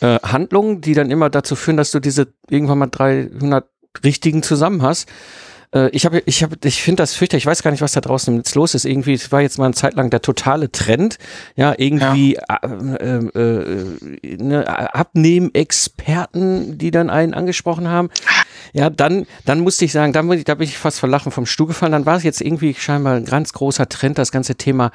äh, 0.00 0.18
Handlungen, 0.24 0.80
die 0.80 0.94
dann 0.94 1.12
immer 1.12 1.30
dazu 1.30 1.54
führen, 1.54 1.76
dass 1.76 1.92
du 1.92 2.00
diese 2.00 2.34
irgendwann 2.50 2.78
mal 2.78 2.88
300 2.88 3.68
richtigen 4.02 4.42
zusammen 4.42 4.82
hast. 4.82 5.08
Äh, 5.74 5.88
ich 5.90 6.06
habe, 6.06 6.22
ich 6.24 6.42
habe, 6.42 6.56
ich 6.64 6.82
finde 6.82 7.02
das 7.02 7.14
fürchterlich. 7.14 7.42
Ich 7.42 7.46
weiß 7.46 7.62
gar 7.62 7.70
nicht, 7.70 7.82
was 7.82 7.92
da 7.92 8.00
draußen 8.00 8.36
jetzt 8.36 8.54
los 8.54 8.74
ist. 8.74 8.84
Irgendwie, 8.84 9.12
es 9.12 9.32
war 9.32 9.42
jetzt 9.42 9.58
mal 9.58 9.66
eine 9.66 9.74
Zeit 9.74 9.94
lang 9.94 10.10
der 10.10 10.22
totale 10.22 10.70
Trend. 10.70 11.18
Ja, 11.56 11.74
irgendwie 11.76 12.34
ja. 12.34 12.60
Äh, 12.62 13.18
äh, 13.18 13.88
äh, 14.22 14.36
ne, 14.36 14.94
Abnehmen-Experten, 14.94 16.78
die 16.78 16.90
dann 16.90 17.10
einen 17.10 17.34
angesprochen 17.34 17.88
haben. 17.88 18.10
Ja, 18.72 18.90
dann, 18.90 19.26
dann 19.44 19.60
musste 19.60 19.84
ich 19.84 19.92
sagen, 19.92 20.12
da, 20.12 20.22
da 20.22 20.54
bin 20.54 20.66
ich 20.66 20.78
fast 20.78 21.00
vor 21.00 21.08
Lachen 21.08 21.32
vom 21.32 21.46
Stuhl 21.46 21.66
gefallen. 21.66 21.92
Dann 21.92 22.06
war 22.06 22.16
es 22.16 22.22
jetzt 22.22 22.40
irgendwie 22.40 22.74
scheinbar 22.74 23.14
ein 23.14 23.24
ganz 23.24 23.52
großer 23.52 23.88
Trend, 23.88 24.18
das 24.18 24.32
ganze 24.32 24.54
Thema 24.56 24.90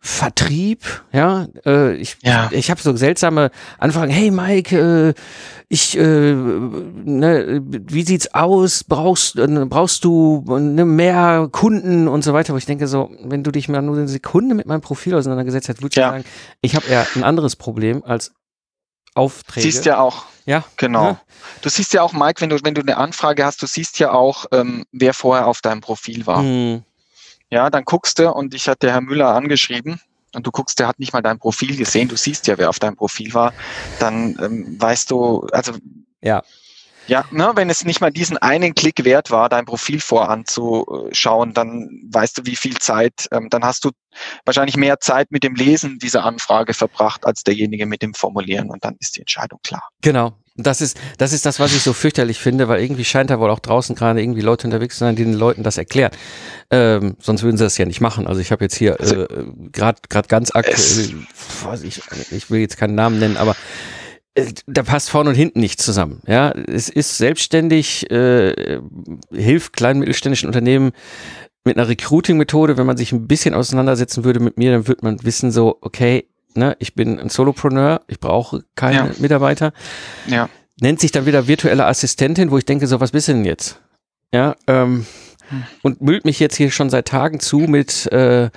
Vertrieb, 0.00 1.02
ja, 1.12 1.48
äh, 1.66 1.94
ich, 1.94 2.18
ja. 2.22 2.48
ich 2.52 2.70
habe 2.70 2.80
so 2.80 2.96
seltsame 2.96 3.50
Anfragen, 3.78 4.12
hey 4.12 4.30
Mike, 4.30 4.78
äh, 4.78 5.14
ich, 5.68 5.98
äh, 5.98 6.34
ne, 6.34 7.60
wie 7.64 8.04
sieht's 8.04 8.32
aus, 8.32 8.84
brauchst, 8.84 9.36
äh, 9.36 9.46
brauchst 9.66 10.04
du 10.04 10.44
ne, 10.46 10.84
mehr 10.84 11.48
Kunden 11.50 12.06
und 12.06 12.22
so 12.22 12.32
weiter, 12.32 12.54
wo 12.54 12.58
ich 12.58 12.64
denke 12.64 12.86
so, 12.86 13.10
wenn 13.24 13.42
du 13.42 13.50
dich 13.50 13.68
mal 13.68 13.82
nur 13.82 13.96
eine 13.96 14.06
Sekunde 14.06 14.54
mit 14.54 14.66
meinem 14.66 14.82
Profil 14.82 15.16
auseinandergesetzt 15.16 15.68
hättest, 15.68 15.82
würde 15.82 15.92
ich 15.92 15.96
ja. 15.96 16.10
sagen, 16.10 16.24
ich 16.60 16.76
habe 16.76 16.86
eher 16.86 17.04
ein 17.16 17.24
anderes 17.24 17.56
Problem 17.56 18.04
als 18.04 18.32
Aufträge. 19.14 19.62
Siehst 19.62 19.84
ja 19.84 19.98
auch. 19.98 20.26
Ja. 20.46 20.64
Genau. 20.76 21.04
Ja. 21.04 21.20
Du 21.60 21.68
siehst 21.68 21.92
ja 21.92 22.02
auch, 22.02 22.12
Mike, 22.12 22.40
wenn 22.40 22.50
du, 22.50 22.58
wenn 22.62 22.74
du 22.74 22.80
eine 22.80 22.96
Anfrage 22.96 23.44
hast, 23.44 23.60
du 23.60 23.66
siehst 23.66 23.98
ja 23.98 24.12
auch, 24.12 24.46
ähm, 24.52 24.84
wer 24.92 25.12
vorher 25.12 25.46
auf 25.46 25.60
deinem 25.60 25.80
Profil 25.80 26.26
war. 26.26 26.40
Hm. 26.40 26.84
Ja, 27.50 27.70
dann 27.70 27.84
guckst 27.84 28.18
du 28.18 28.30
und 28.30 28.54
ich 28.54 28.68
hatte 28.68 28.90
Herr 28.90 29.00
Müller 29.00 29.28
angeschrieben 29.28 30.00
und 30.34 30.46
du 30.46 30.50
guckst, 30.50 30.78
der 30.78 30.88
hat 30.88 30.98
nicht 30.98 31.12
mal 31.12 31.22
dein 31.22 31.38
Profil 31.38 31.76
gesehen, 31.76 32.08
du 32.08 32.16
siehst 32.16 32.46
ja, 32.46 32.58
wer 32.58 32.68
auf 32.68 32.78
deinem 32.78 32.96
Profil 32.96 33.32
war, 33.34 33.54
dann 33.98 34.38
ähm, 34.42 34.76
weißt 34.78 35.10
du, 35.10 35.46
also 35.52 35.72
ja. 36.20 36.42
Ja, 37.06 37.24
ne, 37.30 37.52
wenn 37.54 37.70
es 37.70 37.86
nicht 37.86 38.02
mal 38.02 38.10
diesen 38.10 38.36
einen 38.36 38.74
Klick 38.74 39.02
wert 39.02 39.30
war, 39.30 39.48
dein 39.48 39.64
Profil 39.64 39.98
voranzuschauen, 39.98 41.54
dann 41.54 41.88
weißt 42.10 42.36
du, 42.36 42.44
wie 42.44 42.54
viel 42.54 42.76
Zeit, 42.76 43.28
ähm, 43.32 43.48
dann 43.48 43.64
hast 43.64 43.86
du 43.86 43.92
wahrscheinlich 44.44 44.76
mehr 44.76 45.00
Zeit 45.00 45.30
mit 45.30 45.42
dem 45.42 45.54
Lesen 45.54 45.98
dieser 45.98 46.26
Anfrage 46.26 46.74
verbracht, 46.74 47.24
als 47.24 47.44
derjenige 47.44 47.86
mit 47.86 48.02
dem 48.02 48.12
Formulieren 48.12 48.68
und 48.68 48.84
dann 48.84 48.94
ist 49.00 49.16
die 49.16 49.20
Entscheidung 49.20 49.58
klar. 49.62 49.88
Genau, 50.02 50.34
das 50.58 50.80
ist, 50.80 50.98
das 51.18 51.32
ist 51.32 51.46
das, 51.46 51.60
was 51.60 51.74
ich 51.74 51.82
so 51.82 51.92
fürchterlich 51.92 52.38
finde, 52.38 52.68
weil 52.68 52.82
irgendwie 52.82 53.04
scheint 53.04 53.30
da 53.30 53.38
wohl 53.38 53.50
auch 53.50 53.60
draußen 53.60 53.94
gerade 53.94 54.20
irgendwie 54.20 54.40
Leute 54.40 54.66
unterwegs 54.66 54.96
zu 54.96 55.00
sein, 55.00 55.16
die 55.16 55.24
den 55.24 55.34
Leuten 55.34 55.62
das 55.62 55.78
erklären. 55.78 56.10
Ähm, 56.70 57.16
sonst 57.20 57.44
würden 57.44 57.56
sie 57.56 57.64
das 57.64 57.78
ja 57.78 57.86
nicht 57.86 58.00
machen. 58.00 58.26
Also 58.26 58.40
ich 58.40 58.50
habe 58.50 58.64
jetzt 58.64 58.76
hier 58.76 59.00
also, 59.00 59.22
äh, 59.22 59.44
gerade 59.72 60.00
ganz 60.28 60.50
aktuell, 60.54 61.14
ich, 61.82 62.02
ich 62.32 62.50
will 62.50 62.60
jetzt 62.60 62.76
keinen 62.76 62.96
Namen 62.96 63.20
nennen, 63.20 63.36
aber 63.36 63.54
äh, 64.34 64.46
da 64.66 64.82
passt 64.82 65.10
vorne 65.10 65.30
und 65.30 65.36
hinten 65.36 65.60
nicht 65.60 65.80
zusammen. 65.80 66.22
Ja, 66.26 66.50
es 66.50 66.88
ist 66.88 67.18
selbstständig, 67.18 68.10
äh, 68.10 68.80
hilft 69.32 69.74
kleinen 69.74 70.00
mittelständischen 70.00 70.48
Unternehmen 70.48 70.90
mit 71.64 71.76
einer 71.76 71.88
Recruiting-Methode. 71.88 72.76
Wenn 72.76 72.86
man 72.86 72.96
sich 72.96 73.12
ein 73.12 73.28
bisschen 73.28 73.54
auseinandersetzen 73.54 74.24
würde 74.24 74.40
mit 74.40 74.58
mir, 74.58 74.72
dann 74.72 74.88
würde 74.88 75.04
man 75.04 75.22
wissen 75.22 75.52
so, 75.52 75.78
okay, 75.80 76.26
ne, 76.58 76.76
ich 76.78 76.94
bin 76.94 77.18
ein 77.18 77.28
Solopreneur, 77.28 78.02
ich 78.06 78.20
brauche 78.20 78.64
keine 78.74 78.96
ja. 78.96 79.10
Mitarbeiter. 79.18 79.72
Ja. 80.26 80.48
Nennt 80.80 81.00
sich 81.00 81.12
dann 81.12 81.26
wieder 81.26 81.48
virtuelle 81.48 81.86
Assistentin, 81.86 82.50
wo 82.50 82.58
ich 82.58 82.64
denke, 82.64 82.86
so, 82.86 83.00
was 83.00 83.12
bist 83.12 83.28
du 83.28 83.32
denn 83.32 83.44
jetzt? 83.44 83.80
Ja, 84.32 84.54
ähm, 84.66 85.06
hm. 85.48 85.64
und 85.82 86.02
müllt 86.02 86.24
mich 86.24 86.38
jetzt 86.38 86.56
hier 86.56 86.70
schon 86.70 86.90
seit 86.90 87.08
Tagen 87.08 87.40
zu 87.40 87.60
mit, 87.60 88.06
äh, 88.12 88.44
äh, 88.44 88.50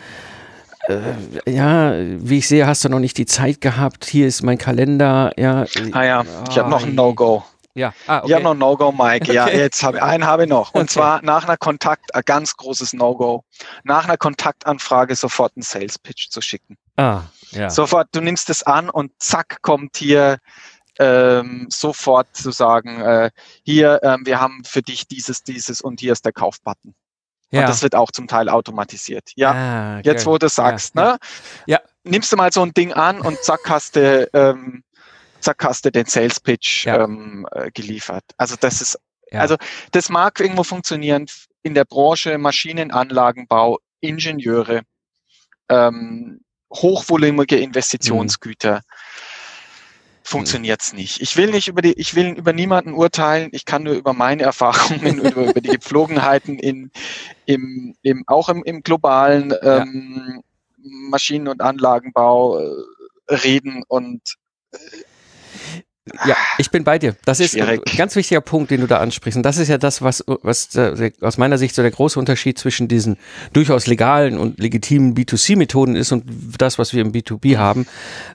ja, 1.46 1.94
wie 1.96 2.40
ich 2.40 2.48
sehe, 2.48 2.68
hast 2.68 2.84
du 2.84 2.90
noch 2.90 3.00
nicht 3.00 3.18
die 3.18 3.26
Zeit 3.26 3.62
gehabt. 3.62 4.06
Hier 4.06 4.28
ist 4.28 4.44
mein 4.44 4.58
Kalender. 4.58 5.32
Ja. 5.38 5.66
Ah 5.94 6.04
ja, 6.04 6.24
ich 6.50 6.58
habe 6.58 6.70
noch 6.70 6.84
ein 6.84 6.96
No-Go. 6.96 7.44
Ja, 7.74 7.94
ah, 8.08 8.18
okay. 8.18 8.28
Ich 8.28 8.34
habe 8.34 8.44
noch 8.44 8.52
ein 8.52 8.58
No-Go, 8.58 8.92
Mike. 8.92 9.32
Ja, 9.32 9.48
jetzt 9.48 9.82
habe 9.84 9.98
ich 9.98 10.04
einen 10.04 10.26
habe 10.26 10.44
ich 10.44 10.50
noch. 10.50 10.74
Und 10.74 10.82
okay. 10.82 10.94
zwar 10.94 11.22
nach 11.24 11.46
einer 11.46 11.58
Kontakt, 11.58 12.14
ein 12.14 12.24
ganz 12.26 12.58
großes 12.58 12.94
No-Go. 12.94 13.46
Nach 13.84 14.06
einer 14.06 14.18
Kontaktanfrage 14.18 15.16
sofort 15.16 15.54
einen 15.56 15.64
Sales-Pitch 15.64 16.30
zu 16.30 16.42
schicken. 16.42 16.78
Ah, 16.98 17.22
ja. 17.52 17.70
Sofort, 17.70 18.10
du 18.14 18.22
nimmst 18.22 18.50
es 18.50 18.64
an 18.64 18.90
und 18.90 19.12
zack 19.20 19.62
kommt 19.62 19.98
hier 19.98 20.38
ähm, 21.00 21.68
sofort 21.70 22.36
zu 22.36 22.52
sagen, 22.52 23.02
äh, 23.02 23.32
hier, 23.64 24.00
ähm, 24.04 24.26
wir 24.26 24.40
haben 24.40 24.64
für 24.64 24.82
dich 24.82 25.08
dieses, 25.08 25.44
dieses 25.44 25.82
und 25.82 26.00
hier 26.00 26.12
ist 26.12 26.26
der 26.26 26.34
Kaufbutton. 26.34 26.94
Ja. 27.52 27.62
Und 27.62 27.70
das 27.70 27.84
wird 27.84 27.96
auch 27.96 28.12
zum 28.12 28.28
Teil 28.28 28.50
automatisiert. 28.50 29.32
Ja, 29.36 29.52
ah, 29.52 30.00
okay. 30.00 30.10
jetzt 30.10 30.26
wo 30.26 30.38
du 30.38 30.48
sagst, 30.48 30.96
ja, 30.96 31.14
ne? 31.14 31.18
Ja. 31.66 31.80
Nimmst 32.04 32.32
du 32.32 32.38
mal 32.38 32.52
so 32.52 32.62
ein 32.64 32.74
Ding 32.74 32.94
an 32.94 33.22
und 33.22 33.38
zack 33.44 33.62
hast 33.68 33.96
du, 33.96 34.30
ähm, 34.34 34.84
zack 35.40 35.64
hast 35.64 35.86
du 35.86 35.92
den 35.92 36.06
Sales 36.06 36.40
Pitch 36.40 36.86
ja. 36.86 37.04
ähm, 37.04 37.46
äh, 37.52 37.70
geliefert. 37.72 38.24
Also 38.38 38.56
das 38.60 38.82
ist, 38.82 39.00
also 39.32 39.56
das 39.92 40.10
mag 40.10 40.40
irgendwo 40.40 40.64
funktionieren 40.64 41.28
in 41.64 41.74
der 41.74 41.86
Branche 41.86 42.38
Maschinenanlagenbau, 42.38 43.80
Ingenieure, 44.00 44.82
ähm, 45.70 46.42
hochvolumige 46.72 47.58
Investitionsgüter. 47.58 48.76
Mhm. 48.76 48.82
Funktioniert's 50.24 50.94
nicht. 50.94 51.22
Ich 51.22 51.36
will 51.36 51.52
nicht 51.52 51.68
über 51.68 51.82
die, 51.82 51.94
ich 51.94 52.16
will 52.16 52.30
über 52.30 52.54
niemanden 52.54 52.94
urteilen. 52.94 53.50
Ich 53.52 53.66
kann 53.66 53.84
nur 53.84 53.96
über 53.96 54.14
meine 54.14 54.44
Erfahrungen, 54.44 55.20
über, 55.20 55.50
über 55.50 55.62
die 55.62 55.70
Gepflogenheiten 55.70 56.58
in, 56.58 56.92
im, 57.46 57.96
im, 58.02 58.24
auch 58.28 58.48
im, 58.48 58.64
im 58.64 58.82
globalen 58.82 59.54
ähm, 59.62 60.24
ja. 60.36 60.42
Maschinen- 61.10 61.48
und 61.48 61.62
Anlagenbau 61.62 62.60
äh, 62.60 63.34
reden 63.34 63.84
und 63.88 64.22
äh, 64.72 64.78
ja, 66.26 66.36
ich 66.58 66.72
bin 66.72 66.84
bei 66.84 66.98
dir. 66.98 67.16
Das 67.26 67.40
ist 67.40 67.52
Schwierig. 67.52 67.82
ein 67.88 67.98
ganz 67.98 68.16
wichtiger 68.16 68.42
Punkt, 68.42 68.72
den 68.72 68.82
du 68.82 68.88
da 68.88 68.98
ansprichst. 68.98 69.38
Und 69.38 69.44
das 69.44 69.58
ist 69.58 69.68
ja 69.68 69.78
das, 69.78 70.02
was, 70.02 70.24
was 70.26 70.76
äh, 70.76 71.12
aus 71.22 71.38
meiner 71.38 71.60
Sicht 71.60 71.76
so 71.76 71.84
der 71.84 71.92
große 71.92 72.18
Unterschied 72.18 72.58
zwischen 72.58 72.88
diesen 72.88 73.18
durchaus 73.54 73.86
legalen 73.86 74.40
und 74.40 74.60
legitimen 74.60 75.14
B2C-Methoden 75.14 75.96
ist 75.96 76.12
und 76.12 76.26
das, 76.58 76.80
was 76.80 76.94
wir 76.94 77.02
im 77.02 77.12
B2B 77.12 77.58
haben. 77.58 77.86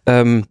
Ähm, 0.07 0.47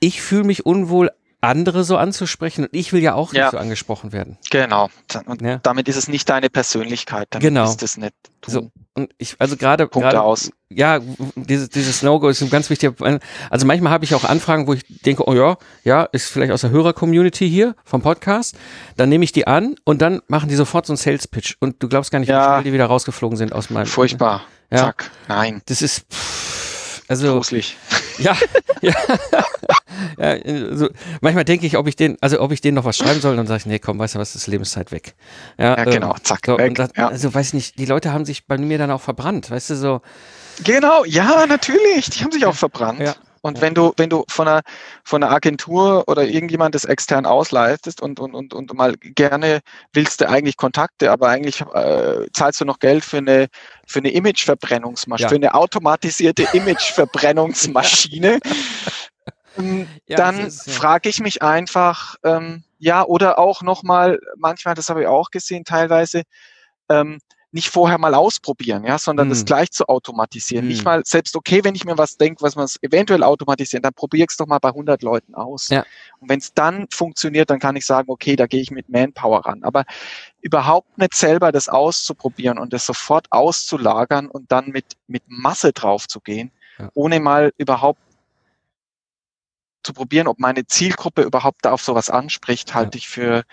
ich 0.00 0.20
fühle 0.20 0.44
mich 0.44 0.66
unwohl 0.66 1.10
andere 1.40 1.84
so 1.84 1.96
anzusprechen 1.96 2.64
und 2.64 2.70
ich 2.72 2.92
will 2.92 3.02
ja 3.02 3.14
auch 3.14 3.32
nicht 3.32 3.40
ja. 3.40 3.50
so 3.50 3.58
angesprochen 3.58 4.12
werden. 4.12 4.38
Genau. 4.50 4.88
Und 5.26 5.40
ja. 5.42 5.58
damit 5.62 5.88
ist 5.88 5.96
es 5.96 6.08
nicht 6.08 6.28
deine 6.28 6.50
Persönlichkeit, 6.50 7.28
damit 7.30 7.42
genau. 7.42 7.64
ist 7.64 7.82
es 7.82 7.96
nicht 7.96 8.14
du. 8.40 8.50
So. 8.50 8.70
Und 8.94 9.12
ich, 9.18 9.36
also 9.38 9.56
gerade, 9.56 9.86
Punkte 9.86 10.20
aus. 10.20 10.50
Ja, 10.70 11.00
dieses, 11.36 11.68
dieses 11.70 12.02
No-Go 12.02 12.28
ist 12.28 12.42
ein 12.42 12.50
ganz 12.50 12.68
wichtiger, 12.68 12.92
also 13.48 13.66
manchmal 13.66 13.92
habe 13.92 14.04
ich 14.04 14.14
auch 14.14 14.24
Anfragen, 14.24 14.66
wo 14.66 14.74
ich 14.74 14.84
denke, 14.88 15.26
oh 15.28 15.34
ja, 15.34 15.56
ja, 15.84 16.02
ist 16.04 16.30
vielleicht 16.30 16.52
aus 16.52 16.62
der 16.62 16.70
Hörer-Community 16.70 17.48
hier 17.48 17.76
vom 17.84 18.02
Podcast, 18.02 18.56
dann 18.96 19.08
nehme 19.08 19.24
ich 19.24 19.30
die 19.30 19.46
an 19.46 19.76
und 19.84 20.02
dann 20.02 20.20
machen 20.26 20.48
die 20.48 20.56
sofort 20.56 20.86
so 20.86 20.92
einen 20.92 20.98
Sales-Pitch 20.98 21.56
und 21.60 21.82
du 21.82 21.88
glaubst 21.88 22.10
gar 22.10 22.18
nicht, 22.18 22.28
ja. 22.28 22.40
wie 22.40 22.52
schnell 22.54 22.64
die 22.64 22.72
wieder 22.72 22.86
rausgeflogen 22.86 23.38
sind 23.38 23.52
aus 23.52 23.70
meinem. 23.70 23.86
Furchtbar. 23.86 24.42
Ja. 24.70 24.78
Zack. 24.78 25.10
Nein. 25.28 25.62
Das 25.66 25.80
ist, 25.80 26.04
pff, 26.12 26.67
also. 27.08 27.34
Gruselig. 27.34 27.76
Ja, 28.18 28.36
ja. 28.80 28.92
ja 30.18 30.26
also 30.26 30.88
manchmal 31.20 31.44
denke 31.44 31.66
ich, 31.66 31.76
ob 31.76 31.86
ich 31.86 31.94
den, 31.94 32.18
also 32.20 32.40
ob 32.40 32.50
ich 32.50 32.60
den 32.60 32.74
noch 32.74 32.84
was 32.84 32.96
schreiben 32.96 33.20
soll, 33.20 33.36
dann 33.36 33.46
sage 33.46 33.58
ich, 33.58 33.66
nee, 33.66 33.78
komm, 33.78 34.00
weißt 34.00 34.16
du 34.16 34.18
was, 34.18 34.34
ist 34.34 34.48
Lebenszeit 34.48 34.90
weg. 34.90 35.14
Ja, 35.56 35.76
ja 35.76 35.84
genau, 35.84 36.10
ähm, 36.10 36.24
zack, 36.24 36.40
so, 36.44 36.58
weg. 36.58 36.74
Das, 36.74 36.90
ja. 36.96 37.06
Also 37.06 37.32
weiß 37.32 37.46
ich 37.48 37.54
nicht, 37.54 37.78
die 37.78 37.84
Leute 37.84 38.12
haben 38.12 38.24
sich 38.24 38.48
bei 38.48 38.58
mir 38.58 38.76
dann 38.76 38.90
auch 38.90 39.00
verbrannt, 39.00 39.52
weißt 39.52 39.70
du, 39.70 39.76
so. 39.76 40.00
Genau, 40.64 41.04
ja, 41.04 41.46
natürlich, 41.46 42.10
die 42.10 42.24
haben 42.24 42.32
sich 42.32 42.44
auch 42.44 42.56
verbrannt. 42.56 42.98
Ja. 42.98 43.14
Und 43.48 43.60
wenn 43.60 43.74
du, 43.74 43.92
wenn 43.96 44.10
du 44.10 44.24
von 44.28 44.46
einer, 44.46 44.62
von 45.04 45.22
einer 45.22 45.32
Agentur 45.32 46.04
oder 46.06 46.24
irgendjemand 46.24 46.74
das 46.74 46.84
extern 46.84 47.26
ausleistest 47.26 48.00
und, 48.00 48.20
und, 48.20 48.34
und, 48.34 48.52
und 48.54 48.72
mal 48.74 48.94
gerne 48.96 49.60
willst 49.92 50.20
du 50.20 50.28
eigentlich 50.28 50.56
Kontakte, 50.56 51.10
aber 51.10 51.28
eigentlich 51.28 51.60
äh, 51.60 52.26
zahlst 52.32 52.60
du 52.60 52.64
noch 52.64 52.78
Geld 52.78 53.04
für 53.04 53.18
eine, 53.18 53.48
für 53.86 54.00
eine 54.00 54.10
Imageverbrennungsmaschine, 54.10 55.24
ja. 55.24 55.28
für 55.28 55.34
eine 55.36 55.54
automatisierte 55.54 56.46
Imageverbrennungsmaschine, 56.52 58.38
ähm, 59.58 59.88
ja, 60.06 60.16
dann 60.16 60.40
ja. 60.40 60.50
frage 60.50 61.08
ich 61.08 61.20
mich 61.20 61.42
einfach, 61.42 62.16
ähm, 62.22 62.64
ja, 62.78 63.04
oder 63.04 63.38
auch 63.38 63.62
nochmal, 63.62 64.20
manchmal, 64.36 64.74
das 64.74 64.88
habe 64.88 65.02
ich 65.02 65.06
auch 65.08 65.30
gesehen, 65.30 65.64
teilweise, 65.64 66.22
ähm, 66.88 67.18
nicht 67.50 67.70
vorher 67.70 67.96
mal 67.96 68.14
ausprobieren, 68.14 68.84
ja, 68.84 68.98
sondern 68.98 69.30
das 69.30 69.44
gleich 69.46 69.70
zu 69.70 69.88
automatisieren. 69.88 70.66
Mm. 70.66 70.68
Nicht 70.68 70.84
mal 70.84 71.02
selbst 71.04 71.34
okay, 71.34 71.64
wenn 71.64 71.74
ich 71.74 71.86
mir 71.86 71.96
was 71.96 72.18
denke, 72.18 72.42
was 72.42 72.56
man 72.56 72.68
eventuell 72.82 73.22
automatisieren, 73.22 73.82
dann 73.82 73.94
probiere 73.94 74.24
ich 74.24 74.30
es 74.30 74.36
doch 74.36 74.46
mal 74.46 74.58
bei 74.58 74.68
100 74.68 75.02
Leuten 75.02 75.34
aus. 75.34 75.68
Ja. 75.68 75.84
Und 76.20 76.28
wenn 76.28 76.40
es 76.40 76.52
dann 76.52 76.88
funktioniert, 76.92 77.48
dann 77.48 77.58
kann 77.58 77.74
ich 77.76 77.86
sagen, 77.86 78.10
okay, 78.10 78.36
da 78.36 78.46
gehe 78.46 78.60
ich 78.60 78.70
mit 78.70 78.90
Manpower 78.90 79.46
ran. 79.46 79.64
Aber 79.64 79.84
überhaupt 80.42 80.98
nicht 80.98 81.14
selber 81.14 81.50
das 81.50 81.70
auszuprobieren 81.70 82.58
und 82.58 82.74
das 82.74 82.84
sofort 82.84 83.28
auszulagern 83.30 84.28
und 84.28 84.52
dann 84.52 84.68
mit 84.68 84.84
mit 85.06 85.22
Masse 85.26 85.72
drauf 85.72 86.06
zu 86.06 86.20
gehen, 86.20 86.50
ja. 86.78 86.90
ohne 86.92 87.18
mal 87.18 87.52
überhaupt 87.56 88.00
zu 89.82 89.94
probieren, 89.94 90.26
ob 90.26 90.38
meine 90.38 90.66
Zielgruppe 90.66 91.22
überhaupt 91.22 91.64
da 91.64 91.72
auf 91.72 91.82
sowas 91.82 92.10
anspricht, 92.10 92.74
halte 92.74 92.98
ja. 92.98 93.00
ich 93.00 93.08
für 93.08 93.44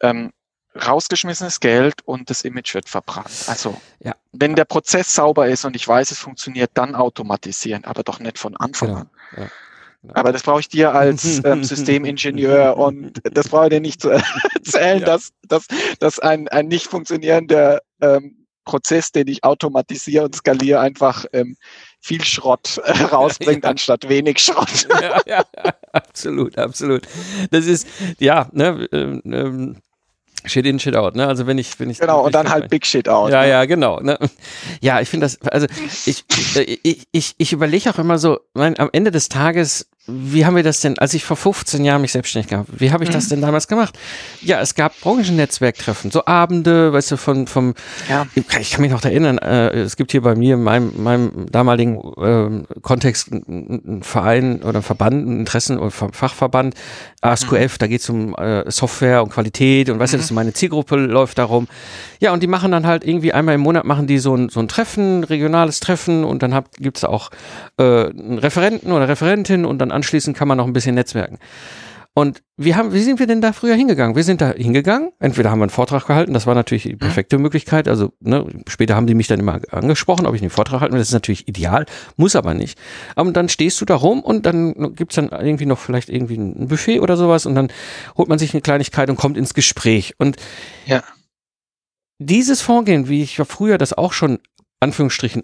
ähm, 0.00 0.32
rausgeschmissenes 0.74 1.60
Geld 1.60 2.02
und 2.04 2.30
das 2.30 2.42
Image 2.42 2.74
wird 2.74 2.88
verbrannt. 2.88 3.44
Also 3.46 3.80
ja. 4.00 4.14
wenn 4.32 4.54
der 4.54 4.64
Prozess 4.64 5.14
sauber 5.14 5.48
ist 5.48 5.64
und 5.64 5.76
ich 5.76 5.86
weiß, 5.86 6.10
es 6.10 6.18
funktioniert, 6.18 6.70
dann 6.74 6.94
automatisieren, 6.94 7.84
aber 7.84 8.02
doch 8.02 8.20
nicht 8.20 8.38
von 8.38 8.56
Anfang 8.56 8.88
genau. 8.88 9.00
an. 9.00 9.10
Ja. 9.36 9.50
Genau. 10.02 10.14
Aber 10.14 10.32
das 10.32 10.42
brauche 10.42 10.60
ich 10.60 10.68
dir 10.68 10.94
als 10.94 11.40
ähm, 11.44 11.62
Systemingenieur 11.62 12.76
und 12.76 13.20
das 13.22 13.48
brauche 13.48 13.66
ich 13.66 13.70
dir 13.70 13.80
nicht 13.80 14.00
zu 14.00 14.10
erzählen, 14.54 15.00
ja. 15.00 15.06
dass, 15.06 15.30
dass, 15.46 15.66
dass 16.00 16.18
ein, 16.18 16.48
ein 16.48 16.66
nicht 16.66 16.86
funktionierender 16.86 17.80
ähm, 18.00 18.46
Prozess, 18.64 19.12
den 19.12 19.28
ich 19.28 19.44
automatisiere 19.44 20.24
und 20.24 20.34
skaliere, 20.34 20.80
einfach 20.80 21.24
ähm, 21.32 21.56
viel 22.00 22.24
Schrott 22.24 22.80
äh, 22.84 23.02
rausbringt, 23.12 23.64
ja, 23.64 23.68
ja. 23.68 23.70
anstatt 23.70 24.08
wenig 24.08 24.38
Schrott. 24.38 24.88
Ja, 25.26 25.44
absolut, 25.92 26.58
absolut. 26.58 27.02
Das 27.50 27.66
ist, 27.66 27.86
ja, 28.18 28.48
ne, 28.52 28.88
ähm, 28.92 29.22
ähm 29.24 29.76
Shit 30.44 30.66
in, 30.66 30.78
Shit 30.78 30.96
out, 30.96 31.16
ne? 31.16 31.26
Also 31.26 31.46
wenn 31.46 31.58
ich, 31.58 31.78
wenn 31.78 31.90
ich 31.90 31.98
genau 31.98 32.24
und 32.24 32.34
dann 32.34 32.50
halt 32.50 32.68
Big 32.68 32.84
Shit 32.84 33.08
out. 33.08 33.30
Ja, 33.30 33.42
ne? 33.42 33.48
ja, 33.48 33.64
genau. 33.64 34.00
Ne? 34.00 34.18
Ja, 34.80 35.00
ich 35.00 35.08
finde 35.08 35.26
das, 35.26 35.40
also 35.42 35.66
ich, 36.06 36.24
ich, 36.82 37.06
ich, 37.12 37.34
ich 37.38 37.52
überlege 37.52 37.90
auch 37.90 37.98
immer 37.98 38.18
so, 38.18 38.40
mein, 38.54 38.78
am 38.78 38.90
Ende 38.92 39.10
des 39.10 39.28
Tages 39.28 39.88
wie 40.06 40.44
haben 40.44 40.56
wir 40.56 40.64
das 40.64 40.80
denn, 40.80 40.98
als 40.98 41.14
ich 41.14 41.24
vor 41.24 41.36
15 41.36 41.84
Jahren 41.84 42.00
mich 42.00 42.10
selbstständig 42.10 42.50
gemacht 42.50 42.66
wie 42.72 42.90
habe 42.90 43.04
ich 43.04 43.10
das 43.10 43.26
mhm. 43.26 43.30
denn 43.30 43.40
damals 43.42 43.68
gemacht? 43.68 43.96
Ja, 44.40 44.60
es 44.60 44.74
gab 44.74 45.00
Branchennetzwerktreffen, 45.00 46.10
so 46.10 46.26
Abende, 46.26 46.92
weißt 46.92 47.12
du, 47.12 47.16
von, 47.16 47.46
vom, 47.46 47.74
ja. 48.08 48.26
ich 48.34 48.72
kann 48.72 48.80
mich 48.80 48.90
noch 48.90 49.04
erinnern, 49.04 49.38
äh, 49.38 49.70
es 49.70 49.96
gibt 49.96 50.10
hier 50.10 50.22
bei 50.22 50.34
mir 50.34 50.54
in 50.54 50.62
meinem, 50.62 51.02
meinem 51.02 51.46
damaligen 51.50 52.00
äh, 52.16 52.80
Kontext 52.80 53.32
einen 53.32 54.02
Verein 54.02 54.62
oder 54.62 54.82
Verband, 54.82 55.26
einen 55.26 55.40
Interessen- 55.40 55.78
oder 55.78 55.90
Fachverband, 55.90 56.74
ASQF, 57.20 57.74
mhm. 57.74 57.78
da 57.78 57.86
geht 57.86 58.00
es 58.00 58.08
um 58.08 58.34
äh, 58.34 58.70
Software 58.70 59.22
und 59.22 59.30
Qualität 59.30 59.88
und 59.88 60.00
weißt 60.00 60.14
du, 60.14 60.16
mhm. 60.16 60.20
das 60.20 60.30
ist 60.30 60.34
meine 60.34 60.52
Zielgruppe 60.52 60.96
läuft 60.96 61.38
darum. 61.38 61.68
Ja, 62.22 62.32
und 62.32 62.40
die 62.40 62.46
machen 62.46 62.70
dann 62.70 62.86
halt 62.86 63.04
irgendwie 63.04 63.32
einmal 63.32 63.56
im 63.56 63.62
Monat 63.62 63.84
machen 63.84 64.06
die 64.06 64.18
so 64.18 64.36
ein, 64.36 64.48
so 64.48 64.60
ein 64.60 64.68
Treffen, 64.68 65.24
regionales 65.24 65.80
Treffen 65.80 66.22
und 66.22 66.44
dann 66.44 66.62
gibt 66.78 66.98
es 66.98 67.04
auch 67.04 67.30
äh, 67.78 68.10
einen 68.10 68.38
Referenten 68.38 68.92
oder 68.92 69.08
Referentin 69.08 69.64
und 69.64 69.80
dann 69.80 69.90
anschließend 69.90 70.36
kann 70.36 70.46
man 70.46 70.56
noch 70.56 70.66
ein 70.68 70.72
bisschen 70.72 70.94
netzwerken. 70.94 71.40
Und 72.14 72.44
wie, 72.56 72.76
haben, 72.76 72.92
wie 72.92 73.02
sind 73.02 73.18
wir 73.18 73.26
denn 73.26 73.40
da 73.40 73.52
früher 73.52 73.74
hingegangen? 73.74 74.14
Wir 74.14 74.22
sind 74.22 74.40
da 74.40 74.52
hingegangen, 74.52 75.10
entweder 75.18 75.50
haben 75.50 75.58
wir 75.58 75.64
einen 75.64 75.70
Vortrag 75.70 76.06
gehalten, 76.06 76.32
das 76.32 76.46
war 76.46 76.54
natürlich 76.54 76.84
die 76.84 76.94
perfekte 76.94 77.38
Möglichkeit, 77.38 77.88
also 77.88 78.12
ne, 78.20 78.46
später 78.68 78.94
haben 78.94 79.08
die 79.08 79.16
mich 79.16 79.26
dann 79.26 79.40
immer 79.40 79.58
angesprochen, 79.72 80.24
ob 80.24 80.36
ich 80.36 80.42
einen 80.42 80.50
Vortrag 80.50 80.80
halten 80.80 80.92
will, 80.92 81.00
das 81.00 81.08
ist 81.08 81.14
natürlich 81.14 81.48
ideal, 81.48 81.86
muss 82.16 82.36
aber 82.36 82.54
nicht. 82.54 82.78
Aber 83.16 83.32
dann 83.32 83.48
stehst 83.48 83.80
du 83.80 83.84
da 83.84 83.96
rum 83.96 84.20
und 84.20 84.46
dann 84.46 84.94
gibt's 84.94 85.16
dann 85.16 85.30
irgendwie 85.30 85.66
noch 85.66 85.80
vielleicht 85.80 86.08
irgendwie 86.08 86.36
ein 86.36 86.68
Buffet 86.68 87.00
oder 87.00 87.16
sowas 87.16 87.46
und 87.46 87.56
dann 87.56 87.72
holt 88.16 88.28
man 88.28 88.38
sich 88.38 88.54
eine 88.54 88.60
Kleinigkeit 88.60 89.10
und 89.10 89.16
kommt 89.16 89.36
ins 89.36 89.54
Gespräch. 89.54 90.14
Und 90.18 90.36
ja. 90.86 91.02
Dieses 92.26 92.60
Vorgehen, 92.60 93.08
wie 93.08 93.22
ich 93.22 93.36
ja 93.36 93.44
früher 93.44 93.78
das 93.78 93.92
auch 93.92 94.12
schon 94.12 94.38
Anführungsstrichen 94.80 95.42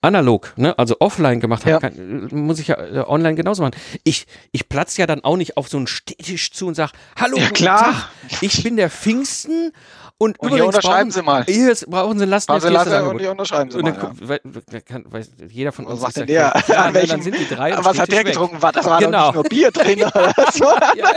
analog, 0.00 0.52
ne, 0.56 0.78
also 0.78 0.96
offline 1.00 1.40
gemacht 1.40 1.64
habe, 1.66 1.72
ja. 1.72 1.80
kann, 1.80 2.28
muss 2.30 2.60
ich 2.60 2.68
ja 2.68 2.76
äh, 2.76 3.04
online 3.06 3.34
genauso 3.34 3.62
machen. 3.62 3.74
Ich, 4.04 4.26
ich 4.52 4.68
platze 4.68 5.00
ja 5.00 5.06
dann 5.06 5.24
auch 5.24 5.36
nicht 5.36 5.56
auf 5.56 5.68
so 5.68 5.76
einen 5.76 5.88
Städtisch 5.88 6.52
zu 6.52 6.68
und 6.68 6.74
sag, 6.74 6.92
hallo, 7.16 7.36
ja, 7.36 7.50
klar. 7.50 8.10
Tag, 8.28 8.42
ich 8.42 8.62
bin 8.62 8.76
der 8.76 8.90
Pfingsten 8.90 9.72
und, 10.20 10.40
und 10.40 10.52
hier 10.52 10.66
unterschreiben 10.66 11.10
brauchen, 11.10 11.10
Sie 11.12 11.22
mal. 11.22 11.44
Hier 11.44 11.76
brauchen 11.86 12.18
Sie 12.18 12.24
Lasten. 12.24 12.50
Also 12.50 12.68
lassen 12.68 13.06
und 13.06 13.20
hier 13.20 13.30
unterschreiben 13.30 13.70
Sie 13.70 13.78
mal. 13.78 13.94
Ja. 13.94 14.80
Kann, 14.80 15.04
weiß, 15.08 15.30
jeder 15.48 15.70
von 15.70 15.86
uns 15.86 16.02
was 16.02 16.10
ist 16.10 16.16
ja 16.16 16.26
der? 16.26 16.62
Ja, 16.68 16.92
welchen, 16.92 17.10
dann 17.10 17.22
sind 17.22 17.36
die 17.38 17.48
drei 17.48 17.76
was 17.78 17.98
hat 17.98 18.10
der 18.10 18.24
getrunken? 18.24 18.60
War, 18.60 18.72
das 18.72 18.84
war 18.84 18.98
genau. 18.98 19.18
doch 19.18 19.26
nicht 19.26 19.34
nur 19.34 19.44
Bier 19.44 19.70
drin 19.70 20.02
oder 20.02 20.34
so. 20.52 20.64
ja, 20.96 21.12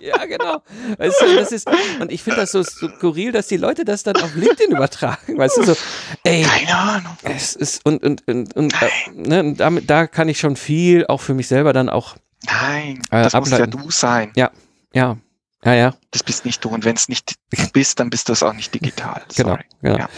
ja, 0.00 0.24
genau. 0.24 0.62
Weißt 0.96 1.20
du, 1.20 1.36
das 1.36 1.52
ist, 1.52 1.68
und 2.00 2.10
ich 2.10 2.22
finde 2.22 2.40
das 2.40 2.52
so 2.52 2.62
skurril, 2.62 3.32
dass 3.32 3.48
die 3.48 3.58
Leute 3.58 3.84
das 3.84 4.02
dann 4.02 4.16
auf 4.16 4.34
LinkedIn 4.34 4.70
übertragen. 4.70 5.36
Weißt 5.36 5.58
du, 5.58 5.64
so, 5.64 5.76
ey. 6.24 6.42
Keine 6.42 6.74
Ahnung. 6.74 7.16
Es 7.24 7.54
ist, 7.54 7.84
und, 7.84 8.02
und, 8.02 8.26
und, 8.26 8.56
und 8.56 8.74
äh, 8.82 8.88
ne, 9.14 9.54
damit, 9.54 9.90
da 9.90 10.06
kann 10.06 10.28
ich 10.28 10.40
schon 10.40 10.56
viel 10.56 11.06
auch 11.06 11.20
für 11.20 11.34
mich 11.34 11.48
selber 11.48 11.74
dann 11.74 11.90
auch. 11.90 12.16
Nein, 12.46 13.02
äh, 13.10 13.24
das 13.24 13.34
ableiten. 13.34 13.70
muss 13.76 13.76
ja 13.76 13.84
du 13.84 13.90
sein. 13.90 14.32
Ja, 14.36 14.50
ja. 14.94 15.18
Ja, 15.64 15.74
ja. 15.74 15.94
Das 16.10 16.22
bist 16.22 16.44
nicht 16.44 16.64
du. 16.64 16.68
Und 16.68 16.84
wenn 16.84 16.96
es 16.96 17.08
nicht 17.08 17.34
bist, 17.72 18.00
dann 18.00 18.10
bist 18.10 18.28
du 18.28 18.32
es 18.32 18.42
auch 18.42 18.52
nicht 18.52 18.74
digital. 18.74 19.22
Genau, 19.36 19.50
Sorry. 19.50 19.64
Genau. 19.80 19.96
genau. 19.96 20.04
Ja. 20.04 20.10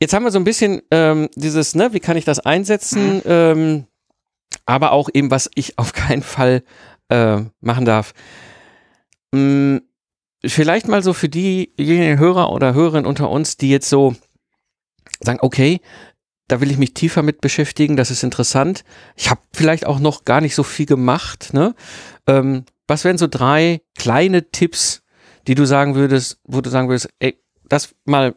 Jetzt 0.00 0.14
haben 0.14 0.24
wir 0.24 0.32
so 0.32 0.38
ein 0.38 0.44
bisschen 0.44 0.82
ähm, 0.90 1.28
dieses, 1.36 1.76
ne, 1.76 1.92
wie 1.92 2.00
kann 2.00 2.16
ich 2.16 2.24
das 2.24 2.40
einsetzen, 2.40 3.16
mhm. 3.18 3.22
ähm, 3.24 3.86
aber 4.66 4.90
auch 4.92 5.08
eben, 5.12 5.30
was 5.30 5.48
ich 5.54 5.78
auf 5.78 5.92
keinen 5.92 6.22
Fall 6.22 6.64
äh, 7.08 7.42
machen 7.60 7.84
darf. 7.84 8.12
Hm, 9.32 9.80
vielleicht 10.44 10.88
mal 10.88 11.02
so 11.02 11.12
für 11.12 11.28
diejenigen 11.28 12.18
Hörer 12.18 12.50
oder 12.50 12.74
Hörerinnen 12.74 13.06
unter 13.06 13.30
uns, 13.30 13.56
die 13.56 13.70
jetzt 13.70 13.88
so 13.88 14.16
sagen, 15.20 15.38
okay, 15.40 15.80
da 16.48 16.60
will 16.60 16.70
ich 16.70 16.78
mich 16.78 16.94
tiefer 16.94 17.22
mit 17.22 17.40
beschäftigen, 17.40 17.96
das 17.96 18.10
ist 18.10 18.24
interessant. 18.24 18.84
Ich 19.14 19.30
habe 19.30 19.40
vielleicht 19.52 19.86
auch 19.86 20.00
noch 20.00 20.24
gar 20.24 20.40
nicht 20.40 20.54
so 20.54 20.64
viel 20.64 20.86
gemacht, 20.86 21.50
ne? 21.52 21.74
Ähm, 22.26 22.64
was 22.86 23.04
wären 23.04 23.18
so 23.18 23.26
drei 23.26 23.82
kleine 23.96 24.50
Tipps, 24.50 25.02
die 25.46 25.54
du 25.54 25.64
sagen 25.66 25.94
würdest, 25.94 26.38
wo 26.44 26.60
du 26.60 26.70
sagen 26.70 26.88
würdest, 26.88 27.08
ey, 27.18 27.38
das 27.64 27.94
mal 28.04 28.34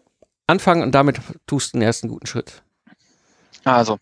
anfangen 0.48 0.84
und 0.84 0.92
damit 0.94 1.20
tust 1.48 1.74
du 1.74 1.78
den 1.78 1.84
ersten 1.84 2.08
guten 2.08 2.28
Schritt? 2.28 2.64
Also, 3.64 4.00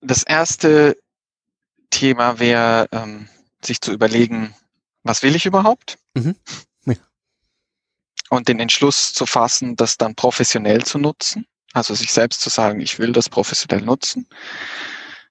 das 0.00 0.22
erste 0.22 0.96
Thema 1.90 2.38
wäre, 2.38 2.88
ähm, 2.92 3.28
sich 3.64 3.80
zu 3.80 3.92
überlegen, 3.92 4.54
was 5.02 5.22
will 5.22 5.36
ich 5.36 5.46
überhaupt? 5.46 5.98
Mhm. 6.14 6.36
Ja. 6.86 6.94
Und 8.30 8.48
den 8.48 8.60
Entschluss 8.60 9.12
zu 9.12 9.26
fassen, 9.26 9.76
das 9.76 9.96
dann 9.96 10.14
professionell 10.14 10.84
zu 10.84 10.98
nutzen. 10.98 11.46
Also 11.72 11.94
sich 11.94 12.12
selbst 12.12 12.40
zu 12.40 12.50
sagen, 12.50 12.80
ich 12.80 12.98
will 12.98 13.12
das 13.12 13.28
professionell 13.28 13.82
nutzen. 13.82 14.28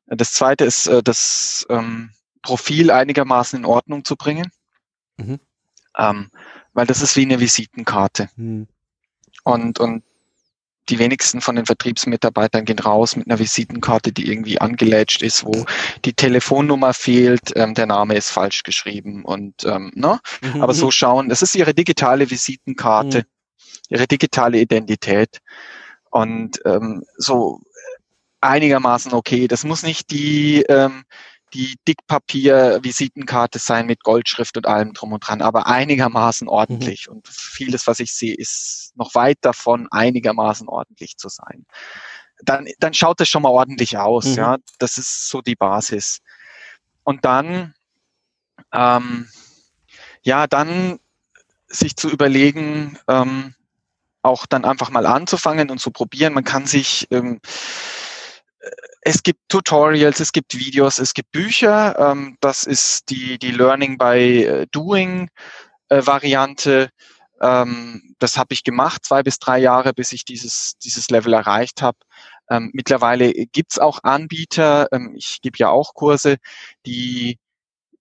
Das 0.07 0.33
zweite 0.33 0.65
ist 0.65 0.87
äh, 0.87 1.03
das 1.03 1.65
ähm, 1.69 2.11
Profil 2.41 2.91
einigermaßen 2.91 3.59
in 3.59 3.65
Ordnung 3.65 4.03
zu 4.05 4.15
bringen. 4.15 4.51
Mhm. 5.17 5.39
Ähm, 5.97 6.31
weil 6.73 6.85
das 6.85 7.01
ist 7.01 7.15
wie 7.15 7.23
eine 7.23 7.39
Visitenkarte. 7.39 8.29
Mhm. 8.35 8.67
Und, 9.43 9.79
und 9.79 10.03
die 10.89 10.99
wenigsten 10.99 11.41
von 11.41 11.55
den 11.55 11.65
Vertriebsmitarbeitern 11.65 12.65
gehen 12.65 12.79
raus 12.79 13.15
mit 13.15 13.27
einer 13.27 13.39
Visitenkarte, 13.39 14.11
die 14.11 14.27
irgendwie 14.27 14.59
angelätscht 14.59 15.21
ist, 15.21 15.45
wo 15.45 15.65
die 16.05 16.13
Telefonnummer 16.13 16.93
fehlt, 16.93 17.51
ähm, 17.55 17.73
der 17.75 17.85
Name 17.85 18.15
ist 18.15 18.31
falsch 18.31 18.63
geschrieben 18.63 19.23
und 19.23 19.63
ähm, 19.65 19.91
ne? 19.95 20.19
Mhm. 20.41 20.61
aber 20.61 20.73
so 20.73 20.87
mhm. 20.87 20.91
schauen, 20.91 21.29
das 21.29 21.41
ist 21.41 21.55
ihre 21.55 21.73
digitale 21.73 22.29
Visitenkarte, 22.29 23.19
mhm. 23.19 23.23
ihre 23.89 24.07
digitale 24.07 24.59
Identität 24.59 25.39
und 26.09 26.59
ähm, 26.65 27.03
so 27.17 27.61
einigermaßen 28.41 29.13
okay. 29.13 29.47
Das 29.47 29.63
muss 29.63 29.83
nicht 29.83 30.11
die 30.11 30.63
ähm, 30.63 31.03
die 31.53 31.77
Dickpapier-Visitenkarte 31.87 33.59
sein 33.59 33.85
mit 33.85 34.03
Goldschrift 34.03 34.57
und 34.57 34.67
allem 34.67 34.93
drum 34.93 35.13
und 35.13 35.27
dran, 35.27 35.41
aber 35.41 35.67
einigermaßen 35.67 36.45
mhm. 36.45 36.51
ordentlich. 36.51 37.07
Mhm. 37.07 37.15
Und 37.15 37.27
vieles, 37.27 37.87
was 37.87 37.99
ich 37.99 38.13
sehe, 38.13 38.35
ist 38.35 38.93
noch 38.95 39.15
weit 39.15 39.37
davon, 39.41 39.87
einigermaßen 39.91 40.67
ordentlich 40.67 41.17
zu 41.17 41.29
sein. 41.29 41.65
Dann, 42.41 42.67
dann 42.79 42.93
schaut 42.93 43.19
es 43.21 43.29
schon 43.29 43.43
mal 43.43 43.49
ordentlich 43.49 43.97
aus, 43.97 44.25
mhm. 44.25 44.35
ja. 44.35 44.57
Das 44.77 44.97
ist 44.97 45.29
so 45.29 45.41
die 45.41 45.55
Basis. 45.55 46.19
Und 47.03 47.25
dann, 47.25 47.73
ähm, 48.73 49.27
ja, 50.21 50.47
dann 50.47 50.99
sich 51.67 51.95
zu 51.95 52.09
überlegen, 52.09 52.97
ähm, 53.07 53.55
auch 54.21 54.45
dann 54.45 54.65
einfach 54.65 54.89
mal 54.89 55.05
anzufangen 55.05 55.69
und 55.69 55.79
zu 55.79 55.91
probieren. 55.91 56.33
Man 56.33 56.43
kann 56.43 56.65
sich 56.65 57.07
ähm, 57.11 57.39
es 59.01 59.23
gibt 59.23 59.39
Tutorials, 59.49 60.19
es 60.19 60.31
gibt 60.31 60.57
Videos, 60.57 60.99
es 60.99 61.13
gibt 61.13 61.31
Bücher. 61.31 61.97
Ähm, 61.97 62.37
das 62.41 62.65
ist 62.65 63.09
die, 63.09 63.39
die 63.39 63.51
Learning 63.51 63.97
by 63.97 64.43
äh, 64.43 64.67
Doing 64.71 65.29
äh, 65.89 66.05
Variante. 66.05 66.89
Ähm, 67.41 68.15
das 68.19 68.37
habe 68.37 68.53
ich 68.53 68.63
gemacht, 68.63 69.05
zwei 69.05 69.23
bis 69.23 69.39
drei 69.39 69.59
Jahre, 69.59 69.93
bis 69.93 70.11
ich 70.11 70.25
dieses, 70.25 70.77
dieses 70.83 71.09
Level 71.09 71.33
erreicht 71.33 71.81
habe. 71.81 71.97
Ähm, 72.49 72.71
mittlerweile 72.73 73.31
gibt's 73.31 73.79
auch 73.79 73.99
Anbieter, 74.03 74.87
ähm, 74.91 75.13
ich 75.15 75.41
gebe 75.41 75.57
ja 75.57 75.69
auch 75.69 75.93
Kurse, 75.93 76.37
die 76.85 77.39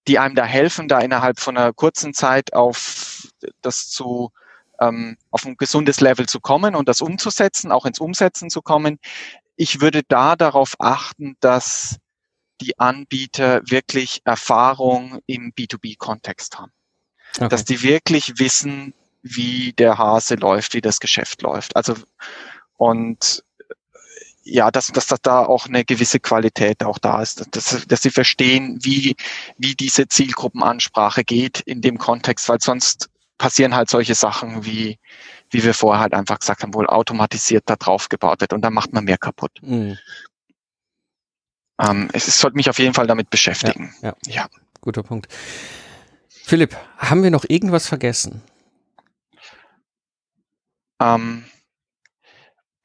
die 0.09 0.19
einem 0.19 0.35
da 0.35 0.45
helfen, 0.45 0.89
da 0.89 1.01
innerhalb 1.01 1.39
von 1.39 1.57
einer 1.57 1.73
kurzen 1.75 2.15
Zeit 2.15 2.55
auf 2.55 3.29
das 3.61 3.91
zu 3.91 4.31
ähm, 4.81 5.17
auf 5.31 5.45
ein 5.45 5.57
gesundes 5.57 6.01
Level 6.01 6.27
zu 6.27 6.41
kommen 6.41 6.75
und 6.75 6.89
das 6.89 7.01
umzusetzen, 7.01 7.71
auch 7.73 7.85
ins 7.85 8.01
Umsetzen 8.01 8.49
zu 8.49 8.63
kommen. 8.63 8.99
Ich 9.59 9.81
würde 9.81 10.03
da 10.07 10.37
darauf 10.37 10.77
achten, 10.79 11.37
dass 11.41 11.99
die 12.61 12.79
Anbieter 12.79 13.61
wirklich 13.65 14.23
Erfahrung 14.25 15.19
im 15.27 15.53
B2B-Kontext 15.53 16.59
haben. 16.59 16.73
Okay. 17.37 17.49
Dass 17.49 17.65
die 17.65 17.83
wirklich 17.83 18.39
wissen, 18.39 18.95
wie 19.23 19.73
der 19.73 19.99
Hase 19.99 20.37
läuft, 20.37 20.75
wie 20.75 20.81
das 20.81 21.01
Geschäft 21.01 21.43
läuft. 21.43 21.75
Also 21.75 21.97
und 22.77 23.45
ja, 24.45 24.71
dass, 24.71 24.87
dass, 24.87 25.09
dass 25.09 25.21
da 25.21 25.45
auch 25.45 25.67
eine 25.67 25.85
gewisse 25.85 26.21
Qualität 26.21 26.85
auch 26.85 26.99
da 26.99 27.21
ist, 27.21 27.45
dass, 27.51 27.85
dass 27.87 28.03
sie 28.03 28.11
verstehen, 28.11 28.79
wie, 28.83 29.17
wie 29.59 29.75
diese 29.75 30.07
Zielgruppenansprache 30.07 31.25
geht 31.25 31.61
in 31.61 31.83
dem 31.83 31.99
Kontext, 31.99 32.49
weil 32.49 32.61
sonst 32.61 33.11
passieren 33.39 33.75
halt 33.75 33.91
solche 33.91 34.15
Sachen, 34.15 34.65
wie, 34.65 34.99
wie 35.51 35.65
wir 35.65 35.75
vorher 35.75 36.03
halt 36.03 36.15
einfach 36.15 36.39
gesagt 36.39 36.63
haben, 36.63 36.75
wohl 36.75 36.87
automatisiert 36.87 37.65
da 37.67 37.77
drauf 37.77 38.09
gebaut 38.09 38.41
wird 38.41 38.53
und 38.53 38.63
dann 38.63 38.75
macht 38.75 38.93
man 38.93 39.05
mehr 39.05 39.19
kaputt. 39.19 39.53
Mhm. 39.63 39.99
Ähm, 41.81 42.09
es, 42.13 42.27
es 42.29 42.41
sollte 42.41 42.57
mich 42.57 42.69
auf 42.69 42.79
jeden 42.79 42.95
Fall 42.95 43.07
damit 43.07 43.31
beschäftigen. 43.31 43.95
Ja, 44.03 44.15
ja. 44.27 44.33
ja. 44.35 44.49
guter 44.81 45.03
Punkt. 45.03 45.29
Philipp, 46.29 46.77
haben 46.97 47.23
wir 47.23 47.31
noch 47.31 47.45
irgendwas 47.49 47.87
vergessen? 47.87 48.43
Ähm, 51.01 51.45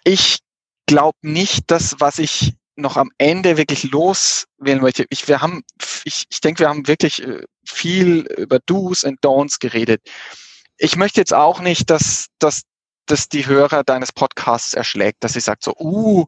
ich 0.04 0.40
glaube 0.86 1.18
nicht, 1.22 1.72
dass 1.72 1.96
was 2.00 2.20
ich 2.20 2.54
noch 2.76 2.98
am 2.98 3.12
Ende 3.18 3.58
wirklich 3.58 3.84
loswählen 3.84 4.82
möchte. 4.82 5.06
Ich, 5.10 5.28
wir 5.28 5.42
haben, 5.42 5.64
ich, 6.06 6.26
ich 6.30 6.42
denke, 6.42 6.62
wir 6.62 6.70
haben 6.70 6.88
wirklich 6.88 7.24
äh, 7.24 7.44
viel 7.66 8.22
über 8.38 8.60
Do's 8.66 9.04
und 9.04 9.22
Don'ts 9.22 9.60
geredet. 9.60 10.02
Ich 10.78 10.96
möchte 10.96 11.20
jetzt 11.20 11.34
auch 11.34 11.60
nicht, 11.60 11.90
dass, 11.90 12.28
dass, 12.40 12.64
dass 13.06 13.30
die 13.30 13.46
Hörer 13.46 13.84
deines 13.84 14.12
Podcasts 14.12 14.74
erschlägt, 14.74 15.24
dass 15.24 15.34
sie 15.34 15.40
sagt 15.40 15.64
so, 15.64 15.76
uh, 15.80 16.26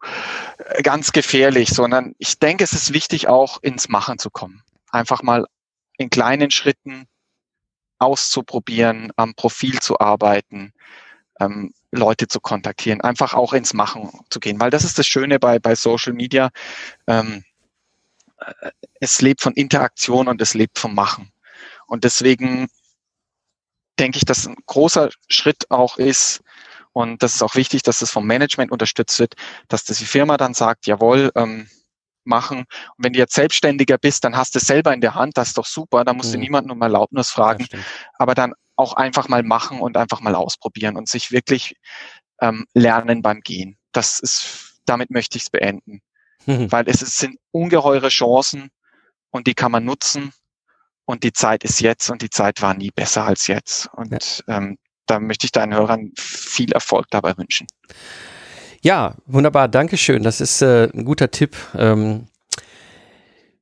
ganz 0.83 1.11
gefährlich, 1.11 1.69
sondern 1.69 2.13
ich 2.17 2.39
denke, 2.39 2.63
es 2.63 2.73
ist 2.73 2.93
wichtig, 2.93 3.27
auch 3.27 3.61
ins 3.61 3.89
Machen 3.89 4.19
zu 4.19 4.29
kommen. 4.29 4.63
Einfach 4.91 5.23
mal 5.23 5.45
in 5.97 6.09
kleinen 6.09 6.51
Schritten 6.51 7.07
auszuprobieren, 7.97 9.11
am 9.15 9.33
Profil 9.35 9.79
zu 9.79 9.99
arbeiten, 9.99 10.73
ähm, 11.39 11.73
Leute 11.91 12.27
zu 12.27 12.39
kontaktieren, 12.39 13.01
einfach 13.01 13.33
auch 13.33 13.53
ins 13.53 13.73
Machen 13.73 14.09
zu 14.29 14.39
gehen, 14.39 14.59
weil 14.59 14.69
das 14.69 14.83
ist 14.83 14.99
das 14.99 15.07
Schöne 15.07 15.39
bei, 15.39 15.59
bei 15.59 15.75
Social 15.75 16.13
Media. 16.13 16.49
Ähm, 17.07 17.43
äh, 18.39 18.71
es 18.99 19.21
lebt 19.21 19.41
von 19.41 19.53
Interaktion 19.53 20.27
und 20.27 20.41
es 20.41 20.53
lebt 20.53 20.79
vom 20.79 20.93
Machen. 20.93 21.31
Und 21.87 22.03
deswegen 22.03 22.67
denke 23.99 24.17
ich, 24.17 24.25
dass 24.25 24.47
ein 24.47 24.55
großer 24.65 25.09
Schritt 25.27 25.69
auch 25.69 25.97
ist, 25.97 26.41
und 26.93 27.23
das 27.23 27.35
ist 27.35 27.43
auch 27.43 27.55
wichtig, 27.55 27.83
dass 27.83 27.99
das 27.99 28.09
vom 28.09 28.25
Management 28.25 28.71
unterstützt 28.71 29.19
wird, 29.19 29.35
dass 29.67 29.83
das 29.83 29.97
die 29.97 30.05
Firma 30.05 30.37
dann 30.37 30.53
sagt, 30.53 30.87
jawohl, 30.87 31.29
ähm, 31.35 31.67
machen. 32.25 32.59
Und 32.59 32.67
wenn 32.97 33.13
du 33.13 33.19
jetzt 33.19 33.33
Selbstständiger 33.33 33.97
bist, 33.97 34.23
dann 34.23 34.35
hast 34.35 34.55
du 34.55 34.59
es 34.59 34.67
selber 34.67 34.93
in 34.93 35.01
der 35.01 35.15
Hand, 35.15 35.37
das 35.37 35.49
ist 35.49 35.57
doch 35.57 35.65
super, 35.65 36.03
da 36.03 36.13
musst 36.13 36.29
mhm. 36.29 36.33
du 36.33 36.39
niemanden 36.39 36.71
um 36.71 36.81
Erlaubnis 36.81 37.29
fragen. 37.29 37.67
Aber 38.17 38.33
dann 38.33 38.53
auch 38.75 38.93
einfach 38.93 39.27
mal 39.27 39.43
machen 39.43 39.79
und 39.79 39.97
einfach 39.97 40.21
mal 40.21 40.35
ausprobieren 40.35 40.97
und 40.97 41.07
sich 41.07 41.31
wirklich 41.31 41.75
ähm, 42.41 42.65
lernen 42.73 43.21
beim 43.21 43.41
Gehen. 43.41 43.77
Das 43.91 44.19
ist, 44.19 44.79
damit 44.85 45.11
möchte 45.11 45.37
ich 45.37 45.43
es 45.43 45.49
beenden. 45.49 46.01
Mhm. 46.45 46.71
Weil 46.71 46.87
es, 46.87 47.01
es 47.01 47.17
sind 47.17 47.37
ungeheure 47.51 48.09
Chancen 48.09 48.69
und 49.31 49.47
die 49.47 49.53
kann 49.53 49.71
man 49.71 49.85
nutzen 49.85 50.33
und 51.05 51.23
die 51.23 51.33
Zeit 51.33 51.63
ist 51.63 51.81
jetzt 51.81 52.09
und 52.09 52.21
die 52.21 52.29
Zeit 52.29 52.61
war 52.61 52.73
nie 52.73 52.91
besser 52.91 53.25
als 53.25 53.47
jetzt. 53.47 53.89
Und 53.93 54.43
ja. 54.47 54.57
ähm, 54.57 54.77
da 55.05 55.19
möchte 55.19 55.45
ich 55.45 55.51
deinen 55.51 55.73
Hörern 55.73 56.11
viel 56.17 56.71
Erfolg 56.71 57.07
dabei 57.11 57.37
wünschen. 57.37 57.67
Ja, 58.81 59.15
wunderbar, 59.25 59.67
Dankeschön. 59.67 60.23
Das 60.23 60.41
ist 60.41 60.61
äh, 60.61 60.89
ein 60.93 61.05
guter 61.05 61.31
Tipp. 61.31 61.55
Ähm, 61.75 62.27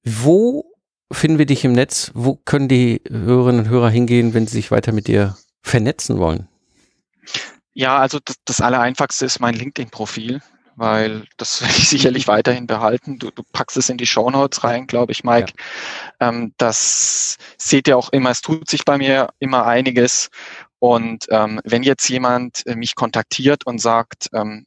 wo 0.03 0.65
finden 1.11 1.37
wir 1.37 1.45
dich 1.45 1.63
im 1.63 1.73
Netz? 1.73 2.11
Wo 2.13 2.35
können 2.35 2.67
die 2.67 3.01
Hörerinnen 3.09 3.65
und 3.65 3.69
Hörer 3.69 3.89
hingehen, 3.89 4.33
wenn 4.33 4.47
sie 4.47 4.53
sich 4.53 4.71
weiter 4.71 4.91
mit 4.91 5.07
dir 5.07 5.37
vernetzen 5.61 6.17
wollen? 6.17 6.47
Ja, 7.73 7.97
also 7.97 8.19
das, 8.23 8.35
das 8.45 8.61
Allereinfachste 8.61 9.25
ist 9.25 9.39
mein 9.39 9.55
LinkedIn-Profil, 9.55 10.41
weil 10.75 11.25
das 11.37 11.61
werde 11.61 11.77
ich 11.77 11.89
sicherlich 11.89 12.27
weiterhin 12.27 12.67
behalten. 12.67 13.19
Du, 13.19 13.31
du 13.31 13.43
packst 13.51 13.77
es 13.77 13.89
in 13.89 13.97
die 13.97 14.05
Show 14.05 14.29
Notes 14.29 14.63
rein, 14.63 14.87
glaube 14.87 15.11
ich, 15.11 15.23
Mike. 15.23 15.53
Ja. 16.19 16.29
Ähm, 16.29 16.53
das 16.57 17.37
seht 17.57 17.87
ihr 17.87 17.97
auch 17.97 18.09
immer, 18.09 18.29
es 18.29 18.41
tut 18.41 18.69
sich 18.69 18.85
bei 18.85 18.97
mir 18.97 19.29
immer 19.39 19.65
einiges. 19.65 20.29
Und 20.79 21.27
ähm, 21.29 21.61
wenn 21.63 21.83
jetzt 21.83 22.09
jemand 22.09 22.65
äh, 22.67 22.75
mich 22.75 22.95
kontaktiert 22.95 23.65
und 23.65 23.79
sagt, 23.79 24.29
ähm, 24.33 24.65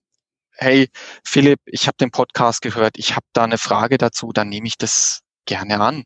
hey 0.53 0.89
Philipp, 1.25 1.61
ich 1.67 1.87
habe 1.87 1.97
den 2.01 2.11
Podcast 2.11 2.63
gehört, 2.63 2.97
ich 2.97 3.15
habe 3.15 3.27
da 3.35 3.45
eine 3.45 3.59
Frage 3.59 3.99
dazu, 3.99 4.33
dann 4.33 4.49
nehme 4.49 4.67
ich 4.67 4.79
das 4.79 5.21
gerne 5.45 5.81
an 5.81 6.05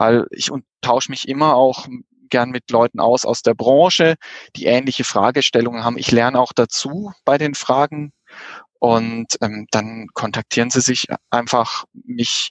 weil 0.00 0.26
ich 0.30 0.50
tausche 0.80 1.12
mich 1.12 1.28
immer 1.28 1.54
auch 1.56 1.86
gern 2.30 2.50
mit 2.50 2.70
Leuten 2.70 3.00
aus 3.00 3.26
aus 3.26 3.42
der 3.42 3.54
Branche, 3.54 4.14
die 4.56 4.64
ähnliche 4.64 5.04
Fragestellungen 5.04 5.84
haben. 5.84 5.98
Ich 5.98 6.10
lerne 6.10 6.40
auch 6.40 6.52
dazu 6.54 7.12
bei 7.26 7.36
den 7.36 7.54
Fragen 7.54 8.12
und 8.80 9.36
ähm, 9.42 9.66
dann 9.70 10.08
kontaktieren 10.14 10.70
sie 10.70 10.80
sich 10.80 11.06
einfach 11.30 11.84
mich 11.92 12.50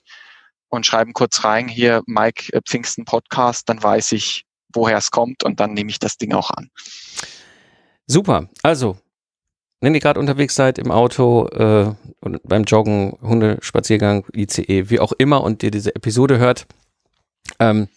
und 0.68 0.86
schreiben 0.86 1.12
kurz 1.12 1.44
rein 1.44 1.68
hier 1.68 2.02
Mike 2.06 2.52
äh, 2.52 2.60
Pfingsten 2.64 3.04
Podcast, 3.04 3.68
dann 3.68 3.82
weiß 3.82 4.12
ich, 4.12 4.44
woher 4.72 4.96
es 4.96 5.10
kommt 5.10 5.44
und 5.44 5.60
dann 5.60 5.74
nehme 5.74 5.90
ich 5.90 5.98
das 5.98 6.16
Ding 6.16 6.32
auch 6.32 6.50
an. 6.50 6.70
Super. 8.06 8.48
Also, 8.62 8.96
wenn 9.80 9.94
ihr 9.94 10.00
gerade 10.00 10.20
unterwegs 10.20 10.54
seid 10.54 10.78
im 10.78 10.92
Auto, 10.92 11.48
äh, 11.48 11.92
beim 12.44 12.64
Joggen, 12.64 13.18
Hundespaziergang, 13.20 14.24
ICE, 14.34 14.88
wie 14.88 15.00
auch 15.00 15.12
immer 15.12 15.42
und 15.42 15.62
ihr 15.62 15.70
diese 15.70 15.94
Episode 15.94 16.38
hört, 16.38 16.66
ähm, 17.58 17.88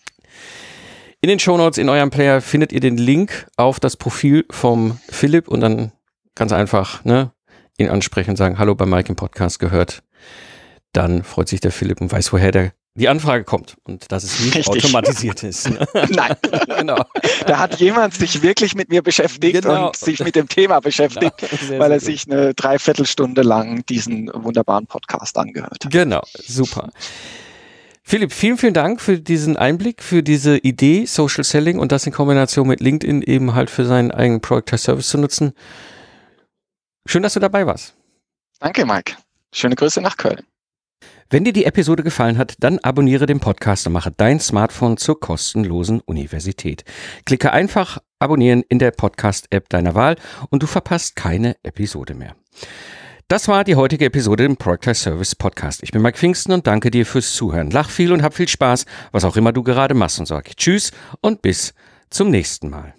in 1.22 1.30
den 1.30 1.40
Shownotes 1.40 1.78
in 1.78 1.90
eurem 1.90 2.10
Player 2.10 2.42
findet 2.42 2.74
ihr 2.74 2.80
den 2.80 2.98
Link 2.98 3.48
auf 3.58 3.80
das 3.80 3.96
Profil 3.96 4.46
vom 4.50 5.00
Philipp 5.10 5.48
und 5.48 5.62
dann 5.62 5.92
ganz 6.36 6.52
einfach 6.52 7.06
ne, 7.06 7.32
ihn 7.78 7.90
ansprechen 7.90 8.32
und 8.32 8.38
sagen, 8.38 8.58
hallo 8.60 8.76
bei 8.76 8.86
Mike 8.86 9.10
im 9.10 9.16
Podcast 9.16 9.60
gehört. 9.60 10.04
Dann 10.92 11.24
freut 11.24 11.48
sich 11.48 11.60
der 11.60 11.72
Philipp 11.72 12.02
und 12.02 12.12
weiß, 12.12 12.34
woher 12.34 12.52
der 12.52 12.74
die 12.96 13.10
Anfrage 13.10 13.44
kommt 13.44 13.76
und 13.86 14.12
dass 14.12 14.24
es 14.24 14.40
nicht 14.40 14.56
Richtig. 14.56 14.84
automatisiert 14.84 15.42
ist. 15.42 15.68
Ne? 15.68 15.88
Nein, 16.10 16.36
genau. 16.78 17.04
Da 17.48 17.58
hat 17.58 17.80
jemand 17.80 18.14
sich 18.14 18.44
wirklich 18.44 18.76
mit 18.76 18.90
mir 18.90 19.02
beschäftigt 19.02 19.64
genau. 19.64 19.88
und 19.88 19.96
sich 19.96 20.20
mit 20.20 20.36
dem 20.36 20.48
Thema 20.48 20.80
beschäftigt, 20.80 21.38
genau. 21.38 21.52
sehr, 21.68 21.80
weil 21.80 21.92
er 21.92 22.00
sehr 22.00 22.12
sich 22.12 22.30
eine 22.30 22.54
Dreiviertelstunde 22.54 23.42
lang 23.42 23.84
diesen 23.88 24.30
wunderbaren 24.34 24.86
Podcast 24.86 25.38
angehört 25.38 25.86
hat. 25.86 25.92
Genau, 25.92 26.22
super. 26.34 26.92
Philipp, 28.04 28.32
vielen, 28.32 28.58
vielen 28.58 28.74
Dank 28.74 29.02
für 29.02 29.18
diesen 29.18 29.58
Einblick, 29.58 30.04
für 30.04 30.22
diese 30.22 30.58
Idee, 30.58 31.06
Social 31.06 31.44
Selling 31.44 31.80
und 31.80 31.92
das 31.92 32.06
in 32.06 32.12
Kombination 32.12 32.68
mit 32.68 32.80
LinkedIn 32.80 33.24
eben 33.24 33.56
halt 33.56 33.72
für 33.72 33.86
seinen 33.86 34.12
eigenen 34.12 34.42
Product 34.42 34.78
Service 34.78 35.08
zu 35.08 35.18
nutzen. 35.18 35.54
Schön, 37.06 37.24
dass 37.24 37.34
du 37.34 37.40
dabei 37.40 37.66
warst. 37.66 37.96
Danke, 38.60 38.86
Mike. 38.86 39.16
Schöne 39.52 39.76
Grüße 39.76 40.02
nach 40.02 40.18
Köln. 40.18 40.42
Wenn 41.30 41.44
dir 41.44 41.54
die 41.54 41.66
Episode 41.66 42.04
gefallen 42.04 42.38
hat, 42.38 42.56
dann 42.60 42.80
abonniere 42.80 43.26
den 43.26 43.40
Podcast 43.40 43.88
und 43.88 43.94
mache 43.94 44.12
dein 44.12 44.40
Smartphone 44.40 44.98
zur 44.98 45.20
kostenlosen 45.20 46.00
Universität. 46.02 46.84
Klicke 47.26 47.52
einfach 47.52 47.98
abonnieren 48.20 48.64
in 48.70 48.80
der 48.80 48.92
Podcast-App 48.92 49.68
deiner 49.70 49.96
Wahl 49.96 50.16
und 50.50 50.64
du 50.64 50.68
verpasst 50.68 51.16
keine 51.16 51.56
Episode 51.64 52.14
mehr. 52.14 52.36
Das 53.28 53.48
war 53.48 53.64
die 53.64 53.76
heutige 53.76 54.06
Episode 54.06 54.46
im 54.46 54.58
Project 54.58 54.98
Service 54.98 55.34
Podcast. 55.34 55.82
Ich 55.82 55.92
bin 55.92 56.02
Mike 56.02 56.18
Pfingsten 56.18 56.52
und 56.52 56.68
danke 56.68 56.92
dir 56.92 57.06
fürs 57.06 57.34
Zuhören. 57.34 57.72
Lach 57.72 57.90
viel 57.90 58.12
und 58.12 58.22
hab 58.22 58.36
viel 58.36 58.48
Spaß, 58.48 58.86
was 59.12 59.26
auch 59.26 59.36
immer 59.36 59.52
du 59.52 59.64
gerade 59.64 59.96
machst 59.96 60.20
und 60.20 60.28
sag 60.28 60.56
Tschüss 60.56 60.92
und 61.22 61.42
bis 61.42 61.74
zum 62.10 62.30
nächsten 62.30 62.70
Mal. 62.70 62.94